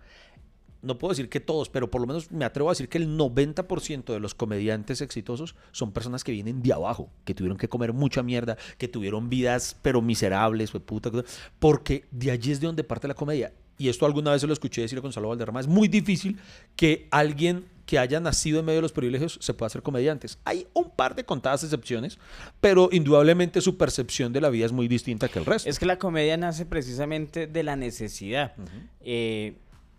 no 0.85 0.99
puedo 0.99 1.12
decir 1.12 1.29
que 1.29 1.40
todos, 1.40 1.70
pero 1.70 1.90
por 1.90 2.01
lo 2.01 2.07
menos 2.07 2.31
me 2.31 2.44
atrevo 2.44 2.68
a 2.68 2.73
decir 2.73 2.88
que 2.88 2.99
el 2.99 3.16
90% 3.16 4.12
de 4.12 4.20
los 4.20 4.35
comediantes 4.35 5.01
exitosos 5.01 5.57
son 5.73 5.92
personas 5.92 6.23
que 6.23 6.33
vienen 6.33 6.62
de 6.62 6.73
abajo, 6.73 7.11
que 7.25 7.35
tuvieron 7.35 7.57
que 7.57 7.68
comer 7.68 7.92
mucha 7.92 8.23
mierda, 8.23 8.59
que 8.77 8.87
tuvieron 8.87 9.31
vidas 9.31 9.77
pero 9.81 10.03
miserables, 10.03 10.70
puta, 10.70 11.11
porque 11.59 12.05
de 12.11 12.31
allí 12.31 12.53
es 12.53 12.61
de 12.61 12.66
donde 12.66 12.85
parte 12.85 13.09
la 13.09 13.14
comedia. 13.14 13.53
Y 13.79 13.88
esto 13.88 14.07
alguna 14.07 14.31
vez 14.31 14.42
se 14.42 14.47
lo 14.47 14.53
escuché 14.53 14.83
decir 14.83 14.99
a 14.99 15.01
Gonzalo 15.01 15.29
Valderrama, 15.29 15.61
es 15.61 15.66
muy 15.66 15.88
difícil 15.88 16.38
que 16.77 17.09
alguien 17.11 17.64
que 17.87 17.99
hayan 17.99 18.23
nacido 18.23 18.61
en 18.61 18.66
medio 18.66 18.79
de 18.79 18.83
los 18.83 18.92
privilegios 18.92 19.38
se 19.40 19.55
pueda 19.55 19.68
ser 19.68 19.83
comediantes. 19.83 20.38
Hay 20.44 20.66
un 20.73 20.90
par 20.90 21.14
de 21.14 21.25
contadas 21.25 21.64
excepciones, 21.64 22.18
pero 22.61 22.88
indudablemente 22.92 23.61
su 23.61 23.77
percepción 23.77 24.33
de 24.33 24.40
la 24.40 24.51
vida 24.51 24.66
es 24.66 24.73
muy 24.73 24.88
distinta 24.88 25.29
que 25.29 25.38
el 25.38 25.44
resto. 25.44 25.68
Es 25.68 25.79
que 25.79 25.87
la 25.87 25.99
comedia 25.99 26.37
nace 26.37 26.66
precisamente 26.66 27.47
de 27.47 27.62
la 27.62 27.77
necesidad. 27.77 28.55
Eh, 29.01 29.55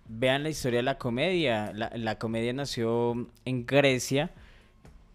vean 0.08 0.44
la 0.44 0.50
historia 0.50 0.80
de 0.80 0.84
la 0.84 0.98
comedia. 0.98 1.72
La, 1.74 1.92
la 1.96 2.18
comedia 2.18 2.54
nació 2.54 3.28
en 3.46 3.66
Grecia 3.66 4.32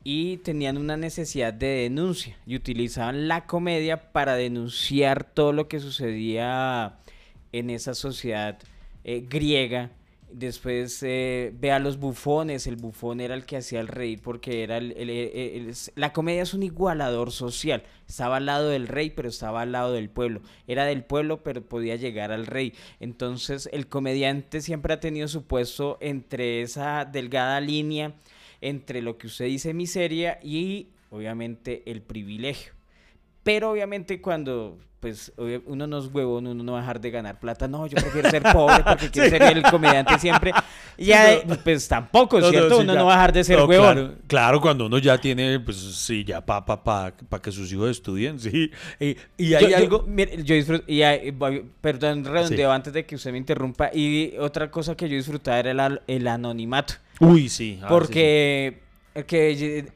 y 0.03 0.39
tenían 0.39 0.79
una 0.79 0.97
necesidad 0.97 1.53
de 1.53 1.67
denuncia 1.67 2.37
y 2.47 2.57
utilizaban 2.57 3.29
la 3.29 3.47
comedia 3.47 4.13
para 4.13 4.35
denunciar 4.35 5.25
todo 5.25 5.53
lo 5.53 5.69
que 5.69 5.79
sucedía 5.81 6.99
en 7.53 7.71
esa 7.71 7.95
sociedad 7.95 8.59
eh, 9.05 9.25
griega. 9.29 9.91
Después 10.33 11.03
eh, 11.03 11.53
ve 11.59 11.73
a 11.73 11.79
los 11.79 11.99
bufones, 11.99 12.67
el 12.67 12.77
bufón 12.77 13.21
era 13.21 13.35
el 13.35 13.45
que 13.45 13.57
hacía 13.57 13.81
el 13.81 13.89
reír 13.89 14.21
porque 14.23 14.63
era 14.63 14.77
el, 14.79 14.93
el- 14.97 15.11
el- 15.11 15.75
la 15.97 16.13
comedia 16.13 16.43
es 16.43 16.55
un 16.55 16.63
igualador 16.63 17.33
social. 17.33 17.83
Estaba 18.09 18.37
al 18.37 18.47
lado 18.47 18.69
del 18.69 18.87
rey, 18.89 19.11
pero 19.11 19.29
estaba 19.29 19.63
al 19.63 19.73
lado 19.73 19.93
del 19.93 20.09
pueblo. 20.09 20.41
Era 20.67 20.85
del 20.85 21.05
pueblo, 21.05 21.43
pero 21.43 21.63
podía 21.63 21.97
llegar 21.97 22.33
al 22.33 22.47
rey. 22.47 22.73
Entonces 23.01 23.69
el 23.73 23.89
comediante 23.89 24.61
siempre 24.61 24.95
ha 24.95 25.01
tenido 25.01 25.27
su 25.29 25.45
puesto 25.45 25.99
entre 26.01 26.63
esa 26.63 27.05
delgada 27.05 27.61
línea 27.61 28.15
entre 28.61 29.03
lo 29.03 29.19
que 29.19 29.27
usted 29.27 29.47
dice 29.47 29.75
miseria 29.75 30.39
y 30.43 30.89
obviamente 31.11 31.83
el 31.91 32.03
privilegio. 32.03 32.73
Pero 33.43 33.71
obviamente 33.71 34.21
cuando 34.21 34.79
pues 35.01 35.33
uno 35.65 35.87
no 35.87 35.97
es 35.99 36.11
huevón, 36.13 36.47
uno 36.47 36.63
no 36.63 36.73
va 36.73 36.79
a 36.79 36.83
dejar 36.83 37.01
de 37.01 37.11
ganar 37.11 37.41
plata. 37.41 37.67
No, 37.67 37.87
yo 37.87 37.97
prefiero 37.97 38.29
ser 38.31 38.43
pobre 38.53 38.85
porque 38.85 39.09
quiero 39.11 39.31
ser 39.31 39.43
el 39.45 39.63
comediante 39.63 40.19
siempre. 40.19 40.53
Ya, 40.99 41.39
no. 41.47 41.57
pues 41.65 41.89
tampoco, 41.89 42.39
No, 42.39 42.45
no, 42.45 42.51
¿cierto? 42.51 42.75
sí, 42.77 42.83
uno 42.83 42.93
ya. 42.93 42.99
no 42.99 43.07
va 43.07 43.13
a 43.15 43.17
dejar 43.17 43.33
de 43.33 43.45
ser 43.45 43.61
huevón. 43.63 43.95
Claro, 43.95 44.15
claro, 44.27 44.61
cuando 44.61 44.85
uno 44.85 44.99
ya 44.99 45.17
tiene, 45.19 45.59
pues 45.61 45.79
sí, 45.79 46.23
ya 46.23 46.45
para 46.45 46.67
pa, 46.67 46.85
pa, 46.85 47.15
pa 47.31 47.41
que 47.41 47.51
sus 47.51 47.73
hijos 47.73 47.91
estudien, 47.93 48.39
sí. 48.41 48.71
Y, 49.01 49.17
y 49.39 49.55
hay 49.55 49.63
Yo- 49.65 49.69
yo- 49.71 49.77
algo... 49.79 50.05
mire, 50.07 50.43
yo 50.45 50.55
disfruto, 50.55 50.85
y 50.87 51.01
hay- 51.01 51.33
perdón, 51.81 52.23
redondeo 52.27 52.71
antes 52.71 52.93
de 52.93 53.07
que 53.07 53.15
usted 53.15 53.33
me 53.33 53.39
interrumpa. 53.39 53.89
Y 53.95 54.35
otra 54.39 54.71
cosa 54.71 54.95
que 54.95 55.09
yo 55.09 55.17
disfrutaba 55.17 55.61
era 55.61 55.87
el, 55.87 56.01
el 56.09 56.27
anonimato. 56.29 56.93
Uy, 57.21 57.49
sí. 57.49 57.79
ah, 57.83 57.89
Porque, 57.89 58.81
que, 59.27 59.57
ye- 59.57 59.93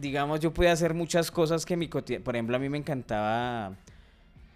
digamos, 0.00 0.40
yo 0.40 0.52
podía 0.52 0.72
hacer 0.72 0.94
muchas 0.94 1.30
cosas 1.30 1.64
que 1.66 1.76
mi 1.76 1.88
cotidiano, 1.88 2.24
por 2.24 2.36
ejemplo, 2.36 2.56
a 2.56 2.58
mí 2.58 2.68
me 2.68 2.78
encantaba, 2.78 3.72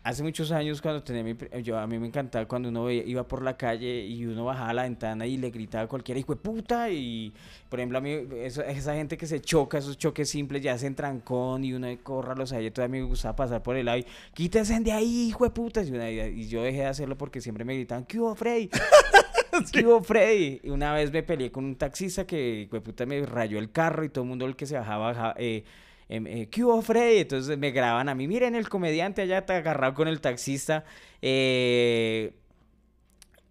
hace 0.03 0.23
muchos 0.23 0.51
años 0.51 0.81
cuando 0.81 1.03
tenía 1.03 1.23
mi, 1.23 1.37
yo, 1.63 1.79
a 1.79 1.87
mí 1.87 1.99
me 1.99 2.07
encantaba 2.07 2.47
cuando 2.49 2.71
uno 2.71 2.91
iba 2.91 3.23
por 3.29 3.43
la 3.43 3.57
calle 3.57 4.01
y 4.07 4.25
uno 4.25 4.47
bajaba 4.47 4.73
la 4.73 4.83
ventana 4.85 5.27
y 5.27 5.37
le 5.37 5.51
gritaba 5.51 5.85
a 5.85 5.87
cualquiera 5.89 6.19
hijo 6.19 6.35
de 6.35 6.41
puta 6.41 6.89
y, 6.91 7.33
por 7.69 7.81
ejemplo, 7.81 7.99
a 7.99 8.01
mí, 8.01 8.11
eso- 8.37 8.63
esa 8.63 8.95
gente 8.95 9.17
que 9.19 9.27
se 9.27 9.41
choca, 9.41 9.79
esos 9.79 9.99
choques 9.99 10.29
simples 10.31 10.63
ya 10.63 10.73
hacen 10.73 10.95
trancón 10.95 11.65
y 11.65 11.75
uno 11.75 11.87
corra 12.03 12.35
los 12.35 12.53
ahí, 12.53 12.71
todavía 12.71 13.01
me 13.01 13.07
gustaba 13.07 13.37
pasar 13.37 13.63
por 13.63 13.77
el 13.77 13.87
lado 13.87 13.99
y 13.99 14.07
quítense 14.35 14.79
de 14.81 14.93
ahí, 14.93 15.29
hijo 15.29 15.45
de 15.45 15.51
puta, 15.51 15.83
y, 15.83 15.91
una- 15.91 16.11
y 16.11 16.49
yo 16.49 16.63
dejé 16.63 16.79
de 16.79 16.87
hacerlo 16.87 17.17
porque 17.19 17.41
siempre 17.41 17.65
me 17.65 17.75
gritaban, 17.75 18.05
¿qué 18.07 18.19
hubo, 18.19 18.35
Freddy? 18.35 18.71
¿Qué 19.73 19.87
hubo, 19.87 20.03
Freddy? 20.03 20.61
Y 20.63 20.71
una 20.71 20.93
vez 20.95 21.13
me 21.13 21.23
peleé 21.23 21.51
con 21.51 21.65
un 21.65 21.77
taxista 21.77 22.27
que, 22.27 22.69
puta, 22.85 23.07
me 23.07 23.25
rayó 23.25 23.59
el 23.59 23.71
carro 23.71 24.05
y 24.05 24.09
todo 24.09 24.25
el 24.25 24.29
mundo 24.31 24.47
el 24.47 24.57
que 24.57 24.67
se 24.67 24.77
bajaba, 24.77 25.09
bajaba, 25.09 25.35
eh, 25.39 25.65
em, 26.09 26.27
eh, 26.27 26.49
¿qué 26.51 26.65
hubo, 26.65 26.81
Freddy? 26.83 27.19
Entonces 27.19 27.57
me 27.59 27.71
graban 27.71 28.09
a 28.09 28.15
mí, 28.15 28.27
miren 28.29 28.55
el 28.55 28.69
comediante 28.69 29.23
allá 29.23 29.39
está 29.39 29.57
agarrado 29.57 29.95
con 29.95 30.09
el 30.09 30.21
taxista. 30.21 30.85
Eh, 31.23 32.33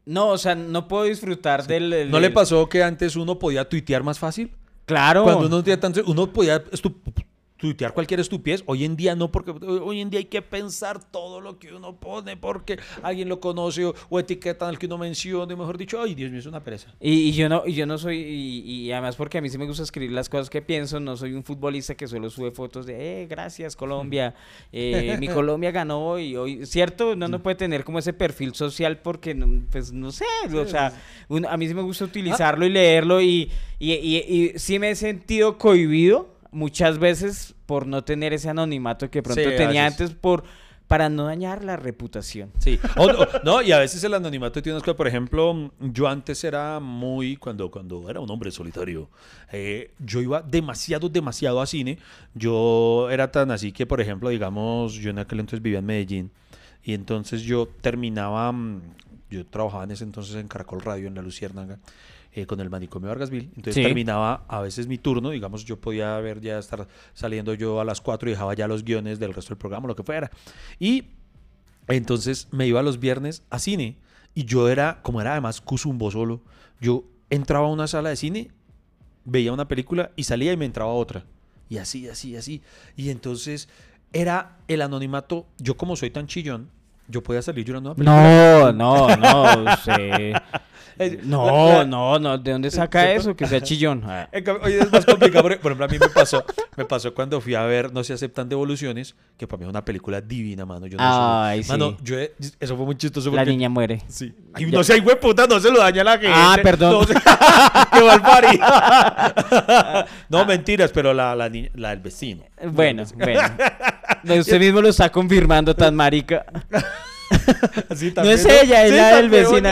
no, 0.06 0.30
o 0.30 0.38
sea, 0.38 0.56
no 0.56 0.88
puedo 0.88 1.04
disfrutar 1.04 1.66
del, 1.68 1.90
del- 1.92 2.12
¿No 2.12 2.20
le 2.20 2.32
pasó 2.32 2.68
que 2.68 2.82
antes 2.84 3.16
uno 3.16 3.38
podía 3.38 3.68
tuitear 3.68 4.02
más 4.04 4.18
fácil? 4.18 4.52
Claro. 4.86 5.24
Cuando 5.24 5.46
uno 5.46 5.58
no 5.58 5.64
tenía 5.64 5.80
tanto, 5.80 6.02
uno 6.08 6.34
podía 6.34 6.64
tuitear 7.60 7.94
cualquier 7.94 8.22
estupidez. 8.22 8.64
Hoy 8.68 8.86
en 8.86 8.96
día 8.96 9.16
no, 9.16 9.32
porque 9.32 9.52
hoy 9.52 10.00
en 10.00 10.10
día 10.10 10.20
hay 10.20 10.26
que 10.26 10.42
pensar 10.42 11.04
todo 11.12 11.42
lo 11.42 11.60
que 11.60 11.74
uno 11.74 12.00
pone 12.00 12.38
porque 12.38 12.80
alguien 13.04 13.28
lo 13.28 13.40
conoce 13.42 13.86
o, 13.86 13.94
o 14.10 14.20
etiquetan 14.20 14.70
al 14.70 14.80
que 14.80 14.86
uno 14.86 14.98
menciona. 14.98 15.54
y 15.54 15.58
Mejor 15.58 15.78
dicho, 15.78 16.02
ay, 16.02 16.16
Dios 16.16 16.32
mío, 16.32 16.40
es 16.40 16.46
una 16.46 16.64
pereza. 16.64 16.94
Y, 17.02 17.12
y 17.30 17.32
yo 17.34 17.50
no, 17.50 17.64
y 17.66 17.74
yo 17.74 17.86
no 17.86 17.98
soy, 17.98 18.18
y, 18.18 18.60
y 18.86 18.92
además 18.94 19.18
porque 19.18 19.38
a 19.38 19.42
mí 19.42 19.50
sí 19.50 19.58
me 19.58 19.66
gusta 19.66 19.84
escribir 19.84 20.12
las 20.14 20.30
cosas 20.30 20.50
que 20.50 20.62
pienso, 20.62 21.00
no 21.02 21.18
soy 21.18 21.34
un 21.34 21.44
futbolista 21.44 21.96
que 21.96 22.08
solo 22.08 22.30
sube 22.30 22.52
fotos 22.52 22.86
de, 22.86 23.24
eh, 23.24 23.28
gracias 23.28 23.76
Colombia, 23.76 24.34
eh, 24.72 25.18
mi 25.20 25.28
Colombia 25.28 25.72
ganó 25.72 26.18
y 26.18 26.38
hoy, 26.38 26.66
¿cierto? 26.66 27.12
Uno 27.12 27.28
no 27.28 27.44
puede 27.44 27.56
tener 27.58 27.84
como 27.84 28.00
ese 28.00 28.14
perfil 28.14 28.56
social 28.56 29.00
porque, 29.00 29.36
no- 29.36 29.64
pues 29.70 29.92
no 29.92 30.12
sé, 30.14 30.24
o 30.56 30.66
sea, 30.66 30.94
a 31.50 31.58
mí 31.58 31.68
sí 31.68 31.74
me 31.74 31.82
gusta 31.82 32.06
utilizarlo 32.06 32.66
y 32.66 32.70
leerlo 32.70 33.22
y, 33.22 33.52
y, 33.80 33.92
y- 33.94 34.18
y 34.56 34.60
sí 34.60 34.80
me 34.80 34.92
he 34.92 34.96
sentido 34.96 35.58
cohibido 35.58 36.39
muchas 36.52 36.98
veces 37.00 37.56
por 37.66 37.86
no 37.88 38.04
tener 38.04 38.34
ese 38.34 38.50
anonimato 38.50 39.10
que 39.10 39.22
pronto 39.24 39.42
Sí, 39.42 39.56
tenía 39.56 39.86
antes 39.86 40.12
por, 40.12 40.44
para 40.88 41.08
no 41.10 41.26
dañar 41.26 41.64
la 41.64 41.76
reputación. 41.78 42.52
Sí. 42.58 42.80
O- 42.98 43.06
o- 43.06 43.28
no, 43.44 43.62
y 43.62 43.72
a 43.72 43.78
veces 43.80 44.04
el 44.04 44.14
anonimato 44.16 44.62
tiene 44.62 44.76
unas 44.76 44.84
cosas. 44.84 44.98
Por 44.98 45.08
ejemplo, 45.08 45.72
yo 45.80 46.08
antes 46.08 46.44
era 46.44 46.80
muy, 46.80 47.36
cuando, 47.38 47.70
cuando 47.70 48.10
era 48.10 48.20
un 48.20 48.30
hombre 48.32 48.50
solitario, 48.52 49.10
eh, 49.52 49.92
yo 50.00 50.22
iba 50.22 50.42
demasiado, 50.42 51.08
demasiado 51.10 51.62
a 51.62 51.68
cine. 51.68 52.00
Yo 52.34 53.08
era 53.12 53.32
tan 53.32 53.52
así 53.52 53.72
que, 53.72 53.86
por 53.86 54.02
ejemplo, 54.02 54.30
digamos, 54.30 54.94
yo 54.96 55.12
en 55.12 55.20
aquel 55.20 55.42
entonces 55.42 55.62
vivía 55.62 55.80
en 55.80 55.86
Medellín. 55.86 56.32
Y 56.84 56.94
entonces 56.94 57.42
yo 57.44 57.68
terminaba, 57.82 58.52
mm, 58.52 58.82
yo 59.30 59.46
trabajaba 59.46 59.84
en 59.84 59.92
ese 59.92 60.06
entonces 60.06 60.36
en 60.38 60.48
Caracol 60.48 60.82
Radio, 60.82 61.08
en 61.08 61.14
La 61.14 61.22
Luciérnaga, 61.22 61.78
eh, 62.42 62.46
con 62.46 62.60
el 62.60 62.70
manicomio 62.70 63.10
Vargasville. 63.10 63.46
Entonces 63.56 63.76
Sí. 63.76 63.84
terminaba 63.84 64.46
a 64.48 64.62
veces 64.62 64.88
mi 64.88 64.98
turno, 64.98 65.30
digamos, 65.30 65.66
yo 65.66 65.80
podía 65.80 66.18
ver 66.20 66.42
ya 66.42 66.60
estar 66.60 66.88
saliendo 67.14 67.54
yo 67.54 67.80
a 67.80 67.86
las 67.86 68.02
4 68.02 68.30
y 68.30 68.32
dejaba 68.34 68.54
ya 68.54 68.68
los 68.68 68.84
guiones 68.84 69.20
del 69.20 69.34
resto 69.34 69.50
del 69.50 69.58
programa, 69.58 69.88
lo 69.88 69.96
que 69.96 70.04
fuera. 70.04 70.30
Y 70.80 71.06
entonces 71.88 72.48
me 72.52 72.68
iba 72.68 72.82
los 72.82 73.00
viernes 73.00 73.44
a 73.50 73.60
cine 73.60 73.98
y 74.36 74.46
yo 74.46 74.70
era, 74.70 75.00
como 75.02 75.22
era 75.22 75.32
además 75.32 75.62
Cusumbo 75.62 76.12
solo, 76.12 76.42
yo 76.80 77.04
entraba 77.30 77.68
a 77.68 77.72
una 77.72 77.88
sala 77.88 78.10
de 78.10 78.16
cine, 78.16 78.52
veía 79.26 79.52
una 79.54 79.68
película 79.68 80.12
y 80.16 80.24
salía 80.24 80.54
y 80.54 80.58
me 80.58 80.66
entraba 80.66 80.92
a 80.92 80.96
otra. 80.96 81.26
Y 81.68 81.78
así, 81.78 82.08
así, 82.08 82.36
así. 82.36 82.62
Y 82.96 83.10
entonces 83.10 83.70
era 84.14 84.58
el 84.68 84.82
anonimato, 84.82 85.46
yo 85.60 85.78
como 85.78 85.96
soy 85.96 86.10
tan 86.10 86.26
chillón, 86.28 86.70
yo 87.08 87.22
podía 87.24 87.42
salir 87.42 87.66
llorando 87.66 87.92
a 87.92 87.96
película. 87.96 88.72
No, 88.72 89.08
no, 89.08 89.16
no, 89.16 89.74
usted- 89.74 90.34
Eh, 91.00 91.20
No, 91.24 91.70
la- 91.70 91.86
no, 91.86 92.20
no, 92.20 92.38
¿de 92.38 92.52
dónde 92.52 92.70
saca 92.70 93.12
eso? 93.14 93.36
Que 93.36 93.48
sea 93.48 93.62
chillón. 93.62 94.04
Ah. 94.06 94.28
Oye, 94.64 94.80
es 94.80 94.92
más 94.92 95.06
complicado. 95.06 95.44
porque, 95.44 95.58
Por 95.58 95.72
ejemplo, 95.72 95.86
a 95.86 95.88
mí 95.88 95.98
me 95.98 96.10
pasó, 96.10 96.44
me 96.76 96.84
pasó 96.86 97.14
cuando 97.14 97.40
fui 97.40 97.56
a 97.56 97.64
ver 97.64 97.94
No 97.94 98.04
se 98.04 98.14
aceptan 98.14 98.50
devoluciones, 98.50 99.16
que 99.38 99.48
para 99.48 99.60
mí 99.60 99.64
es 99.66 99.70
una 99.70 99.86
película 99.86 100.20
divina, 100.22 100.66
mano. 100.66 100.88
Yo 100.88 100.98
no 100.98 101.04
sé- 101.04 101.50
Ay, 101.50 101.64
sí. 101.64 101.72
Mano, 101.72 101.98
yo, 102.04 102.20
he- 102.20 102.34
eso 102.60 102.76
fue 102.76 102.86
muy 102.86 102.96
chistoso 102.98 103.32
La 103.32 103.46
niña 103.46 103.70
muere. 103.70 104.02
Sí. 104.10 104.34
Ay, 104.54 104.66
no 104.66 104.82
hijo 104.82 105.10
de 105.10 105.16
puta, 105.16 105.48
no 105.48 105.60
se 105.60 105.72
lo 105.72 105.80
daña 105.80 106.02
a 106.02 106.06
la 106.06 106.12
gente. 106.14 106.28
Ah, 106.34 106.58
perdón. 106.62 106.92
No, 106.92 107.04
se- 107.08 107.14
qué 107.94 108.02
barbaridad. 108.02 110.08
no, 110.30 110.46
mentiras, 110.46 110.92
pero 110.92 111.14
la, 111.14 111.36
la, 111.36 111.50
niña- 111.50 111.70
la 111.76 111.90
del 111.92 112.00
vecino. 112.00 112.44
Bueno, 112.72 113.04
bueno. 113.16 113.42
No, 114.24 114.36
Usted 114.36 114.60
mismo 114.60 114.82
lo 114.82 114.90
está 114.90 115.10
confirmando 115.10 115.76
tan 115.76 115.96
marica. 115.96 116.46
Así 117.90 118.14
No 118.16 118.24
es 118.24 118.46
ella, 118.46 118.86
es 118.86 118.92
la 118.94 119.18
del 119.18 119.30
vecino. 119.30 119.70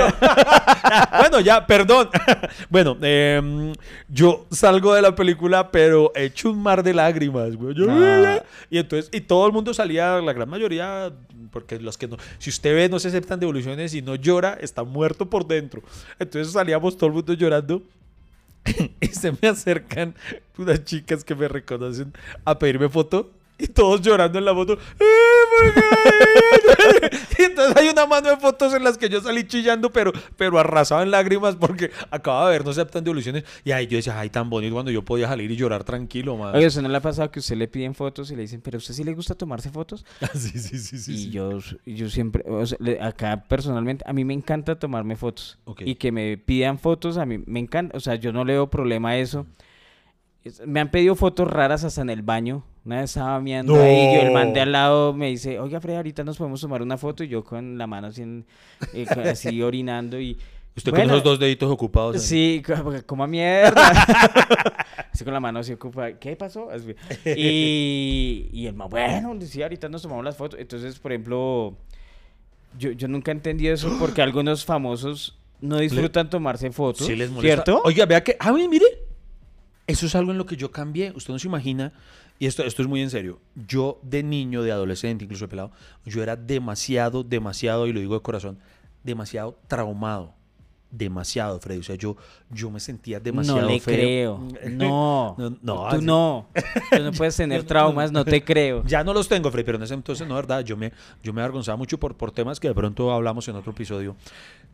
bueno. 1.19 1.39
ya, 1.39 1.65
perdón. 1.65 2.09
bueno, 2.69 2.97
em, 3.01 3.73
yo 4.07 4.45
salgo 4.51 4.93
de 4.93 5.01
la 5.01 5.15
película, 5.15 5.71
pero 5.71 6.11
he 6.15 6.25
hecho 6.25 6.51
un 6.51 6.61
mar 6.61 6.83
de 6.83 6.93
lágrimas, 6.93 7.55
güey. 7.55 7.75
Ah. 7.89 8.43
Y 8.69 8.77
entonces, 8.77 9.09
y 9.11 9.21
todo 9.21 9.45
el 9.47 9.53
mundo 9.53 9.73
salía, 9.73 10.19
la 10.21 10.33
gran 10.33 10.49
mayoría, 10.49 11.11
porque 11.51 11.79
los 11.79 11.97
que 11.97 12.07
no, 12.07 12.17
si 12.37 12.49
usted 12.49 12.75
ve, 12.75 12.89
no 12.89 12.99
se 12.99 13.07
aceptan 13.09 13.39
devoluciones 13.39 13.93
y 13.93 14.01
no 14.01 14.15
llora, 14.15 14.57
está 14.61 14.83
muerto 14.83 15.29
por 15.29 15.47
dentro. 15.47 15.81
Entonces 16.19 16.53
salíamos 16.53 16.97
todo 16.97 17.07
el 17.07 17.13
mundo 17.13 17.33
llorando. 17.33 17.81
y 18.99 19.07
se 19.07 19.31
me 19.31 19.47
acercan 19.47 20.13
unas 20.57 20.83
chicas 20.83 21.23
que 21.23 21.33
me 21.35 21.47
reconocen 21.47 22.13
a 22.43 22.59
pedirme 22.59 22.89
foto 22.89 23.31
y 23.59 23.67
todos 23.67 24.01
llorando 24.01 24.37
en 24.39 24.45
la 24.45 24.53
foto. 24.53 24.73
¡Eh, 24.73 24.77
y 27.39 27.43
entonces 27.43 27.75
hay 27.75 27.89
una 27.89 28.05
mano 28.05 28.29
de 28.29 28.37
fotos 28.37 28.73
en 28.73 28.83
las 28.83 28.97
que 28.97 29.09
yo 29.09 29.21
salí 29.21 29.45
chillando, 29.45 29.91
pero, 29.91 30.11
pero 30.35 30.59
arrasado 30.59 31.01
en 31.03 31.11
lágrimas 31.11 31.55
porque 31.55 31.91
acababa 32.11 32.49
de 32.49 32.57
ver, 32.57 32.65
no 32.65 32.73
se 32.73 32.81
aceptan 32.81 33.03
devoluciones. 33.03 33.43
Y 33.63 33.71
ahí 33.71 33.87
yo 33.87 33.97
decía, 33.97 34.19
ay, 34.19 34.29
tan 34.29 34.49
bonito 34.49 34.73
cuando 34.73 34.91
yo 34.91 35.03
podía 35.03 35.27
salir 35.27 35.49
y 35.51 35.55
llorar 35.55 35.83
tranquilo, 35.83 36.37
man. 36.37 36.55
Oye, 36.55 36.67
¿usted 36.67 36.81
no 36.81 36.89
le 36.89 36.97
ha 36.97 37.01
pasado 37.01 37.31
que 37.31 37.39
usted 37.39 37.55
le 37.57 37.67
piden 37.67 37.95
fotos 37.95 38.31
y 38.31 38.35
le 38.35 38.43
dicen, 38.43 38.61
pero 38.61 38.77
a 38.77 38.79
usted 38.79 38.93
sí 38.93 39.03
le 39.03 39.13
gusta 39.13 39.35
tomarse 39.35 39.69
fotos? 39.71 40.05
sí, 40.33 40.59
sí, 40.59 40.77
sí, 40.77 40.97
sí. 40.99 41.13
y 41.13 41.17
sí. 41.17 41.29
yo, 41.31 41.59
yo 41.85 42.09
siempre, 42.09 42.43
o 42.47 42.65
sea, 42.65 42.77
le- 42.79 43.01
acá 43.01 43.43
personalmente, 43.47 44.03
a 44.07 44.13
mí 44.13 44.23
me 44.25 44.33
encanta 44.33 44.77
tomarme 44.77 45.15
fotos. 45.15 45.57
Y 45.79 45.95
que 45.95 46.11
me 46.11 46.37
pidan 46.37 46.79
fotos, 46.79 47.17
a 47.17 47.25
mí 47.25 47.39
me 47.45 47.59
encanta. 47.59 47.97
O 47.97 47.99
sea, 47.99 48.15
yo 48.15 48.31
no 48.31 48.45
le 48.45 48.53
veo 48.53 48.69
problema 48.69 49.09
a 49.09 49.17
eso. 49.17 49.45
Es- 50.43 50.65
Me 50.65 50.79
han 50.79 50.91
pedido 50.91 51.15
fotos 51.15 51.47
raras 51.49 51.83
hasta 51.83 52.01
en 52.01 52.09
el 52.09 52.21
baño. 52.21 52.63
Una 52.87 53.01
vez 53.01 53.09
estaba 53.11 53.37
mirando 53.41 53.75
No. 53.75 53.81
ahí, 53.83 54.15
yo 54.15 54.21
el 54.21 54.31
man 54.31 54.53
de 54.53 54.61
al 54.61 54.71
lado 54.71 55.13
me 55.13 55.27
dice, 55.27 55.59
oiga 55.59 55.81
Fred, 55.81 55.97
ahorita 55.97 56.23
nos 56.23 56.37
podemos 56.37 56.61
tomar 56.61 56.81
una 56.81 56.97
foto 56.97 57.21
y 57.21 57.27
yo 57.27 57.43
con 57.43 57.77
la 57.77 57.85
mano 57.85 58.07
así, 58.07 58.21
en- 58.21 58.45
eh, 58.93 59.05
así 59.29 59.61
orinando 59.61 60.17
y, 60.17 60.37
Usted 60.73 60.91
con 60.91 61.01
esos 61.01 61.21
dos 61.21 61.37
deditos 61.37 61.69
ocupados. 61.69 62.15
ahí. 62.15 62.21
Sí, 62.21 62.63
como, 62.65 62.93
como 63.05 63.23
a 63.25 63.27
mierda. 63.27 63.91
Así 65.11 65.23
con 65.23 65.33
la 65.33 65.39
mano 65.39 65.63
se 65.63 65.73
ocupa. 65.73 66.11
¿Qué 66.13 66.35
pasó? 66.35 66.69
Así. 66.69 66.93
Y, 67.25 68.49
y 68.53 68.67
el 68.67 68.75
más 68.75 68.87
bueno, 68.89 69.33
decía, 69.35 69.65
ahorita 69.65 69.89
nos 69.89 70.03
tomamos 70.03 70.23
las 70.23 70.37
fotos. 70.37 70.59
Entonces, 70.59 70.99
por 70.99 71.11
ejemplo, 71.11 71.75
yo, 72.77 72.91
yo 72.91 73.07
nunca 73.07 73.31
entendí 73.31 73.67
eso 73.67 73.91
porque 73.99 74.21
algunos 74.21 74.63
famosos 74.63 75.37
no 75.59 75.77
disfrutan 75.79 76.29
tomarse 76.29 76.69
fotos. 76.71 77.07
Sí 77.07 77.15
les 77.15 77.31
molesta. 77.31 77.63
¿Cierto? 77.63 77.81
Oiga, 77.83 78.05
vea 78.05 78.23
que. 78.23 78.37
Ah, 78.39 78.53
mire. 78.53 78.85
Eso 79.87 80.05
es 80.05 80.15
algo 80.15 80.31
en 80.31 80.37
lo 80.37 80.45
que 80.45 80.57
yo 80.57 80.71
cambié. 80.71 81.13
Usted 81.15 81.33
no 81.33 81.39
se 81.39 81.47
imagina. 81.47 81.93
Y 82.39 82.45
esto, 82.45 82.63
esto 82.63 82.81
es 82.81 82.87
muy 82.87 83.01
en 83.01 83.09
serio. 83.09 83.39
Yo, 83.55 83.99
de 84.03 84.21
niño, 84.21 84.61
de 84.61 84.71
adolescente, 84.71 85.23
incluso 85.23 85.45
de 85.45 85.49
pelado, 85.49 85.71
yo 86.05 86.21
era 86.21 86.35
demasiado, 86.35 87.23
demasiado, 87.23 87.87
y 87.87 87.93
lo 87.93 87.99
digo 87.99 88.13
de 88.13 88.21
corazón, 88.21 88.59
demasiado 89.03 89.57
traumado. 89.67 90.36
Demasiado, 90.89 91.59
Freddy. 91.59 91.79
O 91.79 91.83
sea, 91.83 91.95
yo, 91.95 92.15
yo 92.49 92.71
me 92.71 92.79
sentía 92.79 93.19
demasiado 93.19 93.61
no 93.61 93.67
le 93.67 93.79
feo. 93.79 94.39
creo. 94.47 94.69
No. 94.71 95.35
No, 95.37 95.49
no, 95.61 95.73
Tú 95.73 95.85
así- 95.87 96.05
no. 96.05 96.47
Tú 96.91 97.03
no 97.03 97.11
puedes 97.11 97.35
tener 97.35 97.63
traumas, 97.63 98.11
no 98.11 98.23
te 98.23 98.43
creo. 98.43 98.83
Ya 98.85 99.03
no 99.03 99.13
los 99.13 99.27
tengo, 99.27 99.51
Freddy, 99.51 99.65
pero 99.65 99.77
en 99.77 99.83
ese 99.83 99.93
entonces, 99.93 100.27
no, 100.27 100.35
verdad, 100.35 100.61
yo 100.61 100.77
me, 100.77 100.93
yo 101.21 101.33
me 101.33 101.41
avergonzaba 101.41 101.75
mucho 101.77 101.99
por, 101.99 102.15
por 102.15 102.31
temas 102.31 102.59
que 102.59 102.69
de 102.69 102.73
pronto 102.73 103.11
hablamos 103.11 103.47
en 103.49 103.55
otro 103.57 103.71
episodio. 103.73 104.15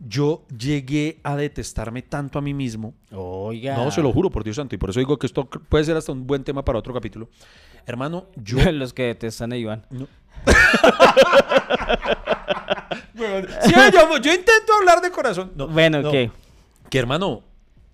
Yo 0.08 0.44
llegué 0.58 1.20
a 1.24 1.36
detestarme 1.36 2.02
tanto 2.02 2.40
a 2.40 2.42
mí 2.42 2.54
mismo 2.54 2.94
Oiga. 3.12 3.76
No, 3.78 3.92
se 3.92 4.02
lo 4.02 4.12
juro 4.12 4.30
por 4.30 4.44
Dios 4.44 4.56
santo. 4.56 4.76
Y 4.76 4.78
por 4.78 4.90
eso 4.90 5.00
digo 5.00 5.18
que 5.18 5.28
esto 5.28 5.46
puede 5.48 5.84
ser 5.84 5.96
hasta 5.98 6.12
un 6.12 6.26
buen 6.28 6.44
tema 6.44 6.64
para 6.66 6.80
otro 6.80 6.94
capítulo. 6.94 7.30
Hermano, 7.86 8.26
yo. 8.36 8.58
Los 8.72 8.94
que 8.94 9.04
detestan 9.04 9.52
a 9.54 9.58
Iván. 9.58 9.86
No. 9.90 10.08
Sí, 13.16 13.72
yo, 13.94 14.18
yo 14.18 14.34
intento 14.34 14.74
hablar 14.80 15.02
de 15.02 15.12
corazón. 15.12 15.52
No, 15.56 15.68
Bueno, 15.68 16.02
no. 16.02 16.12
¿qué? 16.12 16.32
Que 16.90 17.00
hermano, 17.00 17.44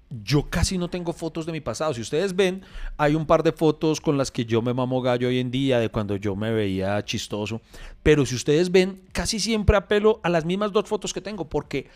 yo 0.10 0.50
casi 0.50 0.78
no 0.78 0.90
tengo 0.90 1.14
fotos 1.14 1.46
de 1.46 1.52
mi 1.52 1.62
pasado. 1.62 1.94
Si 1.94 2.02
ustedes 2.02 2.36
ven, 2.36 2.64
hay 2.98 3.16
un 3.16 3.26
par 3.26 3.44
de 3.44 3.52
fotos 3.52 4.02
con 4.02 4.18
las 4.18 4.32
que 4.32 4.46
yo 4.46 4.62
me 4.62 4.74
mamo 4.74 5.02
gallo 5.02 5.28
hoy 5.28 5.40
en 5.40 5.52
día, 5.52 5.80
de 5.80 5.90
cuando 5.90 6.16
yo 6.16 6.36
me 6.36 6.52
veía 6.52 7.04
chistoso. 7.06 7.62
Pero 8.02 8.26
si 8.26 8.36
ustedes 8.36 8.72
ven, 8.72 9.04
casi 9.12 9.40
siempre 9.40 9.78
apelo 9.78 10.20
a 10.24 10.30
las 10.30 10.46
mismas 10.46 10.72
dos 10.72 10.86
fotos 10.86 11.14
que 11.14 11.22
tengo, 11.22 11.48
porque 11.48 11.88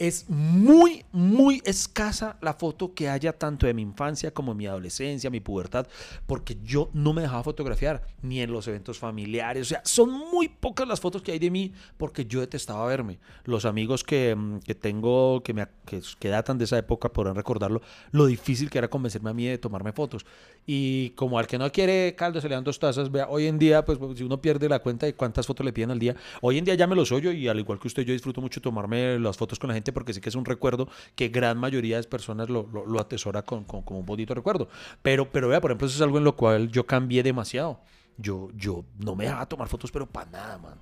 es 0.00 0.30
muy, 0.30 1.04
muy 1.12 1.60
escasa 1.66 2.38
la 2.40 2.54
foto 2.54 2.94
que 2.94 3.10
haya 3.10 3.34
tanto 3.34 3.66
de 3.66 3.74
mi 3.74 3.82
infancia 3.82 4.32
como 4.32 4.52
de 4.52 4.58
mi 4.58 4.66
adolescencia, 4.66 5.28
mi 5.28 5.40
pubertad, 5.40 5.86
porque 6.26 6.56
yo 6.64 6.88
no 6.94 7.12
me 7.12 7.20
dejaba 7.20 7.44
fotografiar, 7.44 8.02
ni 8.22 8.40
en 8.40 8.50
los 8.50 8.66
eventos 8.66 8.98
familiares. 8.98 9.60
O 9.60 9.68
sea, 9.68 9.82
son 9.84 10.10
muy 10.10 10.48
pocas 10.48 10.88
las 10.88 11.00
fotos 11.00 11.20
que 11.20 11.32
hay 11.32 11.38
de 11.38 11.50
mí 11.50 11.74
porque 11.98 12.24
yo 12.24 12.40
detestaba 12.40 12.86
verme. 12.86 13.18
Los 13.44 13.66
amigos 13.66 14.02
que, 14.02 14.34
mm, 14.34 14.60
que 14.60 14.74
tengo, 14.74 15.42
que, 15.42 15.52
me, 15.52 15.66
que, 15.84 16.00
que 16.18 16.28
datan 16.30 16.56
de 16.56 16.64
esa 16.64 16.78
época, 16.78 17.12
podrán 17.12 17.34
recordarlo, 17.34 17.82
lo 18.10 18.24
difícil 18.24 18.70
que 18.70 18.78
era 18.78 18.88
convencerme 18.88 19.28
a 19.28 19.34
mí 19.34 19.44
de 19.44 19.58
tomarme 19.58 19.92
fotos. 19.92 20.24
Y 20.66 21.10
como 21.10 21.38
al 21.38 21.46
que 21.46 21.58
no 21.58 21.70
quiere 21.72 22.14
caldo 22.16 22.40
se 22.40 22.48
le 22.48 22.54
dan 22.54 22.62
dos 22.64 22.78
tazas, 22.78 23.10
vea, 23.10 23.26
hoy 23.28 23.46
en 23.46 23.58
día, 23.58 23.84
pues 23.84 23.98
si 24.16 24.22
uno 24.22 24.40
pierde 24.40 24.68
la 24.68 24.78
cuenta 24.78 25.06
de 25.06 25.14
cuántas 25.14 25.46
fotos 25.46 25.64
le 25.66 25.72
piden 25.72 25.90
al 25.90 25.98
día, 25.98 26.14
hoy 26.42 26.58
en 26.58 26.64
día 26.64 26.74
ya 26.74 26.86
me 26.86 26.94
los 26.94 27.10
oyo 27.12 27.32
y 27.32 27.48
al 27.48 27.58
igual 27.58 27.78
que 27.80 27.88
usted, 27.88 28.02
yo 28.04 28.12
disfruto 28.12 28.40
mucho 28.40 28.60
tomarme 28.60 29.18
las 29.18 29.36
fotos 29.36 29.58
con 29.58 29.68
la 29.68 29.74
gente 29.74 29.92
porque 29.92 30.12
sé 30.12 30.20
que 30.20 30.28
es 30.28 30.34
un 30.34 30.44
recuerdo 30.44 30.88
que 31.16 31.28
gran 31.28 31.58
mayoría 31.58 31.96
de 32.00 32.04
personas 32.08 32.48
lo, 32.48 32.68
lo, 32.72 32.86
lo 32.86 33.00
atesora 33.00 33.42
con, 33.42 33.64
con- 33.64 33.82
como 33.82 34.00
un 34.00 34.06
bonito 34.06 34.34
recuerdo. 34.34 34.68
Pero, 35.02 35.30
pero 35.30 35.48
vea, 35.48 35.60
por 35.60 35.70
ejemplo, 35.70 35.86
eso 35.88 35.96
es 35.96 36.02
algo 36.02 36.18
en 36.18 36.24
lo 36.24 36.36
cual 36.36 36.68
yo 36.70 36.86
cambié 36.86 37.22
demasiado. 37.22 37.80
Yo, 38.16 38.50
yo 38.54 38.84
no 38.98 39.16
me 39.16 39.24
dejaba 39.24 39.46
tomar 39.46 39.68
fotos, 39.68 39.90
pero 39.90 40.06
para 40.06 40.30
nada, 40.30 40.58
man. 40.58 40.74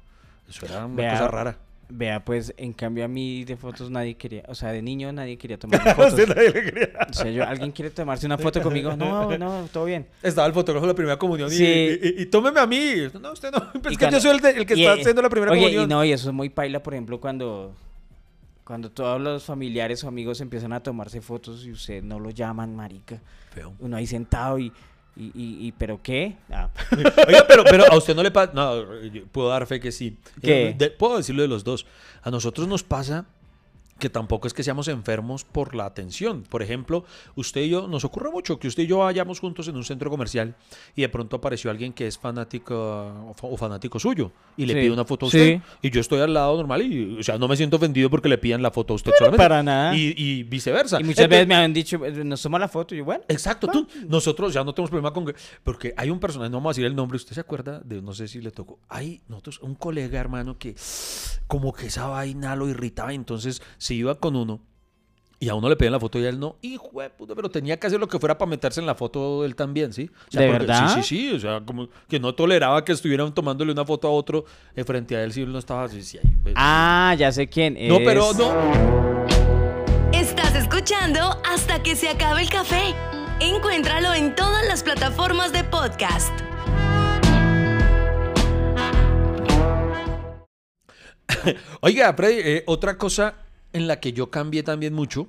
Eso 0.49 0.64
era 0.66 0.85
una 0.87 0.97
Vea, 0.97 1.07
cosa 1.07 1.29
rara. 1.29 1.59
Vea, 1.91 2.22
pues, 2.22 2.53
en 2.59 2.74
cambio 2.74 3.03
a 3.05 3.09
mí 3.09 3.45
de 3.45 3.57
fotos 3.57 3.91
nadie 3.91 4.14
quería, 4.14 4.43
o 4.47 4.55
sea, 4.55 4.72
de 4.72 4.82
niño 4.82 5.11
nadie 5.11 5.39
quería 5.39 5.59
tomarme 5.59 5.95
fotos. 5.95 6.28
nadie 6.28 6.51
le 6.51 6.64
quería. 6.64 6.91
O 7.09 7.12
sea, 7.14 7.30
yo, 7.30 7.45
¿alguien 7.47 7.72
quiere 7.72 7.91
tomarse 7.91 8.26
una 8.26 8.36
foto 8.36 8.61
conmigo? 8.61 8.95
No, 8.95 9.39
no, 9.39 9.66
todo 9.72 9.86
bien. 9.86 10.07
Estaba 10.22 10.47
el 10.47 10.53
fotógrafo 10.53 10.84
de 10.86 10.93
la 10.93 10.97
primera 10.97 11.18
comunión 11.18 11.51
y- 11.51 11.57
Sí. 11.57 11.64
y, 11.64 12.09
y- 12.09 12.22
y 12.22 12.26
tómeme 12.26 12.61
a 12.61 12.66
mí. 12.66 12.95
No, 13.20 13.32
usted 13.32 13.51
no. 13.51 13.59
Y 13.74 13.78
es 13.78 13.82
que 13.99 14.05
cuando- 14.05 14.18
yo 14.18 14.20
soy 14.20 14.30
el, 14.32 14.41
de- 14.43 14.51
el 14.51 14.66
que 14.66 14.74
y, 14.74 14.82
está 14.84 14.97
eh, 14.97 15.01
haciendo 15.01 15.22
la 15.22 15.30
primera 15.30 15.53
oye, 15.53 15.61
comunión. 15.62 15.84
y 15.84 15.86
no, 15.86 16.05
y 16.05 16.12
eso 16.12 16.28
es 16.28 16.34
muy 16.34 16.51
paila, 16.51 16.82
por 16.82 16.93
ejemplo, 16.93 17.18
cuando, 17.20 17.74
cuando 18.64 18.91
todos 18.91 19.18
los 19.18 19.45
familiares 19.45 20.05
o 20.05 20.09
amigos 20.09 20.43
empiezan 20.43 20.74
a 20.74 20.82
tomarse 20.82 21.22
fotos 21.22 21.64
y 21.64 21.72
usted 21.72 22.03
no 22.03 22.20
lo 22.20 22.28
llaman, 22.28 22.76
marica. 22.76 23.18
Feo. 23.51 23.72
Uno 23.78 23.97
ahí 23.97 24.07
sentado 24.07 24.59
y, 24.59 24.70
y, 25.19 25.27
y, 25.35 25.66
y, 25.66 25.73
¿pero 25.73 26.01
qué? 26.03 26.37
Ah, 26.51 26.71
Oiga, 27.29 27.45
pero, 27.49 27.64
pero 27.64 27.85
a 27.93 27.97
usted 27.97 28.14
no 28.14 28.23
le 28.23 28.31
pasa. 28.31 28.53
No, 28.55 29.01
yo 29.03 29.27
puedo 29.27 29.49
dar 29.49 29.66
fe 29.66 29.81
que 29.81 29.91
sí. 29.93 30.16
¿Qué? 30.41 30.69
Eh, 30.69 30.75
de- 30.79 30.91
puedo 30.91 31.16
decirlo 31.16 31.43
de 31.43 31.49
los 31.49 31.64
dos. 31.64 31.87
A 32.23 32.31
nosotros 32.31 32.69
nos 32.69 32.83
pasa 32.85 33.27
que 33.99 34.09
tampoco 34.11 34.47
es 34.47 34.55
que 34.55 34.63
seamos 34.63 34.89
enfermos 34.89 35.45
por 35.45 35.75
la 35.75 35.85
atención. 35.87 36.43
Por 36.49 36.63
ejemplo, 36.63 37.05
usted 37.35 37.63
y 37.63 37.71
yo, 37.71 37.89
nos 37.89 38.05
ocurre 38.05 38.31
mucho 38.31 38.59
que 38.59 38.69
usted 38.69 38.85
y 38.85 38.87
yo 38.87 38.99
vayamos 38.99 39.41
juntos 39.41 39.67
en 39.69 39.77
un 39.77 39.85
centro 39.85 40.09
comercial 40.11 40.55
y 40.95 41.03
de 41.03 41.09
pronto 41.09 41.37
apareció 41.37 41.71
alguien 41.71 41.93
que 41.93 42.07
es 42.07 42.17
fanático 42.19 42.75
o 43.31 43.35
fa- 43.35 43.47
o 43.49 43.57
fanático 43.57 43.99
suyo 43.99 44.31
y 44.57 44.67
le 44.67 44.75
Sí. 44.75 44.81
pide 44.81 44.91
una 44.93 45.05
foto 45.05 45.27
a 45.27 45.31
Sí. 45.31 45.39
usted. 45.39 45.61
Y 45.83 45.91
yo 45.91 46.01
estoy 46.01 46.21
al 46.21 46.33
lado 46.33 46.57
normal 46.57 46.83
y, 46.83 47.19
o 47.19 47.23
sea, 47.23 47.39
no 47.39 47.49
me 47.49 47.57
siento 47.57 47.77
ofendido 47.77 48.09
porque 48.11 48.29
le 48.29 48.39
pidan 48.39 48.63
la 48.63 48.71
foto 48.71 48.93
a 48.93 48.97
usted 48.97 49.13
solamente. 49.19 49.43
para 49.43 49.63
nada. 49.63 49.97
Y, 49.97 50.15
y 50.17 50.43
viceversa. 50.45 51.01
Y 51.01 51.05
muchas 51.05 51.25
Entonces- 51.25 51.29
veces 51.31 51.49
me 51.49 51.55
han 51.57 51.73
dicho, 51.73 52.05
"Eh, 52.05 52.25
nos 52.25 52.41
toma 52.43 52.59
la 52.59 52.69
foto, 52.69 52.95
y 52.95 52.99
yo, 52.99 53.05
bueno. 53.05 53.25
Exacto, 53.29 53.67
tú, 53.69 53.87
nosotros 54.09 54.53
ya 54.55 54.63
no 54.65 54.73
tenemos 54.73 54.91
problema 54.91 55.13
con 55.13 55.27
que, 55.27 55.35
porque 55.65 55.93
hay 55.97 56.11
un 56.11 56.21
personaje, 56.21 56.51
no 56.51 56.59
vamos 56.59 56.71
a 56.71 56.73
decir 56.73 56.85
el 56.87 56.95
nombre, 56.97 57.17
usted 57.17 57.35
se 57.35 57.41
acuerda 57.41 57.81
de, 57.81 58.01
no 58.01 58.15
sé 58.15 58.29
si 58.29 58.41
le 58.41 58.51
tocó, 58.51 58.79
hay 58.89 59.21
nosotros, 59.29 59.61
un 59.61 59.75
colega 59.75 60.19
hermano 60.21 60.57
que 60.59 60.75
como 61.47 61.73
que 61.73 61.87
esa 61.87 62.07
vaina 62.07 62.55
lo 62.57 62.69
irritaba, 62.69 63.13
entonces 63.15 63.63
se 63.89 63.95
iba 63.95 64.14
con 64.16 64.36
uno 64.36 64.61
y 65.41 65.49
a 65.49 65.55
uno 65.55 65.66
le 65.70 65.76
pedían 65.76 65.93
la 65.93 66.01
foto 66.01 66.18
y 66.18 66.26
a 66.26 66.28
él 66.28 66.39
no, 66.39 66.57
hijo 66.61 67.01
de 67.01 67.09
puta, 67.09 67.34
pero 67.34 67.49
tenía 67.49 67.78
que 67.80 67.86
hacer 67.86 67.99
lo 67.99 68.07
que 68.07 68.18
fuera 68.18 68.36
para 68.36 68.51
meterse 68.51 68.80
en 68.80 68.86
la 68.86 68.95
foto 68.95 69.47
él 69.47 69.55
también, 69.57 69.95
¿sí? 69.95 70.11
O 70.28 70.30
sea, 70.30 70.43
¿De 70.43 70.49
porque- 70.49 70.66
verdad? 70.66 70.95
Sí, 70.97 71.03
sí, 71.03 71.16
sí, 71.30 71.32
o 71.36 71.41
sea, 71.41 71.62
como 71.64 71.89
que 72.07 72.20
no 72.20 72.34
toleraba 72.34 72.84
que 72.84 72.93
estuvieran 72.93 73.32
tomándole 73.32 73.72
una 73.72 73.86
foto 73.86 74.09
a 74.09 74.11
otro 74.11 74.45
eh, 74.76 74.84
frente 74.84 75.16
a 75.16 75.24
él 75.24 75.32
si 75.32 75.41
él 75.41 75.51
no 75.51 75.59
estaba 75.59 75.84
así, 75.84 76.03
sí, 76.03 76.18
ahí, 76.18 76.30
pues, 76.43 76.55
Ah, 76.59 77.14
ya 77.18 77.32
sé 77.32 77.49
quién. 77.49 77.78
No, 77.89 77.97
pero 78.05 78.30
es- 78.32 78.36
no. 78.39 79.24
Estás 80.12 80.55
escuchando 80.55 81.20
hasta 81.51 81.82
que 81.82 81.97
se 81.97 82.11
acabe 82.11 82.43
el 82.43 82.51
café. 82.51 82.95
Encuéntralo 83.41 84.12
en 84.12 84.34
todas 84.34 84.66
las 84.66 84.82
plataformas 84.82 85.53
de 85.55 85.64
podcast. 85.64 86.32
Oiga, 91.80 92.12
Freddy, 92.14 92.41
eh, 92.45 92.64
otra 92.66 92.99
cosa 92.99 93.34
en 93.73 93.87
la 93.87 94.01
que 94.01 94.12
yo 94.12 94.31
cambié 94.31 94.62
también 94.62 94.95
mucho, 94.95 95.29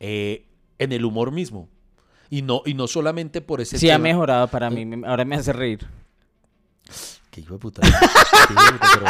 eh, 0.00 0.46
en 0.78 0.92
el 0.92 1.04
humor 1.04 1.30
mismo. 1.32 1.68
Y 2.30 2.42
no, 2.42 2.62
y 2.64 2.74
no 2.74 2.86
solamente 2.86 3.40
por 3.40 3.60
ese 3.60 3.78
Sí, 3.78 3.90
ha 3.90 3.94
tema. 3.94 4.04
mejorado 4.04 4.48
para 4.48 4.70
mí, 4.70 4.88
ahora 5.06 5.24
me 5.24 5.36
hace 5.36 5.52
reír. 5.52 5.86
Qué 7.30 7.40
hijo 7.40 7.54
de 7.54 7.58
puta. 7.58 7.82
Qué 8.48 8.52
hijo 8.54 8.64
de 8.64 8.72
puta, 8.72 8.88
pero- 8.94 9.06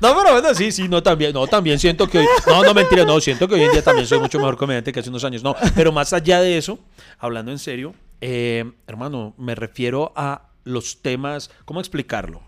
No, 0.00 0.14
pero 0.22 0.32
bueno, 0.32 0.54
sí, 0.54 0.72
sí, 0.72 0.88
no, 0.88 1.02
también, 1.02 1.32
no, 1.32 1.46
también 1.46 1.78
siento 1.78 2.06
que 2.08 2.18
hoy, 2.18 2.26
no, 2.46 2.62
no, 2.62 2.74
mentira, 2.74 3.04
no, 3.04 3.18
siento 3.20 3.48
que 3.48 3.54
hoy 3.54 3.62
en 3.62 3.72
día 3.72 3.82
también 3.82 4.06
soy 4.06 4.18
mucho 4.20 4.38
mejor 4.38 4.56
comediante 4.58 4.92
que 4.92 5.00
hace 5.00 5.08
unos 5.08 5.24
años, 5.24 5.42
no, 5.42 5.56
pero 5.74 5.90
más 5.90 6.12
allá 6.12 6.40
de 6.42 6.58
eso, 6.58 6.78
hablando 7.18 7.50
en 7.50 7.58
serio, 7.58 7.94
eh, 8.20 8.70
hermano, 8.86 9.34
me 9.38 9.54
refiero 9.54 10.12
a 10.14 10.50
los 10.64 11.00
temas, 11.00 11.50
¿cómo 11.64 11.80
explicarlo? 11.80 12.42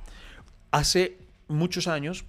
Hace 0.73 1.17
muchos 1.49 1.87
años 1.87 2.25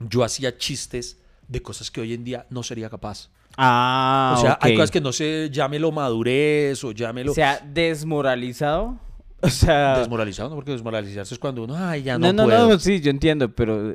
yo 0.00 0.22
hacía 0.22 0.58
chistes 0.58 1.18
de 1.50 1.60
cosas 1.60 1.90
que 1.90 2.00
hoy 2.00 2.14
en 2.14 2.24
día 2.24 2.46
no 2.48 2.62
sería 2.62 2.88
capaz. 2.88 3.28
Ah, 3.56 4.34
o 4.38 4.40
sea, 4.40 4.58
hay 4.60 4.74
cosas 4.74 4.90
que 4.90 5.00
no 5.00 5.12
sé, 5.12 5.50
llámelo 5.52 5.90
madurez 5.92 6.82
o 6.84 6.92
llámelo 6.92 7.34
Se 7.34 7.42
ha 7.42 7.58
desmoralizado. 7.60 8.98
O 9.42 9.48
sea, 9.48 9.98
desmoralizado, 9.98 10.50
¿no? 10.50 10.54
Porque 10.56 10.70
desmoralizarse 10.72 11.32
es 11.32 11.38
cuando 11.40 11.62
uno, 11.64 11.74
ay, 11.74 12.02
ya 12.02 12.18
no, 12.18 12.26
no, 12.26 12.32
no, 12.34 12.44
puedo. 12.44 12.68
no, 12.68 12.78
sí, 12.78 13.00
yo 13.00 13.10
entiendo, 13.10 13.48
pero 13.48 13.92
eh, 13.92 13.94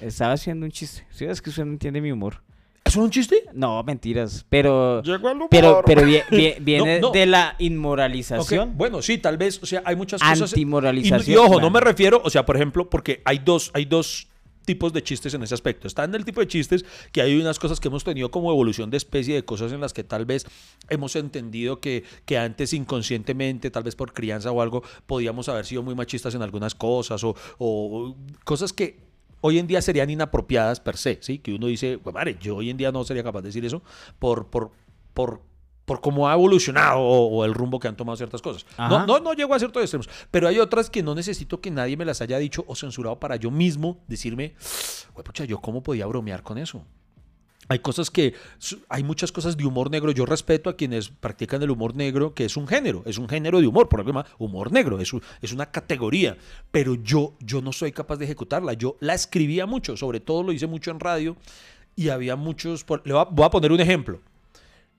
estaba 0.00 0.32
haciendo 0.32 0.66
un 0.66 0.72
chiste. 0.72 1.06
Sí, 1.10 1.24
es 1.24 1.40
que 1.40 1.50
usted 1.50 1.64
no 1.64 1.70
entiende 1.70 2.00
mi 2.00 2.10
humor. 2.10 2.42
¿Eso 2.84 2.98
es 2.98 3.04
un 3.04 3.10
chiste? 3.10 3.44
No, 3.54 3.80
mentiras, 3.84 4.44
pero 4.48 5.00
Llegó 5.04 5.28
el 5.30 5.36
humor. 5.36 5.48
pero 5.52 5.82
pero 5.86 6.02
vie- 6.02 6.24
vie- 6.30 6.56
viene 6.60 6.98
No, 6.98 7.06
no. 7.08 7.12
de 7.12 7.26
la 7.26 7.54
inmoralización. 7.60 8.76
Bueno, 8.76 9.02
sí, 9.02 9.18
tal 9.18 9.36
vez, 9.38 9.62
o 9.62 9.66
sea, 9.66 9.82
hay 9.84 9.94
muchas 9.94 10.20
cosas. 10.20 10.52
Antimoralización, 10.52 11.30
Y, 11.30 11.32
y 11.32 11.36
ojo, 11.36 11.46
claro. 11.50 11.60
no 11.62 11.70
me 11.70 11.80
refiero, 11.80 12.20
o 12.24 12.28
sea, 12.28 12.44
por 12.44 12.56
ejemplo, 12.56 12.90
porque 12.90 13.22
hay 13.24 13.38
dos, 13.38 13.70
hay 13.74 13.84
dos 13.84 14.26
tipos 14.64 14.92
de 14.92 15.02
chistes 15.02 15.34
en 15.34 15.42
ese 15.42 15.54
aspecto. 15.54 15.86
Está 15.86 16.04
en 16.04 16.14
el 16.14 16.24
tipo 16.24 16.40
de 16.40 16.48
chistes 16.48 16.84
que 17.12 17.22
hay 17.22 17.40
unas 17.40 17.58
cosas 17.58 17.80
que 17.80 17.88
hemos 17.88 18.04
tenido 18.04 18.30
como 18.30 18.50
evolución 18.50 18.90
de 18.90 18.96
especie, 18.96 19.34
de 19.34 19.44
cosas 19.44 19.72
en 19.72 19.80
las 19.80 19.92
que 19.92 20.04
tal 20.04 20.24
vez 20.24 20.46
hemos 20.88 21.16
entendido 21.16 21.80
que, 21.80 22.04
que 22.24 22.38
antes 22.38 22.72
inconscientemente, 22.72 23.70
tal 23.70 23.82
vez 23.82 23.96
por 23.96 24.12
crianza 24.12 24.50
o 24.50 24.62
algo, 24.62 24.82
podíamos 25.06 25.48
haber 25.48 25.66
sido 25.66 25.82
muy 25.82 25.94
machistas 25.94 26.34
en 26.34 26.42
algunas 26.42 26.74
cosas 26.74 27.22
o, 27.24 27.34
o 27.58 28.16
cosas 28.44 28.72
que 28.72 29.12
hoy 29.42 29.58
en 29.58 29.66
día 29.66 29.82
serían 29.82 30.08
inapropiadas 30.08 30.80
per 30.80 30.96
se, 30.96 31.18
¿sí? 31.20 31.38
Que 31.38 31.52
uno 31.52 31.66
dice, 31.66 31.98
pues 31.98 32.14
madre, 32.14 32.38
yo 32.40 32.56
hoy 32.56 32.70
en 32.70 32.76
día 32.78 32.90
no 32.90 33.04
sería 33.04 33.22
capaz 33.22 33.42
de 33.42 33.48
decir 33.48 33.64
eso 33.64 33.82
por, 34.18 34.46
por, 34.46 34.70
por, 35.12 35.42
por 35.84 36.00
cómo 36.00 36.28
ha 36.28 36.34
evolucionado 36.34 37.00
o, 37.00 37.28
o 37.28 37.44
el 37.44 37.54
rumbo 37.54 37.78
que 37.80 37.88
han 37.88 37.96
tomado 37.96 38.16
ciertas 38.16 38.40
cosas. 38.42 38.64
No, 38.78 38.96
Ajá. 38.96 39.06
no, 39.06 39.20
no 39.20 39.32
llego 39.34 39.54
a 39.54 39.58
ciertos 39.58 39.82
extremos, 39.82 40.08
pero 40.30 40.48
hay 40.48 40.58
otras 40.58 40.90
que 40.90 41.02
no 41.02 41.14
necesito 41.14 41.60
que 41.60 41.70
nadie 41.70 41.96
me 41.96 42.04
las 42.04 42.20
haya 42.20 42.38
dicho 42.38 42.64
o 42.66 42.74
censurado 42.76 43.18
para 43.18 43.36
yo 43.36 43.50
mismo 43.50 43.98
decirme, 44.06 44.54
"Güey, 45.14 45.24
pucha, 45.24 45.44
yo 45.44 45.58
cómo 45.58 45.82
podía 45.82 46.06
bromear 46.06 46.42
con 46.42 46.58
eso. 46.58 46.84
hay 47.68 47.78
cosas 47.78 48.10
que, 48.10 48.34
hay 48.88 49.02
muchas 49.02 49.32
cosas 49.32 49.56
de 49.56 49.64
humor 49.64 49.90
negro. 49.90 50.10
Yo 50.10 50.26
respeto 50.26 50.68
a 50.68 50.76
quienes 50.76 51.08
practican 51.08 51.62
el 51.62 51.70
humor 51.70 51.94
negro, 51.94 52.34
que 52.34 52.44
es 52.44 52.56
un 52.56 52.66
género, 52.66 53.02
es 53.06 53.16
un 53.16 53.28
género 53.28 53.60
de 53.60 53.66
humor, 53.66 53.88
por 53.88 54.00
ejemplo, 54.00 54.24
humor 54.38 54.72
negro, 54.72 55.00
es, 55.00 55.10
es 55.40 55.52
una 55.52 55.70
categoría, 55.70 56.36
pero 56.70 56.96
yo, 56.96 57.34
yo 57.40 57.62
no 57.62 57.72
soy 57.72 57.92
capaz 57.92 58.16
de 58.16 58.26
ejecutarla. 58.26 58.74
Yo 58.74 58.96
la 59.00 59.14
escribía 59.14 59.64
mucho, 59.64 59.96
sobre 59.96 60.20
todo 60.20 60.42
lo 60.42 60.52
hice 60.52 60.66
mucho 60.66 60.90
en 60.90 61.00
radio 61.00 61.36
y 61.96 62.08
había 62.08 62.36
muchos, 62.36 62.84
le 63.04 63.12
voy 63.14 63.44
a, 63.44 63.50
poner 63.50 63.72
un 63.72 63.80
ejemplo. 63.80 64.20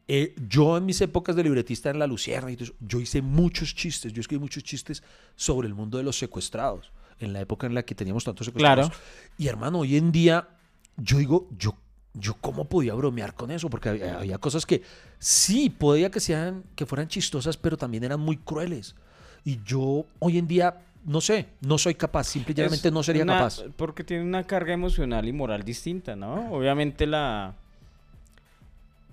Eh, 0.08 0.36
yo 0.50 0.78
en 0.78 0.86
mis 0.86 1.00
épocas 1.02 1.36
de 1.36 1.44
libretista 1.44 1.90
en 1.90 2.00
La 2.00 2.08
Lucierna, 2.08 2.52
yo 2.80 3.00
hice 3.00 3.22
muchos 3.22 3.74
chistes, 3.74 4.12
yo 4.12 4.22
escribí 4.22 4.42
muchos 4.42 4.64
chistes 4.64 5.02
sobre 5.36 5.68
el 5.68 5.74
mundo 5.74 5.98
de 5.98 6.04
los 6.04 6.18
secuestrados, 6.18 6.92
en 7.20 7.32
la 7.32 7.40
época 7.40 7.68
en 7.68 7.74
la 7.74 7.84
que 7.84 7.96
teníamos 7.96 8.24
tantos 8.24 8.46
secuestrados. 8.46 8.92
Y 9.38 9.48
hermano, 9.48 9.80
hoy 9.80 9.96
en 9.96 10.12
día, 10.12 10.50
yo 10.98 11.20
digo, 11.20 11.48
yo 11.58 11.78
yo 12.14 12.36
cómo 12.40 12.66
podía 12.66 12.94
bromear 12.94 13.34
con 13.34 13.52
eso, 13.52 13.70
porque 13.70 13.90
había, 13.90 14.38
cosas 14.38 14.66
que 14.66 14.84
sí 15.18 15.70
podía 15.70 16.12
que 16.12 16.20
sean, 16.20 16.64
que 16.76 16.86
fueran 16.86 17.08
chistosas, 17.08 17.58
pero 17.58 17.78
también 17.78 18.04
eran 18.04 18.20
muy 18.20 18.38
crueles. 18.38 18.96
Y 19.44 19.60
yo 19.66 20.06
hoy 20.20 20.38
en 20.38 20.48
día, 20.48 20.82
no 21.06 21.22
sé, 21.22 21.48
no 21.62 21.78
soy 21.78 21.96
capaz, 21.96 22.26
simplemente 22.26 22.92
no 22.92 23.02
sería 23.04 23.26
capaz. 23.26 23.64
Porque 23.76 24.04
tiene 24.04 24.24
una 24.24 24.46
carga 24.46 24.74
emocional 24.74 25.28
y 25.28 25.34
moral 25.34 25.64
distinta, 25.64 26.16
¿no? 26.16 26.54
Obviamente 26.54 27.08
la, 27.08 27.56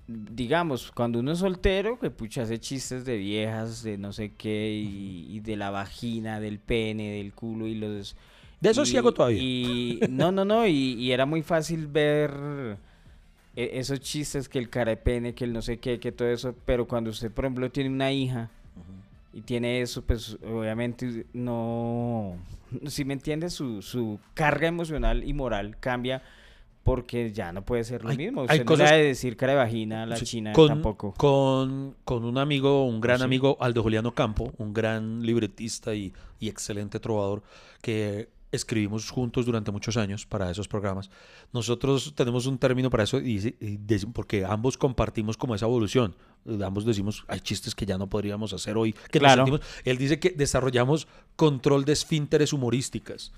digamos, 0.07 0.91
cuando 0.91 1.19
uno 1.19 1.31
es 1.31 1.39
soltero, 1.39 1.99
que 1.99 2.09
pucha 2.09 2.43
hace 2.43 2.59
chistes 2.59 3.05
de 3.05 3.17
viejas, 3.17 3.83
de 3.83 3.97
no 3.97 4.13
sé 4.13 4.33
qué, 4.37 4.71
y 4.73 5.39
de 5.39 5.55
la 5.55 5.69
vagina, 5.69 6.39
del 6.39 6.59
pene, 6.59 7.11
del 7.11 7.33
culo 7.33 7.67
y 7.67 7.75
los... 7.75 8.15
De 8.59 8.69
eso 8.69 8.85
sí 8.85 8.95
hago 8.95 9.11
todavía. 9.11 9.41
Y 9.41 9.99
no, 10.09 10.31
no, 10.31 10.45
no, 10.45 10.67
y, 10.67 11.11
era 11.11 11.25
muy 11.25 11.41
fácil 11.41 11.87
ver 11.87 12.31
e, 13.55 13.71
esos 13.73 13.99
chistes 13.99 14.47
que 14.47 14.59
el 14.59 14.69
carepene, 14.69 15.33
que 15.33 15.45
el 15.45 15.53
no 15.53 15.63
sé 15.63 15.77
qué, 15.77 15.99
que 15.99 16.11
todo 16.11 16.27
eso, 16.27 16.55
pero 16.65 16.87
cuando 16.87 17.09
usted, 17.09 17.31
por 17.31 17.45
ejemplo, 17.45 17.71
tiene 17.71 17.89
una 17.89 18.11
hija 18.11 18.51
y 19.33 19.41
tiene 19.41 19.81
eso, 19.81 20.03
pues 20.03 20.37
obviamente 20.43 21.25
no, 21.33 22.35
si 22.85 23.03
me 23.03 23.13
entiende, 23.13 23.49
su, 23.49 23.81
su 23.81 24.19
carga 24.35 24.67
emocional 24.67 25.23
y 25.23 25.33
moral 25.33 25.77
cambia 25.79 26.21
porque 26.83 27.31
ya 27.31 27.51
no 27.53 27.63
puede 27.63 27.83
ser 27.83 28.03
lo 28.03 28.13
mismo. 28.13 28.43
Usted 28.43 28.59
hay 28.59 28.65
no 28.65 28.75
de 28.75 29.03
decir 29.03 29.37
cara 29.37 29.53
de 29.53 29.59
vagina 29.59 30.03
a 30.03 30.05
la 30.05 30.19
china 30.19 30.53
tampoco. 30.53 31.13
Con, 31.15 31.95
con, 32.03 32.25
un 32.25 32.37
amigo, 32.37 32.85
un 32.85 33.01
gran 33.01 33.21
amigo, 33.21 33.57
Aldo 33.59 33.83
Juliano 33.83 34.13
Campo, 34.13 34.53
un 34.57 34.73
gran 34.73 35.21
libretista 35.23 35.93
y, 35.93 36.13
y 36.39 36.49
excelente 36.49 36.99
trovador, 36.99 37.43
que 37.81 38.29
escribimos 38.51 39.09
juntos 39.09 39.45
durante 39.45 39.71
muchos 39.71 39.97
años 39.97 40.25
para 40.25 40.51
esos 40.51 40.67
programas. 40.67 41.09
Nosotros 41.53 42.13
tenemos 42.15 42.45
un 42.45 42.57
término 42.57 42.89
para 42.89 43.03
eso 43.03 43.19
y, 43.19 43.55
porque 44.13 44.45
ambos 44.45 44.77
compartimos 44.77 45.37
como 45.37 45.55
esa 45.55 45.65
evolución. 45.65 46.15
Ambos 46.63 46.85
decimos, 46.85 47.23
hay 47.27 47.39
chistes 47.39 47.75
que 47.75 47.85
ya 47.85 47.97
no 47.97 48.07
podríamos 48.07 48.53
hacer 48.53 48.77
hoy. 48.77 48.93
Que 49.11 49.19
claro. 49.19 49.59
Él 49.85 49.97
dice 49.97 50.19
que 50.19 50.31
desarrollamos 50.31 51.07
control 51.35 51.85
de 51.85 51.93
esfínteres 51.93 52.51
humorísticas. 52.51 53.31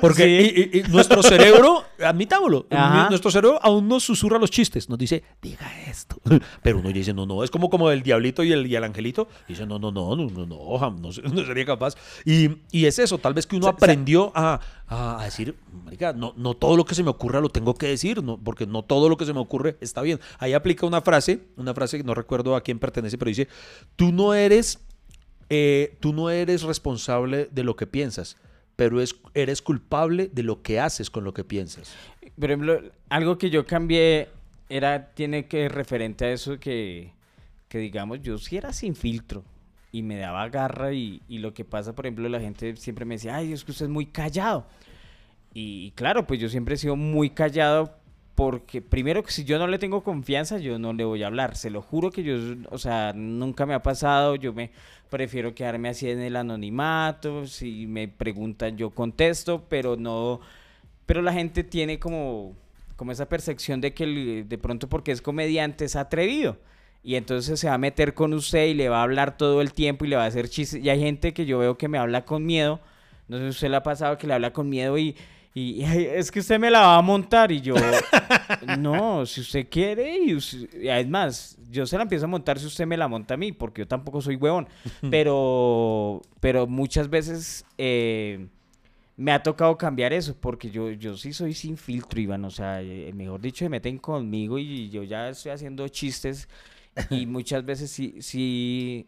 Porque 0.00 0.84
nuestro 0.90 1.22
cerebro, 1.22 1.84
admitámoslo, 2.04 2.66
nuestro 3.10 3.30
cerebro 3.30 3.58
aún 3.62 3.88
nos 3.88 4.04
susurra 4.04 4.38
los 4.38 4.50
chistes, 4.50 4.88
nos 4.88 4.98
dice, 4.98 5.22
diga 5.40 5.70
esto. 5.88 6.16
Pero 6.62 6.78
uno 6.78 6.90
dice, 6.90 7.12
no, 7.12 7.26
no, 7.26 7.44
es 7.44 7.50
como, 7.50 7.70
como 7.70 7.90
el 7.90 8.02
diablito 8.02 8.42
y 8.42 8.52
el, 8.52 8.66
y 8.66 8.76
el 8.76 8.84
angelito. 8.84 9.28
dice, 9.48 9.66
no, 9.66 9.78
no, 9.78 9.92
no, 9.92 10.16
no, 10.16 10.28
no, 10.28 10.46
no, 10.46 10.90
no, 11.00 11.12
sería 11.12 11.64
capaz. 11.64 11.94
Y, 12.24 12.50
y, 12.70 12.86
es 12.86 12.98
eso, 12.98 13.18
tal 13.18 13.34
vez 13.34 13.46
que 13.46 13.56
uno 13.56 13.68
aprendió 13.68 14.32
a, 14.34 14.60
a, 14.88 15.24
decir, 15.24 15.56
marica, 15.84 16.12
no, 16.12 16.34
no 16.36 16.54
todo 16.54 16.76
lo 16.76 16.84
que 16.84 16.94
se 16.94 17.02
me 17.02 17.10
ocurra 17.10 17.40
lo 17.40 17.48
tengo 17.48 17.74
que 17.74 17.86
decir, 17.88 18.22
no, 18.22 18.38
porque 18.38 18.66
no 18.66 18.82
todo 18.82 19.08
lo 19.08 19.16
que 19.16 19.26
se 19.26 19.32
me 19.32 19.40
ocurre 19.40 19.76
está 19.80 20.02
bien. 20.02 20.20
Ahí 20.38 20.52
aplica 20.54 20.86
una 20.86 21.00
frase, 21.00 21.40
una 21.56 21.74
frase 21.74 21.98
que 21.98 22.04
no 22.04 22.14
recuerdo 22.14 22.56
a 22.56 22.62
quién 22.62 22.78
pertenece, 22.78 23.18
pero 23.18 23.28
dice, 23.28 23.48
tú 23.96 24.12
no 24.12 24.34
eres, 24.34 24.80
eh, 25.50 25.96
tú 26.00 26.12
no 26.12 26.30
eres 26.30 26.62
responsable 26.62 27.48
de 27.50 27.64
lo 27.64 27.76
que 27.76 27.86
piensas 27.86 28.36
pero 28.82 29.00
es, 29.00 29.14
eres 29.34 29.62
culpable 29.62 30.28
de 30.32 30.42
lo 30.42 30.60
que 30.60 30.80
haces 30.80 31.08
con 31.08 31.22
lo 31.22 31.32
que 31.32 31.44
piensas. 31.44 31.94
Por 32.36 32.50
ejemplo, 32.50 32.82
algo 33.10 33.38
que 33.38 33.48
yo 33.48 33.64
cambié 33.64 34.28
era, 34.68 35.14
tiene 35.14 35.46
que 35.46 35.68
referente 35.68 36.24
a 36.24 36.32
eso 36.32 36.58
que, 36.58 37.12
que 37.68 37.78
digamos, 37.78 38.22
yo 38.22 38.38
sí 38.38 38.56
era 38.56 38.72
sin 38.72 38.96
filtro 38.96 39.44
y 39.92 40.02
me 40.02 40.16
daba 40.16 40.48
garra 40.48 40.92
y, 40.92 41.22
y, 41.28 41.38
lo 41.38 41.54
que 41.54 41.64
pasa, 41.64 41.94
por 41.94 42.06
ejemplo, 42.06 42.28
la 42.28 42.40
gente 42.40 42.74
siempre 42.74 43.04
me 43.04 43.14
decía, 43.14 43.36
ay, 43.36 43.52
es 43.52 43.62
que 43.62 43.70
usted 43.70 43.86
es 43.86 43.92
muy 43.92 44.06
callado. 44.06 44.66
Y 45.54 45.92
claro, 45.92 46.26
pues 46.26 46.40
yo 46.40 46.48
siempre 46.48 46.74
he 46.74 46.78
sido 46.78 46.96
muy 46.96 47.30
callado 47.30 47.94
porque 48.34 48.80
primero 48.80 49.22
que 49.22 49.30
si 49.30 49.44
yo 49.44 49.58
no 49.58 49.66
le 49.66 49.78
tengo 49.78 50.02
confianza, 50.02 50.58
yo 50.58 50.78
no 50.78 50.92
le 50.92 51.04
voy 51.04 51.22
a 51.22 51.26
hablar. 51.26 51.56
Se 51.56 51.70
lo 51.70 51.82
juro 51.82 52.10
que 52.10 52.22
yo, 52.22 52.36
o 52.70 52.78
sea, 52.78 53.12
nunca 53.14 53.66
me 53.66 53.74
ha 53.74 53.82
pasado, 53.82 54.36
yo 54.36 54.52
me 54.52 54.70
prefiero 55.10 55.54
quedarme 55.54 55.90
así 55.90 56.08
en 56.08 56.20
el 56.20 56.36
anonimato, 56.36 57.46
si 57.46 57.86
me 57.86 58.08
preguntan 58.08 58.78
yo 58.78 58.90
contesto, 58.90 59.64
pero 59.68 59.96
no, 59.96 60.40
pero 61.04 61.20
la 61.20 61.34
gente 61.34 61.64
tiene 61.64 61.98
como, 61.98 62.54
como 62.96 63.12
esa 63.12 63.28
percepción 63.28 63.80
de 63.82 63.92
que 63.92 64.44
de 64.48 64.58
pronto 64.58 64.88
porque 64.88 65.12
es 65.12 65.20
comediante 65.20 65.84
es 65.84 65.96
atrevido. 65.96 66.56
Y 67.04 67.16
entonces 67.16 67.58
se 67.58 67.68
va 67.68 67.74
a 67.74 67.78
meter 67.78 68.14
con 68.14 68.32
usted 68.32 68.66
y 68.66 68.74
le 68.74 68.88
va 68.88 69.00
a 69.00 69.02
hablar 69.02 69.36
todo 69.36 69.60
el 69.60 69.72
tiempo 69.72 70.04
y 70.04 70.08
le 70.08 70.16
va 70.16 70.24
a 70.24 70.28
hacer 70.28 70.48
chistes. 70.48 70.82
Y 70.82 70.88
hay 70.88 71.00
gente 71.00 71.34
que 71.34 71.46
yo 71.46 71.58
veo 71.58 71.76
que 71.76 71.88
me 71.88 71.98
habla 71.98 72.24
con 72.24 72.46
miedo. 72.46 72.80
No 73.28 73.38
sé 73.38 73.44
si 73.44 73.50
usted 73.50 73.70
le 73.70 73.76
ha 73.76 73.82
pasado 73.82 74.18
que 74.18 74.26
le 74.26 74.34
habla 74.34 74.52
con 74.52 74.68
miedo 74.68 74.96
y, 74.96 75.16
y, 75.54 75.82
es 75.82 76.30
que 76.30 76.40
usted 76.40 76.58
me 76.58 76.70
la 76.70 76.80
va 76.80 76.96
a 76.96 77.02
montar 77.02 77.52
y 77.52 77.60
yo, 77.60 77.74
no, 78.78 79.26
si 79.26 79.42
usted 79.42 79.68
quiere, 79.68 80.18
y, 80.18 80.32
es 80.32 81.08
más, 81.08 81.58
yo 81.70 81.86
se 81.86 81.96
la 81.96 82.04
empiezo 82.04 82.24
a 82.24 82.28
montar 82.28 82.58
si 82.58 82.66
usted 82.66 82.86
me 82.86 82.96
la 82.96 83.08
monta 83.08 83.34
a 83.34 83.36
mí, 83.36 83.52
porque 83.52 83.82
yo 83.82 83.88
tampoco 83.88 84.22
soy 84.22 84.36
huevón, 84.36 84.66
pero, 85.10 86.22
pero 86.40 86.66
muchas 86.66 87.10
veces 87.10 87.66
eh, 87.76 88.46
me 89.16 89.32
ha 89.32 89.42
tocado 89.42 89.76
cambiar 89.76 90.14
eso, 90.14 90.34
porque 90.40 90.70
yo, 90.70 90.90
yo 90.90 91.16
sí 91.18 91.34
soy 91.34 91.52
sin 91.52 91.76
filtro, 91.76 92.18
Iván, 92.18 92.44
o 92.46 92.50
sea, 92.50 92.80
eh, 92.80 93.12
mejor 93.14 93.40
dicho, 93.40 93.64
se 93.64 93.68
meten 93.68 93.98
conmigo 93.98 94.58
y 94.58 94.88
yo 94.88 95.02
ya 95.02 95.28
estoy 95.28 95.52
haciendo 95.52 95.86
chistes 95.88 96.48
y 97.10 97.26
muchas 97.26 97.64
veces 97.64 97.90
sí, 97.90 98.16
sí 98.20 99.06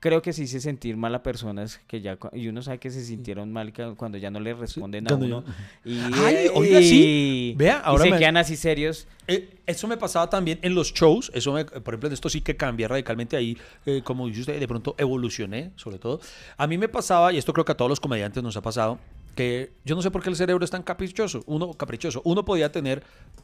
creo 0.00 0.22
que 0.22 0.32
sí 0.32 0.46
se 0.46 0.60
sentir 0.60 0.96
mal 0.96 1.14
a 1.14 1.22
personas 1.22 1.80
que 1.86 2.00
ya 2.00 2.18
y 2.32 2.48
uno 2.48 2.62
sabe 2.62 2.78
que 2.78 2.90
se 2.90 3.04
sintieron 3.04 3.52
mal 3.52 3.72
cuando 3.96 4.18
ya 4.18 4.30
no 4.30 4.40
le 4.40 4.54
responden 4.54 5.10
a 5.10 5.14
uno 5.14 5.44
y, 5.84 5.98
Ay, 6.14 6.48
oiga, 6.54 6.80
sí. 6.80 7.54
Vea, 7.56 7.80
ahora 7.80 8.04
se 8.04 8.10
quedan 8.10 8.36
así 8.36 8.56
serios. 8.56 9.06
Eh, 9.26 9.58
eso 9.66 9.86
me 9.86 9.96
pasaba 9.96 10.30
también 10.30 10.58
en 10.62 10.74
los 10.74 10.94
shows, 10.94 11.30
eso 11.34 11.52
por 11.52 11.94
ejemplo, 11.94 12.06
en 12.06 12.12
esto 12.14 12.30
sí 12.30 12.40
que 12.40 12.56
cambia 12.56 12.88
radicalmente 12.88 13.36
ahí, 13.36 13.58
eh, 13.84 14.00
como 14.02 14.26
dice 14.26 14.40
usted, 14.40 14.58
de 14.58 14.68
pronto 14.68 14.94
evolucioné, 14.96 15.72
sobre 15.76 15.98
todo. 15.98 16.20
A 16.56 16.66
mí 16.66 16.78
me 16.78 16.88
pasaba, 16.88 17.32
y 17.32 17.36
esto 17.36 17.52
creo 17.52 17.64
que 17.64 17.72
a 17.72 17.76
todos 17.76 17.90
los 17.90 18.00
comediantes 18.00 18.42
nos 18.42 18.56
ha 18.56 18.62
pasado, 18.62 18.98
que 19.34 19.72
yo 19.84 19.94
no 19.94 20.02
sé 20.02 20.10
por 20.10 20.22
qué 20.22 20.30
el 20.30 20.36
cerebro 20.36 20.64
es 20.64 20.70
tan 20.70 20.82
caprichoso, 20.82 21.44
uno 21.46 21.74
caprichoso, 21.74 22.22
uno 22.24 22.44
podía 22.44 22.72
tener 22.72 23.02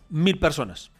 mil 0.09 0.38
personas, 0.38 0.90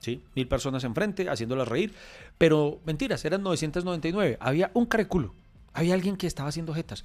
¿sí? 0.00 0.22
Mil 0.34 0.48
personas 0.48 0.84
enfrente, 0.84 1.28
haciéndolas 1.28 1.68
reír. 1.68 1.94
Pero 2.36 2.80
mentiras, 2.84 3.24
eran 3.24 3.42
999. 3.42 4.38
Había 4.40 4.70
un 4.74 4.86
careculo. 4.86 5.34
Había 5.72 5.94
alguien 5.94 6.16
que 6.16 6.26
estaba 6.26 6.48
haciendo 6.48 6.74
jetas. 6.74 7.04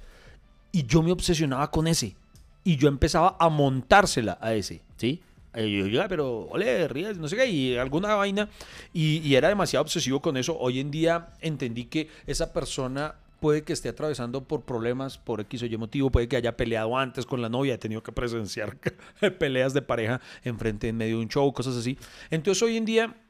Y 0.72 0.86
yo 0.86 1.02
me 1.02 1.12
obsesionaba 1.12 1.70
con 1.70 1.86
ese. 1.86 2.16
Y 2.64 2.76
yo 2.76 2.88
empezaba 2.88 3.36
a 3.38 3.48
montársela 3.48 4.38
a 4.40 4.54
ese, 4.54 4.80
¿sí? 4.96 5.20
Y 5.56 5.90
yo, 5.90 6.02
pero, 6.08 6.48
ole, 6.50 6.88
ríes, 6.88 7.16
no 7.18 7.28
sé 7.28 7.36
qué, 7.36 7.46
y 7.46 7.76
alguna 7.76 8.14
vaina. 8.14 8.48
Y 8.92 9.34
era 9.34 9.48
demasiado 9.48 9.82
obsesivo 9.82 10.20
con 10.20 10.36
eso. 10.36 10.58
Hoy 10.58 10.80
en 10.80 10.90
día 10.90 11.28
entendí 11.40 11.84
que 11.84 12.08
esa 12.26 12.52
persona 12.52 13.14
puede 13.44 13.62
que 13.62 13.74
esté 13.74 13.90
atravesando 13.90 14.44
por 14.44 14.62
problemas 14.62 15.18
por 15.18 15.38
X 15.42 15.64
o 15.64 15.66
Y 15.66 15.76
motivo, 15.76 16.10
puede 16.10 16.28
que 16.28 16.36
haya 16.36 16.56
peleado 16.56 16.96
antes 16.96 17.26
con 17.26 17.42
la 17.42 17.50
novia, 17.50 17.74
ha 17.74 17.78
tenido 17.78 18.02
que 18.02 18.10
presenciar 18.10 18.78
peleas 19.38 19.74
de 19.74 19.82
pareja 19.82 20.22
enfrente 20.44 20.88
en 20.88 20.96
medio 20.96 21.18
de 21.18 21.24
un 21.24 21.28
show, 21.28 21.52
cosas 21.52 21.76
así. 21.76 21.98
Entonces 22.30 22.62
hoy 22.62 22.78
en 22.78 22.86
día 22.86 23.22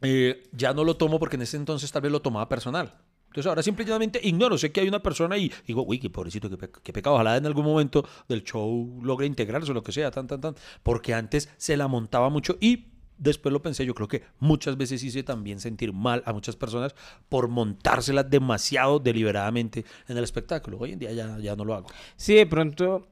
eh, 0.00 0.42
ya 0.50 0.74
no 0.74 0.82
lo 0.82 0.96
tomo 0.96 1.20
porque 1.20 1.36
en 1.36 1.42
ese 1.42 1.58
entonces 1.58 1.92
tal 1.92 2.02
vez 2.02 2.10
lo 2.10 2.20
tomaba 2.20 2.48
personal. 2.48 2.92
Entonces 3.28 3.46
ahora 3.46 3.62
simplemente 3.62 4.18
ignoro, 4.24 4.58
sé 4.58 4.72
que 4.72 4.80
hay 4.80 4.88
una 4.88 5.00
persona 5.00 5.38
y 5.38 5.52
digo, 5.64 5.84
uy, 5.86 6.00
qué 6.00 6.10
pobrecito, 6.10 6.50
qué, 6.50 6.92
pecado, 6.92 7.14
ojalá 7.14 7.36
en 7.36 7.46
algún 7.46 7.64
momento 7.64 8.04
del 8.28 8.42
show 8.42 8.98
logre 9.00 9.26
integrarse 9.26 9.70
o 9.70 9.74
lo 9.74 9.84
que 9.84 9.92
sea, 9.92 10.10
tan, 10.10 10.26
tan, 10.26 10.40
tan, 10.40 10.56
porque 10.82 11.14
antes 11.14 11.48
se 11.56 11.76
la 11.76 11.86
montaba 11.86 12.30
mucho 12.30 12.56
y 12.60 12.91
después 13.22 13.52
lo 13.52 13.62
pensé, 13.62 13.86
yo 13.86 13.94
creo 13.94 14.08
que 14.08 14.22
muchas 14.40 14.76
veces 14.76 15.02
hice 15.04 15.22
también 15.22 15.60
sentir 15.60 15.92
mal 15.92 16.22
a 16.26 16.32
muchas 16.32 16.56
personas 16.56 16.94
por 17.28 17.48
montárselas 17.48 18.28
demasiado 18.28 18.98
deliberadamente 18.98 19.84
en 20.08 20.16
el 20.16 20.24
espectáculo. 20.24 20.78
Hoy 20.78 20.92
en 20.92 20.98
día 20.98 21.12
ya, 21.12 21.38
ya 21.38 21.54
no 21.54 21.64
lo 21.64 21.74
hago. 21.74 21.86
Sí, 22.16 22.34
de 22.34 22.46
pronto 22.46 23.06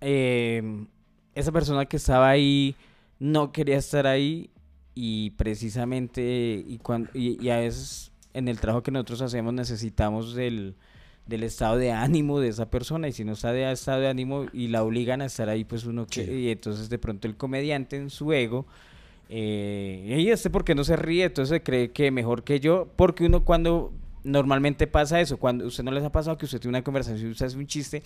em, 0.00 0.86
esa 1.34 1.50
persona 1.50 1.84
que 1.86 1.96
estaba 1.96 2.30
ahí 2.30 2.76
no 3.18 3.50
quería 3.50 3.78
estar 3.78 4.06
ahí 4.06 4.50
y 4.94 5.30
precisamente 5.30 6.64
y, 6.66 6.78
cuando, 6.78 7.10
y, 7.12 7.48
a 7.48 7.58
veces 7.58 8.12
en 8.34 8.48
el 8.48 8.60
trabajo 8.60 8.82
que 8.82 8.92
nosotros 8.92 9.20
hacemos 9.22 9.52
necesitamos 9.52 10.34
del, 10.34 10.76
del 11.26 11.42
estado 11.42 11.76
de 11.76 11.90
ánimo 11.90 12.38
de 12.38 12.48
esa 12.48 12.70
persona 12.70 13.08
y 13.08 13.12
si 13.12 13.24
no 13.24 13.32
está 13.32 13.52
de 13.52 13.70
estado 13.72 14.00
de 14.00 14.08
ánimo 14.08 14.46
y 14.52 14.68
la 14.68 14.84
obligan 14.84 15.22
a 15.22 15.26
estar 15.26 15.48
ahí 15.48 15.64
pues 15.64 15.84
uno 15.86 16.06
que, 16.06 16.22
y 16.40 16.50
entonces 16.50 16.88
de 16.88 16.98
pronto 16.98 17.26
el 17.26 17.36
comediante 17.36 17.96
en 17.96 18.10
su 18.10 18.32
ego 18.32 18.66
Eh, 19.28 20.16
y 20.18 20.30
este 20.30 20.50
porque 20.50 20.74
no 20.74 20.84
se 20.84 20.96
ríe, 20.96 21.24
entonces 21.24 21.60
cree 21.64 21.90
que 21.90 22.10
mejor 22.10 22.44
que 22.44 22.60
yo, 22.60 22.88
porque 22.96 23.26
uno 23.26 23.44
cuando 23.44 23.92
normalmente 24.22 24.86
pasa 24.86 25.20
eso, 25.20 25.36
cuando 25.38 25.66
usted 25.66 25.84
no 25.84 25.90
les 25.90 26.04
ha 26.04 26.10
pasado 26.10 26.36
que 26.36 26.44
usted 26.44 26.60
tiene 26.60 26.76
una 26.76 26.84
conversación 26.84 27.28
y 27.28 27.32
usted 27.32 27.46
hace 27.46 27.56
un 27.56 27.66
chiste 27.66 28.02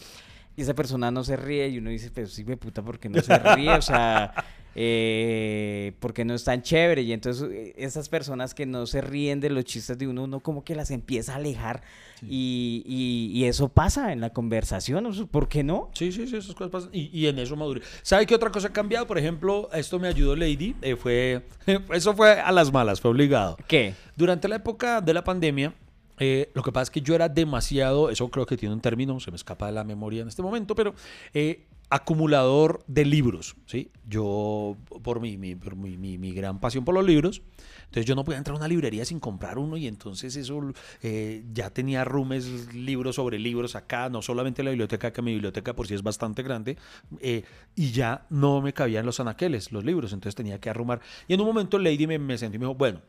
y 0.57 0.62
esa 0.62 0.74
persona 0.74 1.11
no 1.11 1.24
se 1.24 1.36
ríe 1.36 1.68
y 1.68 1.78
uno 1.78 1.90
dice, 1.90 2.11
pues 2.11 2.32
sí 2.32 2.44
me 2.44 2.57
puta 2.57 2.82
porque 2.82 3.09
no 3.09 3.20
se 3.22 3.38
ríe, 3.38 3.70
o 3.70 3.82
sea, 3.82 4.32
eh, 4.74 5.92
porque 6.01 6.24
no 6.24 6.34
es 6.34 6.44
tan 6.44 6.62
chévere 6.62 7.03
y 7.03 7.12
entonces 7.12 7.48
eh, 7.51 7.74
esas 7.76 8.09
personas 8.09 8.55
que 8.55 8.66
no 8.66 8.86
se 8.86 9.01
ríen 9.01 9.40
de 9.40 9.51
los 9.51 9.64
chistes 9.64 9.96
de 9.98 10.07
uno, 10.09 10.24
uno 10.24 10.40
como 10.40 10.64
que 10.64 10.74
las 10.74 10.90
empieza 10.90 11.32
a 11.32 11.36
alejar 11.36 11.82
y, 12.22 12.82
y- 12.86 13.30
y 13.38 13.44
eso 13.46 13.68
pasa 13.68 14.12
en 14.12 14.20
la 14.20 14.30
conversación, 14.30 15.09
¿por 15.30 15.48
qué 15.48 15.62
no? 15.64 15.88
Sí, 15.94 16.12
sí, 16.12 16.26
sí, 16.26 16.36
esas 16.36 16.55
cosas 16.55 16.70
pasan. 16.70 16.90
Y, 16.92 17.09
y 17.18 17.26
en 17.28 17.38
eso 17.38 17.57
maduré. 17.57 17.80
¿Sabe 18.03 18.26
qué 18.26 18.34
otra 18.34 18.51
cosa 18.51 18.68
ha 18.68 18.72
cambiado? 18.72 19.07
Por 19.07 19.16
ejemplo, 19.18 19.70
esto 19.72 19.98
me 19.98 20.09
ayudó 20.09 20.36
Lady. 20.36 20.74
eh, 20.82 20.96
fue, 20.96 21.42
eso 21.94 22.14
fue 22.14 22.32
a 22.40 22.53
las 22.53 22.72
malas, 22.72 23.01
fue 23.01 23.11
obligado. 23.11 23.57
¿Qué? 23.66 23.94
Durante 24.16 24.48
la 24.48 24.57
época 24.57 25.01
de 25.01 25.14
la 25.14 25.24
pandemia, 25.24 25.72
eh, 26.20 26.50
lo 26.54 26.62
que 26.62 26.70
pasa 26.70 26.84
es 26.84 26.90
que 26.90 27.00
yo 27.00 27.14
era 27.16 27.28
demasiado, 27.28 28.10
eso 28.10 28.28
creo 28.30 28.46
que 28.46 28.56
tiene 28.56 28.74
un 28.74 28.80
término, 28.80 29.18
se 29.18 29.30
me 29.32 29.36
escapa 29.36 29.66
de 29.66 29.72
la 29.72 29.82
memoria 29.84 30.22
en 30.22 30.28
este 30.28 30.42
momento, 30.42 30.74
pero 30.76 30.94
eh, 31.34 31.66
acumulador 31.92 32.84
de 32.86 33.04
libros, 33.04 33.56
¿sí? 33.66 33.90
Yo, 34.08 34.76
por, 35.02 35.20
mi, 35.20 35.36
mi- 35.36 35.56
por 35.56 35.74
mi, 35.74 35.96
mi- 35.96 36.32
gran 36.32 36.60
pasión 36.60 36.84
por 36.84 36.94
los 36.94 37.04
libros, 37.04 37.42
entonces 37.80 38.06
yo 38.06 38.14
no 38.14 38.24
podía 38.24 38.38
entrar 38.38 38.54
a 38.54 38.58
una 38.58 38.68
librería 38.68 39.04
sin 39.04 39.18
comprar 39.18 39.58
uno 39.58 39.76
y 39.76 39.88
entonces 39.88 40.36
eso 40.36 40.60
eh, 41.02 41.44
ya 41.52 41.70
tenía 41.70 42.04
rumes, 42.04 42.72
libros 42.74 43.16
sobre 43.16 43.40
libros 43.40 43.74
acá, 43.74 44.08
no 44.08 44.22
solamente 44.22 44.62
la 44.62 44.70
biblioteca, 44.70 45.12
que 45.12 45.20
mi 45.20 45.32
biblioteca 45.32 45.74
por 45.74 45.88
sí 45.88 45.94
es 45.94 46.02
bastante 46.04 46.44
grande, 46.44 46.76
eh, 47.20 47.42
y 47.74 47.90
ya 47.90 48.24
no 48.30 48.60
me 48.60 48.72
cabían 48.72 49.04
los 49.04 49.18
anaqueles, 49.18 49.72
los 49.72 49.84
libros, 49.84 50.12
entonces 50.12 50.36
tenía 50.36 50.60
que 50.60 50.70
arrumar. 50.70 51.00
Y 51.26 51.34
en 51.34 51.40
un 51.40 51.46
momento 51.48 51.76
Lady 51.78 52.06
me, 52.06 52.20
me 52.20 52.38
sentí 52.38 52.54
y 52.54 52.58
me 52.60 52.66
dijo, 52.66 52.76
bueno, 52.76 53.00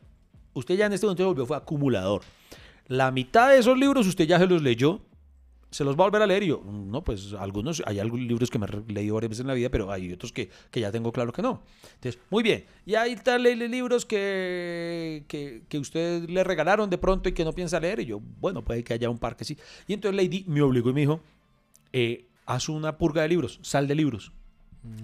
usted 0.54 0.74
ya 0.76 0.86
en 0.86 0.92
este 0.92 1.06
momento 1.06 1.22
se 1.22 1.26
volvió 1.28 1.46
fue 1.46 1.56
acumulador. 1.56 2.22
La 2.86 3.10
mitad 3.10 3.50
de 3.50 3.58
esos 3.58 3.78
libros 3.78 4.06
usted 4.06 4.26
ya 4.26 4.38
se 4.38 4.46
los 4.46 4.62
leyó, 4.62 5.00
se 5.70 5.84
los 5.84 5.96
va 5.96 6.04
a 6.04 6.08
volver 6.08 6.22
a 6.22 6.26
leer 6.26 6.42
y 6.42 6.48
yo, 6.48 6.62
no, 6.62 7.02
pues 7.02 7.32
algunos, 7.32 7.82
hay 7.86 7.98
algunos 7.98 8.26
libros 8.26 8.50
que 8.50 8.58
me 8.58 8.66
he 8.66 8.92
leído 8.92 9.14
varias 9.14 9.30
veces 9.30 9.40
en 9.40 9.46
la 9.46 9.54
vida, 9.54 9.70
pero 9.70 9.90
hay 9.90 10.12
otros 10.12 10.30
que, 10.30 10.50
que 10.70 10.80
ya 10.80 10.92
tengo 10.92 11.10
claro 11.12 11.32
que 11.32 11.40
no. 11.40 11.62
Entonces, 11.94 12.20
muy 12.28 12.42
bien, 12.42 12.64
y 12.84 12.94
hay 12.94 13.16
tal 13.16 13.42
libros 13.42 14.04
que, 14.04 15.24
que, 15.28 15.62
que 15.68 15.78
usted 15.78 16.28
le 16.28 16.44
regalaron 16.44 16.90
de 16.90 16.98
pronto 16.98 17.30
y 17.30 17.32
que 17.32 17.44
no 17.44 17.54
piensa 17.54 17.80
leer, 17.80 18.00
y 18.00 18.06
yo, 18.06 18.20
bueno, 18.40 18.62
puede 18.62 18.84
que 18.84 18.92
haya 18.92 19.08
un 19.08 19.18
par 19.18 19.34
que 19.34 19.46
sí. 19.46 19.56
Y 19.86 19.94
entonces 19.94 20.22
Lady 20.22 20.44
me 20.46 20.60
obligó 20.60 20.90
y 20.90 20.92
me 20.92 21.00
dijo, 21.00 21.20
eh, 21.92 22.26
haz 22.44 22.68
una 22.68 22.98
purga 22.98 23.22
de 23.22 23.28
libros, 23.28 23.58
sal 23.62 23.88
de 23.88 23.94
libros. 23.94 24.32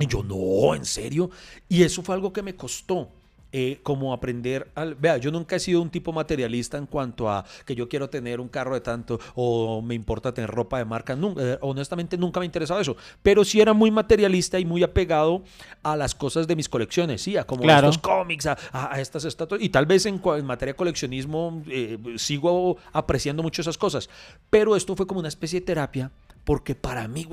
Y 0.00 0.06
yo, 0.06 0.22
no, 0.22 0.74
en 0.74 0.84
serio. 0.84 1.30
Y 1.68 1.82
eso 1.82 2.02
fue 2.02 2.14
algo 2.14 2.32
que 2.32 2.42
me 2.42 2.54
costó. 2.54 3.10
Eh, 3.52 3.80
como 3.82 4.12
aprender 4.12 4.70
al... 4.74 4.94
Vea, 4.94 5.16
yo 5.16 5.30
nunca 5.30 5.56
he 5.56 5.60
sido 5.60 5.80
un 5.80 5.88
tipo 5.90 6.12
materialista 6.12 6.76
en 6.76 6.86
cuanto 6.86 7.30
a 7.30 7.44
que 7.64 7.74
yo 7.74 7.88
quiero 7.88 8.10
tener 8.10 8.40
un 8.40 8.48
carro 8.48 8.74
de 8.74 8.80
tanto 8.82 9.18
o 9.34 9.80
me 9.80 9.94
importa 9.94 10.34
tener 10.34 10.50
ropa 10.50 10.78
de 10.78 10.84
marca. 10.84 11.16
Nunca, 11.16 11.42
eh, 11.42 11.58
honestamente 11.62 12.18
nunca 12.18 12.40
me 12.40 12.44
ha 12.44 12.46
interesado 12.46 12.80
eso. 12.80 12.96
Pero 13.22 13.44
sí 13.44 13.60
era 13.60 13.72
muy 13.72 13.90
materialista 13.90 14.58
y 14.58 14.64
muy 14.64 14.82
apegado 14.82 15.42
a 15.82 15.96
las 15.96 16.14
cosas 16.14 16.46
de 16.46 16.56
mis 16.56 16.68
colecciones, 16.68 17.22
sí, 17.22 17.36
a 17.36 17.44
como 17.44 17.62
Claro. 17.62 17.88
estos 17.88 17.98
cómics, 18.02 18.46
a, 18.46 18.56
a- 18.72 18.94
a 18.94 19.00
estas 19.00 19.24
estatuas. 19.24 19.62
Y 19.62 19.70
tal 19.70 19.86
vez 19.86 20.04
en, 20.06 20.20
en 20.24 20.44
materia 20.46 20.74
de 20.74 20.76
coleccionismo 20.76 21.62
eh, 21.68 21.98
sigo 22.16 22.76
apreciando 22.92 23.42
mucho 23.42 23.62
esas 23.62 23.78
cosas. 23.78 24.10
Pero 24.50 24.76
esto 24.76 24.94
fue 24.94 25.06
como 25.06 25.20
una 25.20 25.28
especie 25.28 25.60
de 25.60 25.66
terapia 25.66 26.10
porque 26.44 26.74
para 26.74 27.08
mí, 27.08 27.26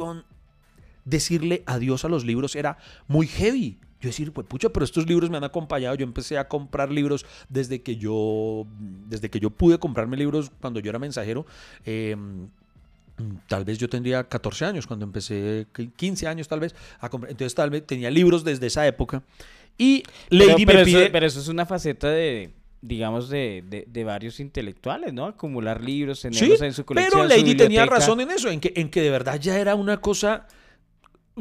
decirle 1.03 1.63
adiós 1.65 2.03
a 2.05 2.09
los 2.09 2.25
libros 2.25 2.55
era 2.55 2.77
muy 3.07 3.27
heavy. 3.27 3.79
Yo 4.01 4.09
decir, 4.09 4.31
pues 4.33 4.45
pucha, 4.47 4.69
pero 4.69 4.83
estos 4.83 5.07
libros 5.07 5.29
me 5.29 5.37
han 5.37 5.43
acompañado. 5.45 5.95
Yo 5.95 6.03
empecé 6.03 6.37
a 6.37 6.47
comprar 6.47 6.91
libros 6.91 7.25
desde 7.49 7.81
que 7.81 7.95
yo, 7.95 8.67
desde 9.07 9.29
que 9.29 9.39
yo 9.39 9.49
pude 9.49 9.77
comprarme 9.79 10.17
libros 10.17 10.51
cuando 10.61 10.79
yo 10.79 10.89
era 10.89 10.99
mensajero. 10.99 11.45
Eh, 11.85 12.15
Tal 13.47 13.63
vez 13.63 13.77
yo 13.77 13.87
tendría 13.87 14.25
14 14.25 14.65
años 14.65 14.85
cuando 14.87 15.05
empecé, 15.05 15.67
15 15.95 16.27
años 16.27 16.49
tal 16.49 16.59
vez, 16.59 16.75
a 16.99 17.07
comprar. 17.07 17.31
Entonces 17.31 17.55
tal 17.55 17.69
vez 17.69 17.87
tenía 17.87 18.11
libros 18.11 18.43
desde 18.43 18.67
esa 18.67 18.85
época. 18.85 19.23
Y 19.77 20.03
Lady 20.29 20.65
pero, 20.65 20.65
pero 20.65 20.73
me 20.79 20.81
eso, 20.81 20.97
pide... 20.99 21.09
pero 21.11 21.25
eso 21.25 21.39
es 21.39 21.47
una 21.47 21.65
faceta 21.65 22.09
de, 22.09 22.49
digamos, 22.81 23.29
de, 23.29 23.63
de- 23.69 23.85
de 23.87 24.03
varios 24.03 24.41
intelectuales, 24.41 25.13
¿no? 25.13 25.27
Acumular 25.27 25.81
libros, 25.81 26.19
Sí, 26.19 26.29
tenerlos 26.29 26.61
en 26.61 26.73
su 26.73 26.83
colección. 26.83 27.25
pero 27.29 27.41
Lady 27.41 27.55
tenía 27.55 27.85
razón 27.85 28.19
en 28.19 28.31
eso, 28.31 28.49
en 28.49 28.59
que, 28.59 28.73
en 28.75 28.89
que 28.89 28.99
de 29.01 29.09
verdad 29.11 29.39
ya 29.39 29.57
era 29.59 29.75
una 29.75 30.01
cosa, 30.01 30.47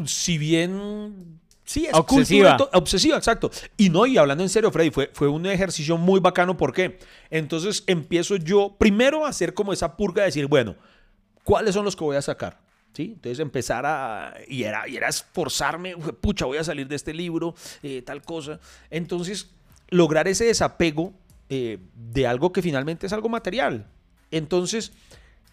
si 0.05 0.39
bien... 0.39 1.41
Sí, 1.65 1.87
es 1.87 1.95
Obsesiva. 1.95 2.57
cultura, 2.57 2.79
obsesiva, 2.79 3.17
exacto. 3.17 3.51
Y 3.79 3.89
no, 3.89 4.05
y 4.07 4.19
hablando 4.19 4.43
en 4.43 4.51
serio, 4.51 4.71
Freddy, 4.71 4.91
fue, 4.91 5.11
fue 5.15 5.29
un 5.29 5.47
ejercicio 5.47 5.97
muy 5.97 6.21
bacano. 6.21 6.57
¿Por 6.57 6.75
qué? 6.75 6.99
Entonces 7.31 7.85
empiezo 7.87 8.37
yo 8.37 8.77
primero 8.79 9.25
a 9.25 9.31
hacer 9.31 9.55
como 9.55 9.73
esa 9.73 9.97
purga 9.97 10.23
de 10.23 10.27
decir, 10.27 10.47
bueno, 10.47 10.77
¿cuáles 11.43 11.75
son 11.75 11.85
los 11.87 11.97
que 11.97 12.05
voy 12.05 12.17
a 12.17 12.23
sacar? 12.23 12.61
¿Sí? 12.93 13.13
Entonces 13.15 13.39
empezar 13.41 13.87
a... 13.87 14.35
Y 14.47 14.65
era, 14.65 14.87
y 14.87 14.97
era 14.97 15.09
esforzarme, 15.09 15.97
pucha, 15.97 16.45
voy 16.45 16.59
a 16.59 16.65
salir 16.65 16.87
de 16.87 16.97
este 16.97 17.15
libro, 17.15 17.55
eh, 17.83 18.03
tal 18.03 18.21
cosa. 18.23 18.61
Entonces, 18.91 19.51
lograr 19.89 20.29
ese 20.29 20.45
desapego 20.45 21.15
eh, 21.49 21.79
de 21.95 22.27
algo 22.27 22.53
que 22.53 22.61
finalmente 22.61 23.07
es 23.07 23.13
algo 23.15 23.31
material. 23.31 23.87
Entonces, 24.31 24.93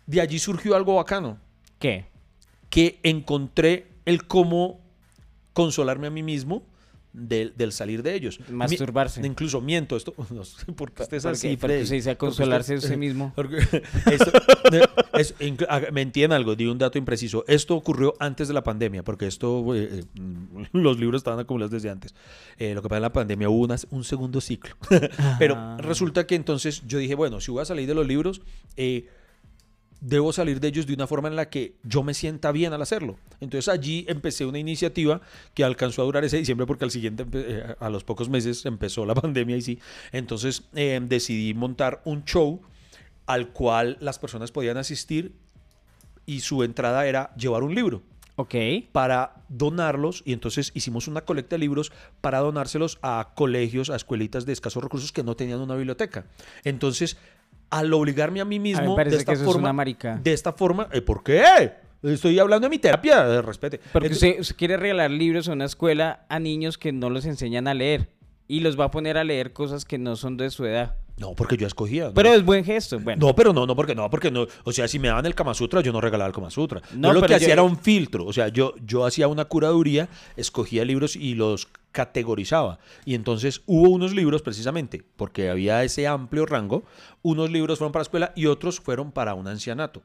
de 0.08 0.20
allí 0.20 0.40
surgió 0.40 0.76
algo 0.76 0.96
bacano, 0.96 1.40
¿Qué? 1.80 2.06
que 2.70 3.00
encontré 3.04 3.88
el 4.06 4.28
cómo 4.28 4.81
consolarme 5.54 6.08
a 6.08 6.10
mí 6.12 6.24
mismo 6.24 6.64
del, 7.14 7.54
del 7.58 7.74
salir 7.74 8.04
de 8.04 8.16
ellos. 8.16 8.40
Mi- 8.48 8.56
Masturbarse. 8.56 9.26
incluso 9.28 9.60
miento 9.60 9.98
esto, 9.98 10.14
no 10.30 10.46
sé 10.46 10.66
por 10.72 10.94
qué 10.94 11.04
estés 11.04 11.26
así, 11.26 11.58
porque 11.58 11.86
se 11.86 11.96
dice 11.96 12.12
a 12.12 12.18
consolarse 12.18 12.76
usted- 12.76 12.88
a 12.90 12.92
sí 12.94 12.98
mismo. 13.06 13.34
esto- 14.10 14.32
es- 15.18 15.36
ah, 15.68 15.82
me 15.92 16.02
entiendan 16.02 16.38
algo, 16.38 16.56
di 16.56 16.68
un 16.68 16.78
dato 16.78 16.98
impreciso. 16.98 17.44
Esto 17.48 17.76
ocurrió 17.76 18.14
antes 18.20 18.48
de 18.48 18.54
la 18.54 18.64
pandemia, 18.64 19.04
porque 19.04 19.28
esto, 19.28 19.76
eh, 19.76 20.04
eh, 20.16 20.68
los 20.74 20.98
libros 21.00 21.20
estaban 21.20 21.40
acumulados 21.40 21.72
desde 21.72 21.90
antes. 21.90 22.16
Eh, 22.58 22.74
lo 22.74 22.82
que 22.82 22.88
pasa 22.88 22.98
en 22.98 23.02
la 23.04 23.12
pandemia 23.14 23.50
hubo 23.50 23.64
unas- 23.66 23.88
un 23.92 24.04
segundo 24.06 24.40
ciclo. 24.42 24.76
Pero 25.38 25.56
Ah. 25.58 25.78
resulta 25.82 26.26
que 26.26 26.36
entonces 26.36 26.82
yo 26.88 26.98
dije, 26.98 27.16
bueno, 27.16 27.42
si 27.42 27.52
voy 27.52 27.62
a 27.62 27.66
salir 27.66 27.88
de 27.88 27.94
los 27.96 28.08
libros, 28.08 28.42
eh, 28.78 29.10
debo 30.02 30.34
salir 30.34 30.60
de 30.60 30.68
ellos 30.68 30.88
de 30.88 30.94
una 30.96 31.08
forma 31.08 31.28
en 31.28 31.36
la 31.36 31.50
que 31.50 31.76
yo 31.84 32.04
me 32.04 32.14
sienta 32.14 32.52
bien 32.52 32.74
al 32.74 32.82
hacerlo. 32.82 33.18
Entonces 33.40 33.70
allí 33.70 34.04
empecé 34.10 34.46
una 34.46 34.60
iniciativa 34.60 35.22
que 35.54 35.64
alcanzó 35.64 36.02
a 36.02 36.06
durar 36.06 36.26
ese 36.26 36.38
diciembre 36.38 36.66
porque 36.66 36.84
al 36.84 36.92
siguiente, 36.92 37.26
eh, 37.34 37.76
a 37.80 37.90
los 37.90 38.04
pocos 38.04 38.28
meses 38.28 38.66
empezó 38.66 39.06
la 39.06 39.14
pandemia 39.22 39.56
y 39.56 39.62
sí. 39.62 39.80
Entonces 40.12 40.64
eh, 40.74 41.00
decidí 41.02 41.54
montar 41.54 42.02
un 42.04 42.26
show 42.26 42.62
al 43.28 43.50
cual 43.50 43.98
las 44.02 44.20
personas 44.20 44.52
podían 44.52 44.78
asistir 44.78 45.34
y 46.26 46.42
su 46.42 46.64
entrada 46.64 47.06
era 47.06 47.34
llevar 47.36 47.64
un 47.64 47.76
libro 47.76 48.02
Ok. 48.38 48.56
para 48.92 49.44
donarlos 49.50 50.24
y 50.26 50.34
entonces 50.34 50.72
hicimos 50.74 51.08
una 51.08 51.22
colecta 51.22 51.56
de 51.56 51.60
libros 51.60 51.92
para 52.22 52.40
donárselos 52.40 52.98
a 53.04 53.34
colegios, 53.36 53.92
a 53.92 53.96
escuelitas 53.96 54.46
de 54.48 54.54
escasos 54.54 54.84
recursos 54.84 55.12
que 55.12 55.24
no 55.24 55.36
tenían 55.36 55.60
una 55.60 55.76
biblioteca. 55.76 56.26
Entonces, 56.64 57.18
al 57.72 57.92
obligarme 57.94 58.42
a 58.42 58.46
mí 58.46 58.60
mismo 58.60 58.94
A 59.00 59.04
mí 59.04 59.10
de 59.10 59.18
esta 59.18 59.34
es 59.34 59.42
forma, 59.42 59.62
una 59.62 59.74
marica. 59.74 60.20
de 60.24 60.34
esta 60.34 60.54
forma, 60.54 60.88
¿eh, 60.92 61.02
¿por 61.02 61.24
qué? 61.24 61.72
Estoy 62.04 62.38
hablando 62.40 62.66
de 62.66 62.70
mi 62.70 62.80
terapia, 62.80 63.24
de 63.26 63.42
respete. 63.42 63.80
Porque 63.92 64.08
Entonces- 64.08 64.30
usted, 64.30 64.42
usted 64.42 64.56
quiere 64.56 64.78
regalar 64.78 65.10
libros 65.12 65.48
a 65.50 65.54
una 65.54 65.66
escuela 65.66 66.26
a 66.30 66.40
niños 66.40 66.78
que 66.78 66.92
no 66.92 67.10
los 67.10 67.26
enseñan 67.26 67.68
a 67.68 67.74
leer 67.74 68.10
y 68.48 68.60
los 68.60 68.80
va 68.80 68.86
a 68.86 68.92
poner 68.92 69.18
a 69.18 69.24
leer 69.24 69.54
cosas 69.54 69.86
que 69.86 69.98
no 69.98 70.16
son 70.16 70.36
de 70.38 70.50
su 70.50 70.66
edad. 70.66 70.96
no, 71.18 71.34
porque 71.36 71.56
yo 71.56 71.68
escogía. 71.68 72.06
¿no? 72.06 72.14
Pero 72.16 72.34
es 72.34 72.44
buen 72.44 72.64
gesto. 72.66 73.00
Bueno, 73.00 73.28
No, 73.28 73.36
pero 73.36 73.54
no, 73.54 73.68
no, 73.68 73.76
porque 73.76 73.94
no, 73.94 74.10
porque 74.10 74.32
no. 74.32 74.48
O 74.64 74.72
sea, 74.72 74.88
si 74.88 74.98
me 74.98 75.10
daban 75.10 75.28
el 75.28 75.36
Kama 75.36 75.54
Sutra, 75.54 75.82
yo 75.82 75.92
no 75.94 76.02
regalaba 76.02 76.28
el 76.28 76.34
Kama 76.34 76.50
Sutra. 76.50 76.82
No, 76.96 77.10
yo 77.10 77.14
lo 77.14 77.22
que 77.22 77.28
pero 77.28 77.38
hacía 77.38 77.54
era 77.54 77.62
un 77.64 77.78
filtro. 77.78 78.26
O 78.26 78.34
sea, 78.34 78.48
yo, 78.48 78.74
yo 78.84 79.06
hacía 79.06 79.28
una 79.28 79.46
curaduría, 79.46 80.10
escogía 80.36 80.84
libros 80.84 81.16
y 81.16 81.36
los 81.36 81.68
categorizaba. 81.92 82.80
Y 83.06 83.16
entonces 83.16 83.62
hubo 83.66 83.90
unos 83.90 84.14
libros, 84.14 84.42
precisamente, 84.42 85.04
porque 85.16 85.50
había 85.50 85.84
ese 85.84 86.08
amplio 86.08 86.46
rango, 86.46 86.84
unos 87.22 87.50
libros 87.52 87.78
fueron 87.80 87.92
para 87.92 88.04
escuela 88.04 88.32
y 88.36 88.46
otros 88.48 88.80
fueron 88.80 89.12
para 89.12 89.34
un 89.34 89.48
ancianato. 89.48 90.02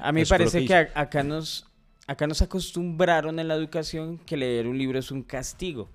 a 0.00 0.12
mí 0.12 0.20
me 0.20 0.26
parece 0.26 0.60
que 0.60 0.66
que, 0.66 0.74
a- 0.74 0.90
acá 0.94 1.22
nos 1.22 1.66
acá 2.06 2.26
nos 2.26 2.42
acostumbraron 2.42 3.38
en 3.38 3.48
la 3.48 3.54
educación 3.54 4.18
que 4.18 4.36
leer 4.36 4.66
un 4.66 4.76
libro 4.76 4.98
es 4.98 5.10
un 5.10 5.22
castigo 5.22 5.88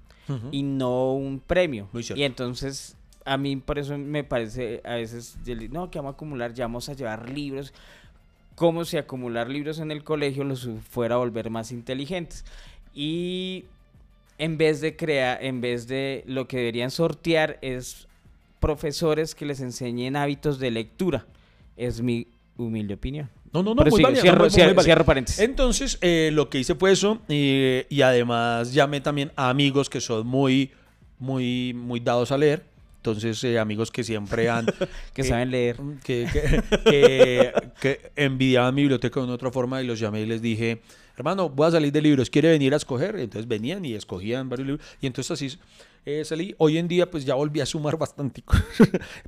y 0.51 0.63
no 0.63 1.13
un 1.13 1.39
premio. 1.39 1.87
Muy. 1.91 2.05
Y 2.15 2.23
entonces 2.23 2.95
a 3.25 3.37
mí 3.37 3.55
por 3.57 3.77
eso 3.79 3.97
me 3.97 4.23
parece 4.23 4.81
a 4.85 4.95
veces 4.95 5.37
no 5.71 5.91
que 5.91 5.99
vamos 5.99 6.11
a 6.11 6.15
acumular, 6.15 6.53
ya 6.53 6.65
vamos 6.65 6.87
a 6.89 6.93
llevar 6.93 7.29
libros 7.29 7.73
como 8.55 8.85
si 8.85 8.97
acumular 8.97 9.49
libros 9.49 9.79
en 9.79 9.89
el 9.91 10.03
colegio 10.03 10.43
los 10.43 10.67
fuera 10.89 11.15
a 11.15 11.17
volver 11.19 11.49
más 11.49 11.71
inteligentes. 11.71 12.43
Y 12.93 13.65
en 14.39 14.57
vez 14.57 14.81
de 14.81 14.95
crear, 14.95 15.43
en 15.43 15.61
vez 15.61 15.87
de 15.87 16.23
lo 16.25 16.47
que 16.47 16.57
deberían 16.57 16.89
sortear 16.89 17.59
es 17.61 18.07
profesores 18.59 19.35
que 19.35 19.45
les 19.45 19.59
enseñen 19.61 20.15
hábitos 20.15 20.59
de 20.59 20.71
lectura. 20.71 21.25
Es 21.77 22.01
mi 22.01 22.27
humilde 22.57 22.95
opinión. 22.95 23.29
No, 23.53 23.63
no, 23.63 23.73
no, 23.73 23.83
muy 23.83 24.01
válida, 24.03 24.21
cierro, 24.21 24.41
muy 24.41 24.49
cierro- 24.83 25.05
paréntesis. 25.05 25.39
Entonces, 25.39 25.97
eh, 26.01 26.29
lo 26.33 26.49
que 26.49 26.59
hice 26.59 26.75
fue 26.75 26.91
eso 26.91 27.19
eh, 27.29 27.87
y 27.89 28.01
además 28.01 28.73
llamé 28.73 29.01
también 29.01 29.31
a 29.35 29.49
amigos 29.49 29.89
que 29.89 30.01
son 30.01 30.27
muy 30.27 30.71
muy, 31.19 31.73
muy 31.73 31.99
dados 31.99 32.31
a 32.31 32.37
leer. 32.37 32.63
Entonces, 32.97 33.43
eh, 33.45 33.57
amigos 33.59 33.91
que 33.91 34.03
siempre 34.03 34.49
han... 34.49 34.65
Que 35.13 35.21
eh, 35.21 35.25
saben 35.25 35.51
leer. 35.51 35.77
que, 36.03 36.27
que, 36.31 36.61
que- 36.85 37.53
que 37.81 38.11
envidiaban 38.15 38.75
mi 38.75 38.81
biblioteca 38.83 39.19
de 39.19 39.25
una 39.25 39.35
otra 39.35 39.51
forma 39.51 39.81
y 39.81 39.85
los 39.87 39.99
llamé 39.99 40.21
y 40.21 40.25
les 40.25 40.41
dije, 40.41 40.81
hermano, 41.19 41.49
voy 41.49 41.67
a 41.67 41.71
salir 41.71 41.91
de 41.91 42.01
libros, 42.01 42.29
¿quiere 42.29 42.49
venir 42.49 42.73
a 42.73 42.77
escoger? 42.77 43.15
Entonces 43.17 43.47
venían 43.47 43.85
y 43.85 43.93
escogían 43.93 44.49
varios 44.49 44.67
libros 44.67 44.87
y 45.01 45.07
entonces 45.07 45.31
así 45.31 45.57
eh, 46.05 46.23
salí. 46.25 46.55
Hoy 46.57 46.77
en 46.77 46.87
día 46.87 47.11
pues 47.11 47.25
ya 47.25 47.35
volví 47.35 47.59
a 47.61 47.65
sumar 47.65 47.97
bastante, 47.99 48.43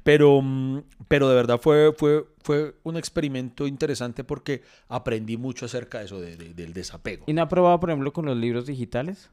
pero, 0.03 0.41
mm, 0.41 0.83
pero 1.07 1.29
de 1.29 1.35
verdad 1.35 1.59
fue, 1.61 1.93
fue, 1.97 2.25
fue 2.43 2.75
un 2.83 2.97
experimento 2.97 3.67
interesante 3.67 4.23
porque 4.23 4.61
aprendí 4.87 5.37
mucho 5.37 5.65
acerca 5.65 5.99
de 5.99 6.05
eso, 6.05 6.19
de- 6.19 6.37
de- 6.37 6.53
del 6.53 6.73
desapego. 6.73 7.25
¿Y 7.27 7.33
no 7.33 7.41
ha 7.41 7.47
probado, 7.49 7.79
por 7.79 7.89
ejemplo, 7.89 8.11
con 8.13 8.25
los 8.25 8.37
libros 8.37 8.65
digitales? 8.65 9.29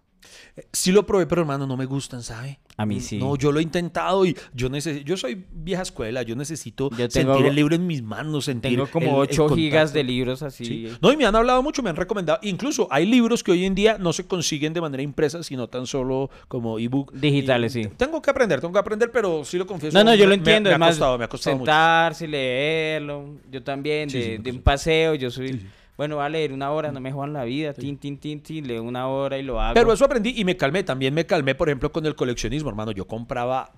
Sí 0.73 0.93
lo 0.93 1.07
probé, 1.07 1.27
pero 1.27 1.43
hermano, 1.43 1.66
no 1.66 1.77
me 1.77 1.87
gustan, 1.87 2.23
¿sabe? 2.23 2.59
A 2.77 2.87
mí 2.87 3.01
sí. 3.01 3.19
No, 3.19 3.35
yo 3.37 3.51
lo 3.51 3.59
he 3.59 3.62
intentado 3.62 4.25
y 4.25 4.37
yo 4.55 4.69
necesito, 4.69 5.05
yo 5.05 5.16
soy 5.16 5.45
vieja 5.53 5.83
escuela, 5.83 6.23
yo 6.23 6.37
necesito 6.37 6.91
Yo 6.91 7.09
tengo- 7.09 7.33
sentir 7.35 7.47
el 7.47 7.55
libro 7.57 7.75
en 7.75 7.87
mis 7.87 8.03
manos, 8.03 8.45
sentir 8.45 8.73
Tengo 8.73 8.87
como 8.89 9.23
el- 9.25 9.31
el 9.31 9.41
8 9.41 9.49
gigas 9.55 9.93
de 9.93 10.05
libros 10.05 10.43
así. 10.43 10.64
Sí. 10.64 10.89
No, 11.01 11.12
y 11.12 11.16
me 11.16 11.27
han 11.27 11.35
hablado 11.35 11.62
mucho, 11.62 11.83
me 11.83 11.91
han 11.91 11.97
recomendado. 11.97 12.39
Incluso 12.43 12.87
hay 12.91 13.07
libros 13.07 13.43
que 13.43 13.51
hoy 13.53 13.64
en 13.64 13.75
día 13.75 13.99
no 13.99 14.12
se 14.12 14.27
consiguen 14.27 14.73
de 14.75 14.81
manera 14.81 15.03
impresa, 15.03 15.43
sino 15.43 15.69
tan 15.69 15.87
solo 15.87 16.31
como 16.47 16.79
ebook. 16.79 17.12
Digitales, 17.12 17.75
Y 17.77 17.85
sí. 17.85 17.91
Tengo 17.97 18.23
que 18.23 18.31
aprender, 18.31 18.61
tengo 18.61 18.73
que 18.73 18.79
aprender, 18.79 19.11
pero 19.11 19.45
sí 19.45 19.59
lo 19.59 19.66
confieso. 19.66 19.97
No, 19.99 20.05
no, 20.05 20.14
yo 20.14 20.27
lo 20.27 20.35
entiendo. 20.35 20.71
Me, 20.71 20.77
ha 20.77 20.89
costado, 20.89 21.19
me 21.19 21.25
ha 21.25 21.29
costado 21.29 21.57
mucho. 21.57 21.64
sentarse, 21.66 22.29
leerlo. 22.29 23.39
Yo 23.51 23.62
también, 23.62 24.09
Sí, 24.11 24.19
de, 24.19 24.37
sí, 24.37 24.43
de 24.43 24.51
un 24.53 24.61
paseo, 24.62 25.14
yo 25.14 25.31
soy... 25.31 25.66
Bueno, 25.99 26.14
voy 26.16 26.24
a 26.24 26.28
leer 26.28 26.53
una 26.53 26.70
hora, 26.70 26.92
no 26.92 27.01
me 27.01 27.11
jodan 27.12 27.32
la 27.32 27.42
vida. 27.44 27.74
Tin, 27.74 27.99
tin, 27.99 28.16
tin, 28.18 28.40
tin, 28.40 28.66
leo 28.66 28.82
una 28.84 29.09
hora 29.09 29.36
y 29.36 29.42
lo 29.42 29.61
hago. 29.61 29.74
Pero 29.74 29.92
eso 29.92 30.05
aprendí 30.05 30.32
y 30.36 30.44
me 30.44 30.57
calmé. 30.57 30.84
También 30.84 31.12
me 31.12 31.26
calmé, 31.26 31.55
por 31.57 31.68
ejemplo, 31.68 31.90
con 31.92 32.07
el 32.07 32.14
coleccionismo, 32.14 32.70
hermano. 32.70 32.92
Yo 32.92 33.07
compraba 33.07 33.72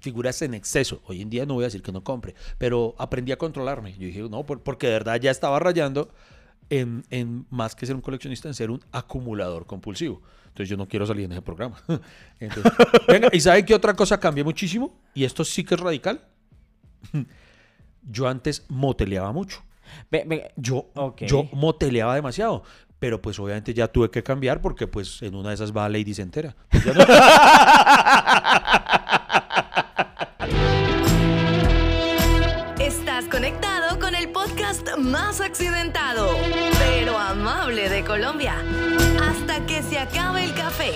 figuras 0.00 0.40
en 0.42 0.54
exceso. 0.54 1.02
Hoy 1.04 1.20
en 1.20 1.28
día 1.28 1.44
no 1.44 1.54
voy 1.54 1.64
a 1.64 1.66
decir 1.66 1.82
que 1.82 1.92
no 1.92 2.02
compre, 2.02 2.34
pero 2.56 2.94
aprendí 2.98 3.32
a 3.32 3.36
controlarme. 3.36 3.92
Yo 3.92 4.06
dije, 4.06 4.20
no, 4.30 4.46
por- 4.46 4.62
porque 4.62 4.86
de 4.86 4.94
verdad 4.94 5.20
ya 5.20 5.30
estaba 5.30 5.58
rayando 5.58 6.08
en, 6.70 7.04
en 7.10 7.44
más 7.50 7.74
que 7.76 7.84
ser 7.84 7.94
un 7.96 8.00
coleccionista, 8.00 8.48
en 8.48 8.54
ser 8.54 8.70
un 8.70 8.80
acumulador 8.90 9.66
compulsivo. 9.66 10.22
Entonces 10.46 10.70
yo 10.70 10.78
no 10.78 10.88
quiero 10.88 11.04
salir 11.06 11.26
en 11.26 11.32
ese 11.32 11.42
programa. 11.42 11.76
Entonces, 12.40 12.72
venga, 13.06 13.28
¿y 13.30 13.40
saben 13.40 13.66
qué 13.66 13.74
otra 13.74 13.92
cosa 13.94 14.18
cambié 14.18 14.42
muchísimo? 14.42 14.98
Y 15.12 15.24
esto 15.24 15.44
sí 15.44 15.64
que 15.64 15.74
es 15.74 15.80
radical. 15.80 16.22
Yo 18.10 18.26
antes 18.26 18.64
moteleaba 18.68 19.32
mucho. 19.32 19.62
Ve- 20.10 20.24
ve- 20.26 20.50
Yo, 20.56 20.86
yo 21.26 21.44
moteleaba 21.52 22.14
demasiado. 22.14 22.62
Pero 22.98 23.22
pues 23.22 23.38
obviamente 23.38 23.72
ya 23.74 23.86
tuve 23.86 24.10
que 24.10 24.24
cambiar 24.24 24.60
porque 24.60 24.88
pues 24.88 25.22
en 25.22 25.36
una 25.36 25.50
de 25.50 25.54
esas 25.54 25.72
va 25.76 25.88
Lady 25.88 26.14
se 26.14 26.22
entera. 26.22 26.56
Pues 26.68 26.84
ya 26.84 26.94
no- 26.94 27.04
Estás 32.80 33.24
conectado 33.26 33.98
con 33.98 34.14
el 34.14 34.28
podcast 34.30 34.96
más 34.98 35.40
accidentado, 35.40 36.28
pero 36.78 37.18
amable 37.18 37.88
de 37.88 38.04
Colombia. 38.04 38.54
Hasta 39.22 39.66
que 39.66 39.82
se 39.82 39.98
acabe 39.98 40.44
el 40.44 40.54
café. 40.54 40.92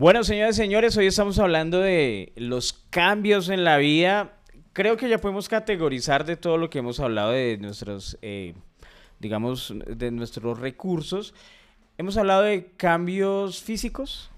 Bueno, 0.00 0.24
señores 0.24 0.56
y 0.56 0.62
señores, 0.62 0.96
hoy 0.96 1.08
estamos 1.08 1.38
hablando 1.38 1.78
de 1.78 2.32
los 2.36 2.72
cambios 2.88 3.50
en 3.50 3.64
la 3.64 3.76
vida. 3.76 4.32
Creo 4.72 4.96
que 4.96 5.10
ya 5.10 5.18
podemos 5.18 5.46
categorizar 5.46 6.24
de 6.24 6.38
todo 6.38 6.56
lo 6.56 6.70
que 6.70 6.78
hemos 6.78 7.00
hablado 7.00 7.32
de 7.32 7.58
nuestros, 7.58 8.16
eh, 8.22 8.54
digamos, 9.18 9.74
de 9.86 10.10
nuestros 10.10 10.58
recursos. 10.58 11.34
Hemos 11.98 12.16
hablado 12.16 12.44
de 12.44 12.70
cambios 12.78 13.60
físicos. 13.60 14.30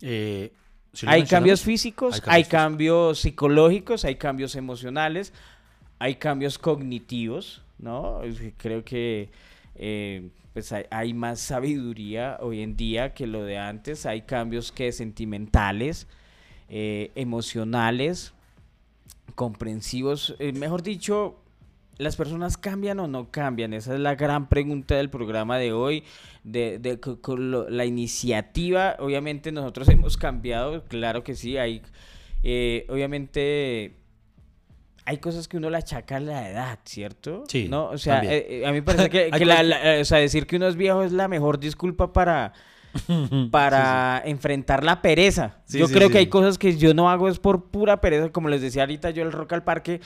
Eh, 0.00 0.50
¿sí 0.92 1.06
lo 1.06 1.12
hay 1.12 1.22
cambios 1.22 1.62
físicos, 1.62 2.20
Hay 2.26 2.42
hay 2.42 2.44
cambios 2.46 3.20
psicológicos, 3.20 4.04
hay 4.04 4.16
cambios 4.16 4.56
emocionales, 4.56 5.32
hay 6.00 6.16
cambios 6.16 6.58
cognitivos, 6.58 7.62
¿no? 7.78 8.20
Creo 8.56 8.84
que 8.84 9.28
eh, 9.76 10.28
pues 10.54 10.72
hay, 10.72 11.12
más 11.12 11.40
sabiduría 11.40 12.38
hoy 12.40 12.62
en 12.62 12.76
día 12.76 13.12
que 13.12 13.26
lo 13.26 13.44
de 13.44 13.58
antes. 13.58 14.06
Hay 14.06 14.22
cambios 14.22 14.72
que 14.72 14.92
sentimentales, 14.92 16.06
eh, 16.68 17.10
emocionales, 17.16 18.32
comprensivos. 19.34 20.36
Eh, 20.38 20.52
mejor 20.52 20.82
dicho, 20.84 21.36
¿las 21.98 22.14
personas 22.14 22.56
cambian 22.56 23.00
o 23.00 23.08
no 23.08 23.32
cambian? 23.32 23.74
Esa 23.74 23.94
es 23.94 24.00
la 24.00 24.14
gran 24.14 24.48
pregunta 24.48 24.94
del 24.94 25.10
programa 25.10 25.58
de 25.58 25.72
hoy. 25.72 26.04
De, 26.44 26.78
de 26.78 27.00
co- 27.00 27.20
con 27.20 27.76
la 27.76 27.84
iniciativa, 27.84 28.96
obviamente 29.00 29.50
nosotros 29.50 29.88
hemos 29.88 30.16
cambiado, 30.16 30.84
claro 30.84 31.24
que 31.24 31.34
sí. 31.34 31.56
Hay, 31.56 31.82
eh, 32.44 32.86
obviamente, 32.88 33.96
hay 35.06 35.18
cosas 35.18 35.48
que 35.48 35.56
uno 35.58 35.68
le 35.70 35.76
achaca 35.78 36.16
a 36.16 36.20
la 36.20 36.48
edad, 36.50 36.78
¿cierto? 36.84 37.44
Sí, 37.48 37.68
¿No? 37.68 37.90
O 37.90 37.98
sea, 37.98 38.20
eh, 38.24 38.46
eh, 38.62 38.66
a 38.66 38.70
mí 38.70 38.76
me 38.78 38.82
parece 38.82 39.10
que, 39.10 39.30
la- 39.44 39.62
la- 39.62 39.96
eh, 39.96 40.00
o 40.00 40.04
sea, 40.04 40.18
decir 40.18 40.46
que 40.46 40.56
uno 40.56 40.66
es 40.66 40.76
viejo 40.76 41.02
es 41.02 41.12
la 41.12 41.28
mejor 41.28 41.58
disculpa 41.60 42.12
para 42.12 42.52
para 43.50 44.22
enfrentar 44.24 44.84
la 44.84 45.02
pereza. 45.02 45.56
Sí, 45.64 45.78
yo 45.78 45.88
creo 45.88 46.10
que 46.10 46.18
hay 46.18 46.26
cosas 46.28 46.58
que 46.58 46.76
yo 46.76 46.94
no 46.94 47.10
hago 47.10 47.28
es 47.28 47.38
por 47.38 47.70
pura 47.70 48.00
pereza, 48.00 48.30
como 48.30 48.48
les 48.48 48.62
decía 48.62 48.82
ahorita 48.82 49.10
yo 49.10 49.22
el 49.22 49.32
rock 49.32 49.52
al 49.54 49.64
parque. 49.64 50.00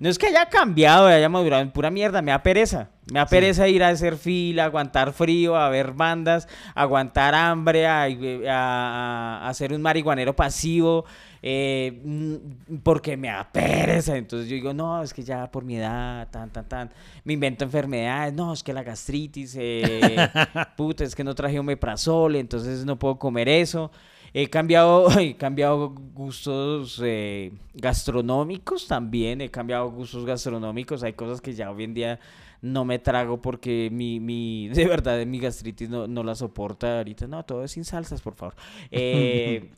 No 0.00 0.08
es 0.08 0.18
que 0.18 0.26
haya 0.26 0.46
cambiado, 0.46 1.06
haya 1.06 1.28
madurado, 1.28 1.62
en 1.62 1.70
pura 1.70 1.88
mierda, 1.88 2.20
me 2.20 2.32
da 2.32 2.42
pereza. 2.42 2.90
Me 3.12 3.20
da 3.20 3.26
pereza 3.26 3.68
ir 3.68 3.82
a 3.84 3.90
hacer 3.90 4.16
fila, 4.16 4.64
aguantar 4.64 5.12
frío, 5.12 5.56
a 5.56 5.68
ver 5.68 5.92
bandas, 5.92 6.48
aguantar 6.74 7.32
hambre, 7.34 7.86
a, 7.86 8.02
a- 8.02 9.38
a 9.44 9.48
hacer 9.48 9.72
un 9.72 9.80
marihuanero 9.80 10.34
pasivo, 10.34 11.04
eh, 11.46 12.00
mm, 12.02 12.76
porque 12.82 13.18
me 13.18 13.28
da 13.28 13.52
pereza. 13.52 14.16
Entonces 14.16 14.48
yo 14.48 14.54
digo, 14.54 14.72
no, 14.72 15.02
es 15.02 15.12
que 15.12 15.22
ya 15.22 15.50
por 15.50 15.62
mi 15.62 15.76
edad, 15.76 16.26
tan, 16.30 16.50
tan, 16.50 16.66
tan, 16.66 16.90
me 17.22 17.34
invento 17.34 17.64
enfermedades, 17.64 18.32
no, 18.32 18.54
es 18.54 18.62
que 18.62 18.72
la 18.72 18.82
gastritis, 18.82 19.54
eh, 19.60 20.16
puta, 20.76 21.04
es 21.04 21.14
que 21.14 21.22
no 21.22 21.34
traje 21.34 21.58
omeprazol, 21.58 22.36
entonces 22.36 22.86
no 22.86 22.98
puedo 22.98 23.18
comer 23.18 23.50
eso. 23.50 23.90
He 24.32 24.48
cambiado, 24.48 25.06
he 25.20 25.36
cambiado 25.36 25.90
gustos 26.14 26.98
eh, 27.04 27.52
gastronómicos 27.74 28.88
también, 28.88 29.42
he 29.42 29.50
cambiado 29.50 29.90
gustos 29.90 30.24
gastronómicos. 30.24 31.02
Hay 31.02 31.12
cosas 31.12 31.42
que 31.42 31.52
ya 31.52 31.70
hoy 31.70 31.84
en 31.84 31.92
día 31.92 32.20
no 32.62 32.86
me 32.86 32.98
trago 32.98 33.42
porque 33.42 33.90
mi, 33.92 34.18
mi 34.18 34.68
de 34.72 34.86
verdad, 34.86 35.24
mi 35.26 35.40
gastritis 35.40 35.90
no, 35.90 36.06
no 36.06 36.22
la 36.22 36.34
soporta 36.34 36.96
ahorita. 36.96 37.26
No, 37.26 37.44
todo 37.44 37.64
es 37.64 37.72
sin 37.72 37.84
salsas, 37.84 38.22
por 38.22 38.34
favor. 38.34 38.54
Eh, 38.90 39.70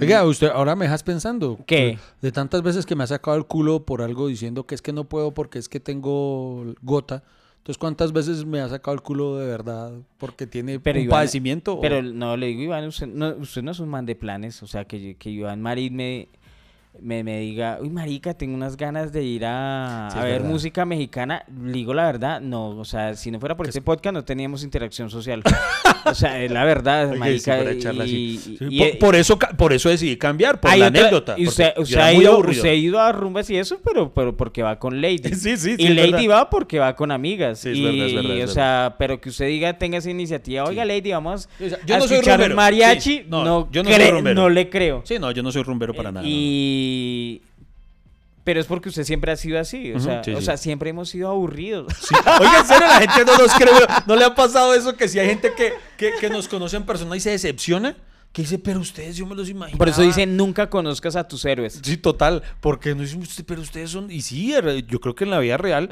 Oiga, 0.00 0.24
usted 0.24 0.48
ahora 0.48 0.74
me 0.76 0.84
dejas 0.86 1.02
pensando. 1.02 1.58
¿Qué? 1.66 1.98
De 2.22 2.32
tantas 2.32 2.62
veces 2.62 2.86
que 2.86 2.94
me 2.96 3.04
ha 3.04 3.06
sacado 3.06 3.36
el 3.36 3.44
culo 3.46 3.84
por 3.84 4.02
algo 4.02 4.28
diciendo 4.28 4.66
que 4.66 4.74
es 4.74 4.82
que 4.82 4.92
no 4.92 5.04
puedo 5.04 5.32
porque 5.34 5.58
es 5.58 5.68
que 5.68 5.80
tengo 5.80 6.74
gota. 6.82 7.22
Entonces, 7.58 7.78
¿cuántas 7.78 8.12
veces 8.12 8.44
me 8.44 8.60
ha 8.60 8.68
sacado 8.68 8.94
el 8.94 9.00
culo 9.02 9.36
de 9.38 9.46
verdad 9.46 9.92
porque 10.18 10.46
tiene 10.46 10.78
Pero 10.80 10.98
un 10.98 11.06
Iván- 11.06 11.10
padecimiento? 11.10 11.76
o- 11.76 11.80
Pero 11.80 12.02
no, 12.02 12.36
le 12.36 12.48
digo, 12.48 12.60
Iván, 12.62 12.84
usted 12.86 13.06
no, 13.06 13.30
usted 13.36 13.62
no 13.62 13.70
es 13.70 13.78
un 13.80 13.88
man 13.88 14.04
de 14.04 14.14
planes. 14.14 14.62
O 14.62 14.66
sea, 14.66 14.84
que, 14.84 15.16
que 15.16 15.30
Iván 15.30 15.62
Marín 15.62 15.96
me, 15.96 16.28
me, 17.00 17.22
me 17.24 17.40
diga, 17.40 17.78
uy, 17.82 17.90
marica, 17.90 18.34
tengo 18.34 18.54
unas 18.54 18.76
ganas 18.76 19.12
de 19.12 19.22
ir 19.24 19.44
a, 19.44 20.08
Sí, 20.12 20.18
a 20.18 20.20
es 20.20 20.24
ver 20.26 20.32
verdad. 20.40 20.48
música 20.48 20.84
mexicana. 20.84 21.44
Digo 21.48 21.92
la 21.92 22.06
verdad, 22.06 22.40
no. 22.40 22.68
O 22.70 22.84
sea, 22.84 23.14
si 23.14 23.30
no 23.30 23.40
fuera 23.40 23.56
por 23.56 23.66
este 23.66 23.80
es- 23.80 23.84
podcast, 23.84 24.14
no 24.14 24.24
teníamos 24.24 24.62
interacción 24.64 25.10
social. 25.10 25.42
o 26.06 26.14
sea, 26.14 26.42
es 26.42 26.50
la 26.50 26.64
verdad, 26.64 27.12
y 27.14 27.18
marica. 27.18 27.72
sí, 27.72 27.78
charla 27.80 28.06
y- 28.06 28.38
Sí, 28.38 28.56
y- 28.60 28.78
por, 28.78 28.88
y- 28.88 28.92
por 28.92 29.16
eso, 29.16 29.38
por 29.38 29.72
eso 29.72 29.88
decidí 29.90 30.16
cambiar, 30.16 30.60
por 30.60 30.70
la 30.70 30.86
otra- 30.88 31.00
anécdota. 31.00 31.34
Y 31.36 31.46
usted, 31.48 31.72
yo 31.76 31.82
usted 31.82 31.98
ha 31.98 32.12
ido, 32.14 32.38
usted 32.38 32.68
ha 32.68 32.74
ido 32.74 33.00
a 33.00 33.12
rumbas 33.12 33.50
y 33.50 33.56
eso, 33.56 33.78
pero, 33.84 34.12
pero 34.14 34.36
porque 34.36 34.62
va 34.62 34.78
con 34.78 35.00
Lady. 35.02 35.18
Sí, 35.34 35.56
sí, 35.56 35.56
sí, 35.56 35.74
Y 35.78 35.88
Lady 35.88 36.12
verdad. 36.12 36.30
va 36.30 36.50
porque 36.50 36.78
va 36.78 36.94
con 36.96 37.10
amigas. 37.10 37.58
Sí, 37.58 37.70
es 37.70 37.76
y, 37.76 37.82
verdad, 37.84 38.06
es 38.06 38.14
verdad, 38.14 38.44
o 38.44 38.48
sea, 38.52 38.94
pero 38.98 39.20
que 39.20 39.28
usted 39.28 39.46
diga, 39.48 39.76
tenga 39.78 39.98
esa 39.98 40.10
iniciativa, 40.10 40.64
oiga, 40.64 40.84
Lady, 40.84 41.10
vamos 41.12 41.48
O 41.60 41.68
sea, 41.68 41.78
a 41.96 41.98
escuchar 41.98 42.40
un 42.40 42.54
mariachi. 42.54 43.24
No, 43.28 43.44
no, 43.44 43.68
yo 43.70 43.82
no 43.82 43.90
soy 43.90 44.10
rumbero. 44.10 44.34
no 44.40 44.48
le 44.48 44.70
creo. 44.70 45.02
Sí, 45.04 45.18
no, 45.18 45.30
yo 45.32 45.42
no 45.42 45.50
soy 45.52 45.62
rumbero 45.64 45.92
para 45.92 46.08
Eh, 46.08 46.12
nada. 46.12 46.22
no, 46.22 46.30
no. 46.30 46.83
Y... 46.84 47.42
Pero 48.44 48.60
es 48.60 48.66
porque 48.66 48.90
usted 48.90 49.04
siempre 49.04 49.32
ha 49.32 49.36
sido 49.36 49.58
así. 49.58 49.92
O, 49.94 50.00
sea, 50.00 50.22
sí, 50.22 50.32
o 50.32 50.38
sí. 50.40 50.44
sea, 50.44 50.58
siempre 50.58 50.90
hemos 50.90 51.08
sido 51.08 51.30
aburridos. 51.30 51.90
Sí. 51.98 52.14
Oiga, 52.40 52.60
en 52.60 52.66
serio, 52.66 52.86
la 52.86 53.00
gente 53.00 53.24
no 53.24 53.38
nos 53.38 53.54
cree. 53.54 53.72
¿No 54.06 54.16
le 54.16 54.24
ha 54.26 54.34
pasado 54.34 54.74
eso 54.74 54.94
que 54.96 55.08
si 55.08 55.18
hay 55.18 55.28
gente 55.28 55.54
que, 55.56 55.72
que, 55.96 56.12
que 56.20 56.28
nos 56.28 56.46
conoce 56.46 56.76
en 56.76 56.84
persona 56.84 57.16
y 57.16 57.20
se 57.20 57.30
decepciona? 57.30 57.96
Que 58.32 58.42
dice, 58.42 58.58
pero 58.58 58.80
ustedes, 58.80 59.16
yo 59.16 59.24
me 59.26 59.34
los 59.34 59.48
imagino. 59.48 59.78
Por 59.78 59.88
eso 59.88 60.02
dicen, 60.02 60.36
nunca 60.36 60.68
conozcas 60.68 61.16
a 61.16 61.26
tus 61.26 61.42
héroes. 61.46 61.80
Sí, 61.82 61.96
total, 61.96 62.42
porque 62.60 62.94
no 62.94 63.00
dicen, 63.02 63.22
"Usted- 63.22 63.44
pero 63.46 63.62
ustedes 63.62 63.90
son, 63.90 64.10
y 64.10 64.20
sí, 64.22 64.52
yo 64.88 65.00
creo 65.00 65.14
que 65.14 65.24
en 65.24 65.30
la 65.30 65.38
vida 65.38 65.56
real, 65.56 65.90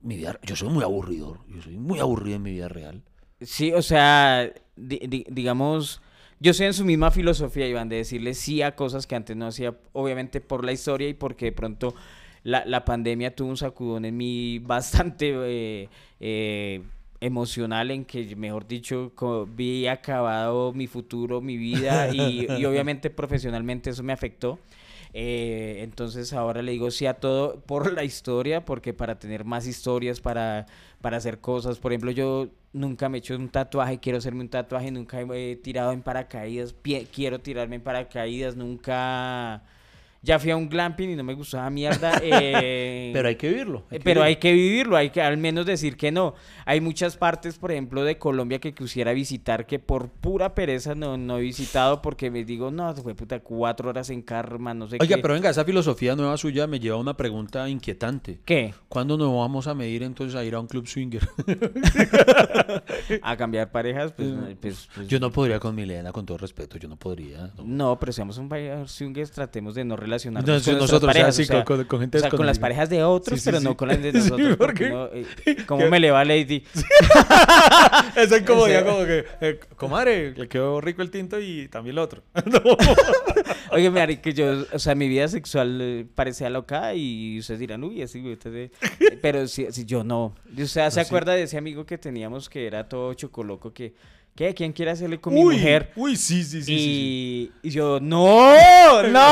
mi 0.00 0.16
vida, 0.16 0.40
yo 0.42 0.56
soy 0.56 0.70
muy 0.70 0.82
aburrido, 0.82 1.44
yo 1.54 1.60
soy 1.62 1.76
muy 1.76 2.00
aburrido 2.00 2.36
en 2.36 2.42
mi 2.42 2.50
vida 2.52 2.68
real. 2.68 3.02
Sí, 3.42 3.72
o 3.74 3.82
sea, 3.82 4.50
di- 4.74 5.02
di- 5.06 5.26
digamos, 5.28 6.00
yo 6.42 6.50
estoy 6.50 6.66
en 6.66 6.74
su 6.74 6.84
misma 6.84 7.12
filosofía, 7.12 7.68
Iván, 7.68 7.88
de 7.88 7.96
decirle 7.96 8.34
sí 8.34 8.62
a 8.62 8.74
cosas 8.74 9.06
que 9.06 9.14
antes 9.14 9.36
no 9.36 9.46
hacía, 9.46 9.76
obviamente 9.92 10.40
por 10.40 10.64
la 10.64 10.72
historia 10.72 11.08
y 11.08 11.14
porque 11.14 11.46
de 11.46 11.52
pronto 11.52 11.94
la, 12.42 12.64
la 12.66 12.84
pandemia 12.84 13.34
tuvo 13.34 13.50
un 13.50 13.56
sacudón 13.56 14.04
en 14.04 14.16
mí 14.16 14.58
bastante 14.58 15.32
eh, 15.34 15.88
eh, 16.18 16.82
emocional 17.20 17.92
en 17.92 18.04
que, 18.04 18.34
mejor 18.34 18.66
dicho, 18.66 19.12
vi 19.54 19.86
acabado 19.86 20.72
mi 20.72 20.88
futuro, 20.88 21.40
mi 21.40 21.56
vida 21.56 22.12
y 22.12 22.64
obviamente 22.64 23.08
profesionalmente 23.08 23.90
eso 23.90 24.02
me 24.02 24.12
afectó. 24.12 24.58
Eh, 25.14 25.80
entonces 25.82 26.32
ahora 26.32 26.62
le 26.62 26.72
digo 26.72 26.90
sí 26.90 27.06
a 27.06 27.14
todo 27.20 27.60
por 27.60 27.92
la 27.92 28.02
historia, 28.04 28.64
porque 28.64 28.94
para 28.94 29.18
tener 29.18 29.44
más 29.44 29.66
historias, 29.66 30.20
para, 30.20 30.66
para 31.02 31.18
hacer 31.18 31.40
cosas, 31.40 31.78
por 31.78 31.92
ejemplo, 31.92 32.10
yo 32.12 32.48
nunca 32.72 33.08
me 33.10 33.18
he 33.18 33.20
hecho 33.20 33.36
un 33.36 33.50
tatuaje, 33.50 34.00
quiero 34.00 34.18
hacerme 34.18 34.40
un 34.42 34.48
tatuaje, 34.48 34.90
nunca 34.90 35.20
he 35.20 35.56
tirado 35.56 35.92
en 35.92 36.02
paracaídas, 36.02 36.74
pie- 36.74 37.06
quiero 37.12 37.40
tirarme 37.40 37.76
en 37.76 37.82
paracaídas, 37.82 38.56
nunca... 38.56 39.62
Ya 40.24 40.38
fui 40.38 40.52
a 40.52 40.56
un 40.56 40.68
glamping 40.68 41.10
y 41.10 41.16
no 41.16 41.24
me 41.24 41.34
gustaba 41.34 41.68
mierda. 41.68 42.12
eh, 42.22 43.10
Pero 43.12 43.26
hay 43.28 43.34
que 43.34 43.48
vivirlo. 43.48 43.82
Pero 44.04 44.22
hay 44.22 44.36
que 44.36 44.52
vivirlo, 44.52 44.96
hay 44.96 45.10
que 45.10 45.20
al 45.20 45.36
menos 45.36 45.66
decir 45.66 45.96
que 45.96 46.12
no. 46.12 46.34
Hay 46.64 46.80
muchas 46.80 47.16
partes, 47.16 47.58
por 47.58 47.72
ejemplo, 47.72 48.04
de 48.04 48.18
Colombia 48.18 48.60
que 48.60 48.72
quisiera 48.72 49.12
visitar 49.12 49.66
que 49.66 49.80
por 49.80 50.10
pura 50.10 50.54
pereza 50.54 50.94
no, 50.94 51.16
no 51.16 51.38
he 51.38 51.40
visitado 51.40 52.00
porque 52.02 52.30
me 52.30 52.44
digo, 52.44 52.70
no, 52.70 52.94
fue 52.94 53.16
puta, 53.16 53.40
cuatro 53.40 53.88
horas 53.90 54.10
en 54.10 54.22
karma, 54.22 54.72
no 54.74 54.86
sé 54.86 54.98
Oiga, 55.00 55.16
qué. 55.16 55.22
pero 55.22 55.34
venga, 55.34 55.50
esa 55.50 55.64
filosofía 55.64 56.14
nueva 56.14 56.36
suya 56.36 56.68
me 56.68 56.78
lleva 56.78 56.94
a 56.96 57.00
una 57.00 57.16
pregunta 57.16 57.68
inquietante. 57.68 58.38
¿Qué? 58.44 58.72
¿Cuándo 58.88 59.18
nos 59.18 59.34
vamos 59.34 59.66
a 59.66 59.74
medir 59.74 60.04
entonces 60.04 60.36
a 60.36 60.44
ir 60.44 60.54
a 60.54 60.60
un 60.60 60.68
club 60.68 60.86
swinger? 60.86 61.28
¿A 63.22 63.36
cambiar 63.36 63.72
parejas? 63.72 64.12
Pues, 64.12 64.28
no, 64.28 64.46
pues- 64.60 64.88
pues- 64.94 65.08
Yo 65.08 65.18
no 65.18 65.32
podría 65.32 65.58
con 65.58 65.74
Milena, 65.74 66.12
con 66.12 66.24
todo 66.26 66.38
respeto, 66.38 66.78
yo 66.78 66.88
no 66.88 66.94
podría. 66.96 67.50
no. 67.58 67.64
No, 67.82 67.98
pero 67.98 68.12
seamos 68.12 68.38
un 68.38 68.48
país 68.48 68.70
swingers, 68.86 69.32
tratemos 69.32 69.74
de 69.74 69.84
no 69.84 69.96
relacionarnos 69.96 70.11
No, 70.18 70.42
con 70.44 70.78
nosotros, 70.78 71.10
o 71.10 71.12
sea, 71.12 71.32
sí, 71.32 71.42
o 71.42 71.44
sea, 71.46 71.64
con- 71.64 71.84
con 71.84 72.00
gente 72.00 72.18
o 72.18 72.20
sea, 72.20 72.30
con 72.30 72.46
las 72.46 72.58
parejas 72.58 72.88
de 72.90 73.02
otros, 73.04 73.38
Sí, 73.38 73.44
sí, 73.44 73.50
pero 73.50 73.60
no 73.60 73.76
con 73.76 73.88
las 73.88 74.02
de 74.02 74.12
nosotros. 74.12 74.56
¿por 74.56 74.66
porque 74.68 74.88
no, 74.90 75.06
eh, 75.12 75.26
¿Cómo 75.66 75.88
me 75.88 75.98
le 76.00 76.10
va 76.10 76.24
Lady? 76.24 76.64
Esa 78.16 78.38
incomodidad 78.38 78.80
Ese- 78.82 78.90
como 78.90 79.04
que, 79.06 79.24
eh, 79.40 79.60
comadre, 79.76 80.34
le 80.36 80.48
quedó 80.48 80.80
rico 80.80 81.02
el 81.02 81.10
tinto 81.10 81.40
y 81.40 81.68
también 81.68 81.96
lo 81.96 82.02
otro. 82.02 82.22
Oye, 83.70 83.90
Mari, 83.90 84.18
que 84.18 84.32
yo, 84.34 84.64
o 84.72 84.78
sea, 84.78 84.94
mi 84.94 85.08
vida 85.08 85.26
sexual 85.28 85.78
eh, 85.80 86.06
parecía 86.14 86.50
loca 86.50 86.94
y 86.94 87.38
ustedes 87.38 87.60
dirán, 87.60 87.82
uy, 87.84 88.02
así, 88.02 88.20
güey, 88.20 88.34
usted 88.34 88.52
de-". 88.52 88.70
pero 89.22 89.46
si, 89.48 89.66
si 89.72 89.84
yo 89.84 90.04
no. 90.04 90.34
Y 90.56 90.62
usted 90.62 90.88
se 90.90 91.00
acuerda 91.00 91.32
de 91.32 91.44
ese 91.44 91.56
amigo 91.58 91.86
que 91.86 91.98
teníamos 91.98 92.48
que 92.48 92.66
era 92.66 92.88
todo 92.88 93.14
chocoloco 93.14 93.72
que, 93.72 93.94
¿qué? 94.34 94.54
¿Quién 94.54 94.72
quiere 94.72 94.90
hacerle 94.92 95.20
con 95.20 95.34
mi 95.34 95.40
Uy, 95.42 95.56
mujer? 95.56 95.92
Uy, 95.96 96.16
sí, 96.16 96.42
sí, 96.44 96.62
sí. 96.62 96.78
sí, 96.78 97.52
y, 97.62 97.68
y 97.68 97.70
yo, 97.70 97.98
no, 98.00 98.52
no. 99.10 99.30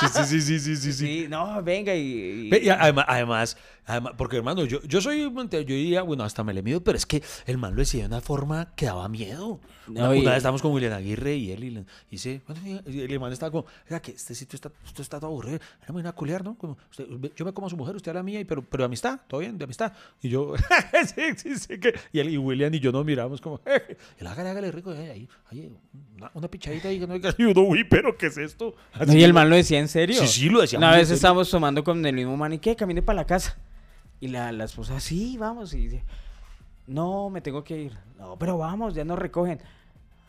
Sí, 0.00 0.06
sí, 0.08 0.24
sí, 0.24 0.40
sí, 0.42 0.58
sí, 0.60 0.76
sí, 0.76 0.92
sí. 0.92 1.26
No, 1.28 1.62
venga 1.62 1.94
y... 1.94 2.48
y- 2.52 2.56
y 2.66 2.68
además, 2.70 3.56
además, 3.86 4.12
porque 4.16 4.36
hermano, 4.36 4.64
yo, 4.64 4.82
yo 4.82 5.00
soy, 5.00 5.20
yo 5.22 5.58
diría, 5.60 6.02
bueno, 6.02 6.24
hasta 6.24 6.42
me 6.44 6.52
le 6.52 6.62
mido, 6.62 6.82
pero 6.82 6.98
es 6.98 7.06
que 7.06 7.22
el 7.46 7.58
man 7.58 7.74
lo 7.74 7.80
decía 7.80 8.02
de 8.02 8.06
una 8.08 8.20
forma 8.20 8.74
que 8.76 8.86
daba 8.86 9.08
miedo. 9.08 9.60
Una, 9.88 10.00
No, 10.02 10.06
una 10.10 10.16
y- 10.16 10.24
vez 10.24 10.36
estábamos 10.38 10.62
con 10.62 10.72
William 10.72 10.92
Aguirre 10.92 11.36
y 11.36 11.52
él, 11.52 11.62
y, 11.64 11.70
le- 11.70 11.80
y 11.80 11.84
dice, 12.10 12.42
bueno, 12.46 12.82
y 12.86 13.00
el 13.00 13.20
man 13.20 13.32
estaba 13.32 13.50
como, 13.52 13.66
oiga, 13.86 14.00
que 14.00 14.10
este 14.12 14.34
sitio 14.34 14.56
está, 14.56 14.70
esto 14.84 15.00
está 15.02 15.18
todo 15.20 15.30
aburrido, 15.30 15.60
era 15.82 15.92
muy 15.92 16.02
culiar, 16.12 16.42
¿no? 16.44 16.56
Como, 16.58 16.76
usted- 16.90 17.06
yo 17.36 17.44
me 17.44 17.52
como 17.52 17.68
a 17.68 17.70
su 17.70 17.76
mujer, 17.76 17.94
usted 17.94 18.10
a 18.10 18.14
la 18.14 18.22
mía, 18.22 18.40
y, 18.40 18.44
pero, 18.44 18.62
pero 18.62 18.82
de 18.82 18.86
amistad, 18.86 19.20
todo 19.28 19.40
bien, 19.40 19.56
de 19.58 19.64
amistad. 19.64 19.92
Y 20.20 20.28
yo, 20.28 20.54
sí, 21.14 21.22
sí, 21.36 21.56
sí, 21.56 21.78
que, 21.78 21.94
y 22.12 22.18
él 22.18 22.30
y 22.30 22.38
William 22.38 22.74
y 22.74 22.80
yo 22.80 22.90
nos 22.92 23.04
miramos 23.04 23.40
como, 23.40 23.60
y 23.66 24.20
él, 24.20 24.26
hágale, 24.26 24.50
hágale 24.50 24.72
rico, 24.72 24.92
eh, 24.92 25.10
ahí, 25.12 25.28
ahí, 25.52 25.72
una, 26.16 26.30
una 26.34 26.48
pichadita 26.48 26.88
ahí, 26.88 26.98
que 26.98 27.06
no 27.06 27.14
hay 27.14 27.20
que- 27.20 27.46
uno, 27.46 27.60
uy, 27.62 27.84
pero 27.84 28.16
¿qué 28.18 28.26
es 28.26 28.38
esto? 28.38 28.74
No, 29.06 29.12
y 29.14 29.22
el 29.22 29.32
man 29.32 29.48
lo 29.48 29.54
decía 29.56 29.78
en 29.78 29.86
serio. 29.88 30.20
Sí, 30.20 30.26
sí, 30.26 30.48
lo 30.48 30.60
decía 30.60 30.78
Una 30.78 30.90
vez 30.90 31.10
estábamos 31.10 31.48
tomando 31.48 31.84
con 31.84 32.04
el 32.04 32.14
mismo 32.14 32.36
man 32.36 32.52
y 32.52 32.58
¿qué? 32.58 32.74
Camine 32.74 33.02
para 33.02 33.16
la 33.18 33.24
casa. 33.26 33.56
Y 34.20 34.28
la, 34.28 34.50
la 34.52 34.64
esposa, 34.64 34.98
sí, 35.00 35.36
vamos. 35.38 35.74
Y 35.74 35.88
dice, 35.88 36.04
no, 36.86 37.30
me 37.30 37.40
tengo 37.40 37.62
que 37.64 37.78
ir. 37.78 37.92
No, 38.18 38.36
pero 38.38 38.56
vamos, 38.58 38.94
ya 38.94 39.04
nos 39.04 39.18
recogen. 39.18 39.60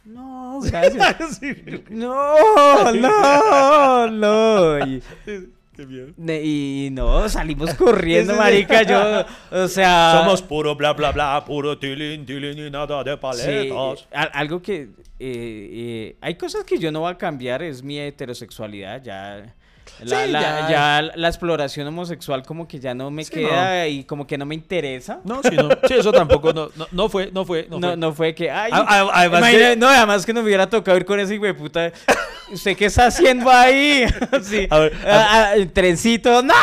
No, 0.05 0.59
gracias. 0.63 1.41
No, 1.89 2.91
no, 2.93 4.07
no. 4.09 4.79
Y, 4.88 5.01
Qué 5.77 5.85
miedo. 5.85 6.07
y 6.43 6.89
no, 6.91 7.29
salimos 7.29 7.71
corriendo, 7.75 8.35
marica. 8.35 8.81
Yo, 8.81 9.25
o 9.51 9.67
sea... 9.67 10.17
Somos 10.23 10.41
puro 10.41 10.75
bla 10.75 10.93
bla 10.93 11.11
bla, 11.11 11.43
puro 11.45 11.77
tilín 11.77 12.25
tilín 12.25 12.57
y 12.57 12.71
nada 12.71 13.03
de 13.03 13.15
paletas. 13.15 14.07
al- 14.11 14.31
algo 14.33 14.59
que 14.59 14.81
eh, 14.83 14.89
eh, 15.19 16.17
hay 16.19 16.33
cosas 16.33 16.63
que 16.63 16.79
yo 16.79 16.91
no 16.91 17.01
voy 17.01 17.11
a 17.11 17.17
cambiar 17.19 17.61
es 17.61 17.83
mi 17.83 17.99
heterosexualidad 17.99 19.03
ya 19.03 19.55
la, 20.03 20.25
Sí, 20.25 20.31
la- 20.31 20.41
ya. 20.41 20.69
ya 20.69 21.11
la 21.15 21.27
exploración 21.27 21.87
homosexual 21.87 22.43
como 22.43 22.67
que 22.67 22.79
ya 22.79 22.93
no 22.93 23.09
me 23.11 23.23
Sí, 23.23 23.31
queda 23.31 23.87
y 23.87 24.03
como 24.03 24.25
que 24.27 24.37
no 24.37 24.45
me 24.45 24.55
interesa 24.55 25.19
No, 25.23 25.41
sí, 25.43 25.55
no. 25.55 25.69
Sí, 25.87 25.95
eso 25.95 26.11
tampoco, 26.11 26.53
no, 26.53 26.69
no, 26.75 26.87
no 26.91 27.09
fue, 27.09 27.31
no 27.31 27.45
fue, 27.45 27.67
no, 27.69 27.79
no, 27.79 27.87
fue. 27.89 27.97
no 27.97 28.13
fue 28.13 28.35
que 28.35 28.51
ay 28.51 28.71
A- 28.73 28.77
a- 28.77 29.09
además 29.21 29.39
imagina- 29.39 29.69
que- 29.71 29.75
no 29.77 29.87
además 29.87 30.25
que 30.25 30.33
no 30.33 30.41
me 30.41 30.47
hubiera 30.47 30.69
tocado 30.69 30.97
ir 30.97 31.05
con 31.05 31.19
ese 31.19 31.35
hijo 31.35 31.45
de 31.45 31.53
puta 31.53 31.91
usted 32.51 32.77
qué 32.77 32.85
está 32.85 33.07
haciendo 33.07 33.49
ahí 33.49 34.05
sí. 34.43 34.67
A 34.69 34.79
ver, 34.79 34.93
Ah, 35.05 35.27
ah, 35.51 35.55
el 35.55 35.71
trencito 35.71 36.41
no 36.41 36.53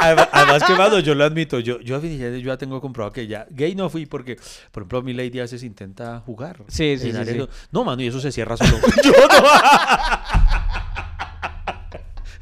Además, 0.00 0.28
además 0.30 0.62
que, 0.62 0.74
mano, 0.74 1.00
yo 1.00 1.12
lo 1.16 1.24
admito, 1.24 1.58
yo, 1.58 1.80
yo, 1.80 2.00
yo 2.00 2.38
ya 2.38 2.56
tengo 2.56 2.80
comprobado 2.80 3.12
que 3.12 3.26
ya 3.26 3.46
gay 3.50 3.74
no 3.74 3.90
fui 3.90 4.06
porque, 4.06 4.36
por 4.70 4.82
ejemplo, 4.84 5.02
mi 5.02 5.12
lady 5.12 5.40
a 5.40 5.42
veces 5.42 5.64
intenta 5.64 6.20
jugar. 6.24 6.58
Sí, 6.68 6.96
sí, 6.98 7.10
sí, 7.12 7.24
sí. 7.24 7.48
No, 7.72 7.82
mano, 7.82 8.00
y 8.00 8.06
eso 8.06 8.20
se 8.20 8.30
cierra 8.30 8.56
solo. 8.56 8.78
yo 9.04 9.10
no. 9.10 10.37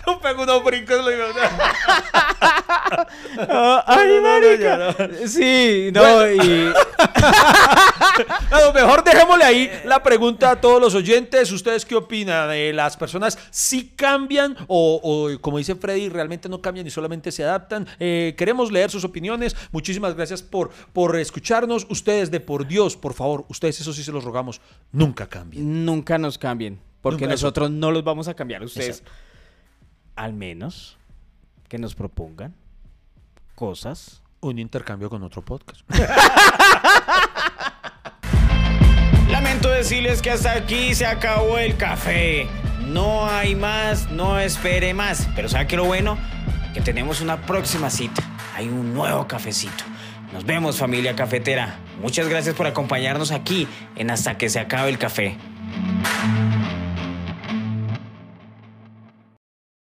No 0.16 0.20
pego 0.20 0.42
unos 0.44 0.62
brincos. 0.64 1.04
lo 1.04 1.10
digo, 1.10 1.24
ay 1.34 3.06
No, 3.48 3.82
no, 3.84 4.06
no, 4.06 4.22
marica 4.22 4.96
sí 5.26 5.90
no 5.92 6.30
y 6.32 6.72
A 8.50 8.60
lo 8.60 8.72
mejor 8.72 9.04
dejémosle 9.04 9.44
ahí 9.44 9.70
la 9.84 10.02
pregunta 10.02 10.52
a 10.52 10.60
todos 10.60 10.80
los 10.80 10.94
oyentes. 10.94 11.50
¿Ustedes 11.52 11.84
qué 11.84 11.94
opinan? 11.96 12.50
Eh, 12.52 12.72
¿Las 12.72 12.96
personas 12.96 13.38
sí 13.50 13.92
cambian 13.94 14.56
o, 14.68 15.00
o, 15.02 15.40
como 15.40 15.58
dice 15.58 15.74
Freddy, 15.74 16.08
realmente 16.08 16.48
no 16.48 16.62
cambian 16.62 16.86
y 16.86 16.90
solamente 16.90 17.30
se 17.30 17.44
adaptan? 17.44 17.86
Eh, 17.98 18.34
queremos 18.38 18.72
leer 18.72 18.90
sus 18.90 19.04
opiniones. 19.04 19.54
Muchísimas 19.72 20.14
gracias 20.14 20.42
por, 20.42 20.70
por 20.92 21.16
escucharnos. 21.16 21.86
Ustedes, 21.90 22.30
de 22.30 22.40
por 22.40 22.66
Dios, 22.66 22.96
por 22.96 23.12
favor, 23.12 23.44
ustedes, 23.48 23.80
eso 23.80 23.92
sí 23.92 24.02
se 24.02 24.12
los 24.12 24.24
rogamos, 24.24 24.60
nunca 24.92 25.26
cambien. 25.28 25.84
nunca 25.84 26.16
nos 26.16 26.38
cambien, 26.38 26.80
porque 27.02 27.24
Nunca, 27.24 27.34
eso. 27.34 27.46
nosotros 27.46 27.70
no 27.70 27.90
los 27.90 28.02
vamos 28.04 28.28
a 28.28 28.34
cambiar 28.34 28.62
ustedes. 28.62 29.00
Exacto. 29.00 29.25
Al 30.16 30.32
menos 30.32 30.98
que 31.68 31.78
nos 31.78 31.94
propongan 31.94 32.54
cosas. 33.54 34.22
Un 34.40 34.58
intercambio 34.58 35.08
con 35.10 35.22
otro 35.22 35.42
podcast. 35.42 35.82
Lamento 39.30 39.68
decirles 39.70 40.22
que 40.22 40.30
hasta 40.30 40.52
aquí 40.52 40.94
se 40.94 41.06
acabó 41.06 41.58
el 41.58 41.76
café. 41.76 42.46
No 42.86 43.26
hay 43.28 43.54
más, 43.54 44.10
no 44.10 44.38
espere 44.38 44.94
más. 44.94 45.28
Pero 45.34 45.48
¿sabe 45.48 45.66
qué 45.66 45.76
lo 45.76 45.84
bueno? 45.84 46.16
Que 46.72 46.80
tenemos 46.80 47.20
una 47.20 47.42
próxima 47.42 47.90
cita. 47.90 48.22
Hay 48.54 48.68
un 48.68 48.94
nuevo 48.94 49.26
cafecito. 49.26 49.84
Nos 50.32 50.44
vemos 50.44 50.78
familia 50.78 51.16
cafetera. 51.16 51.78
Muchas 52.00 52.28
gracias 52.28 52.54
por 52.54 52.66
acompañarnos 52.66 53.32
aquí 53.32 53.66
en 53.96 54.10
Hasta 54.10 54.38
que 54.38 54.48
se 54.48 54.60
acabe 54.60 54.90
el 54.90 54.98
café. 54.98 55.36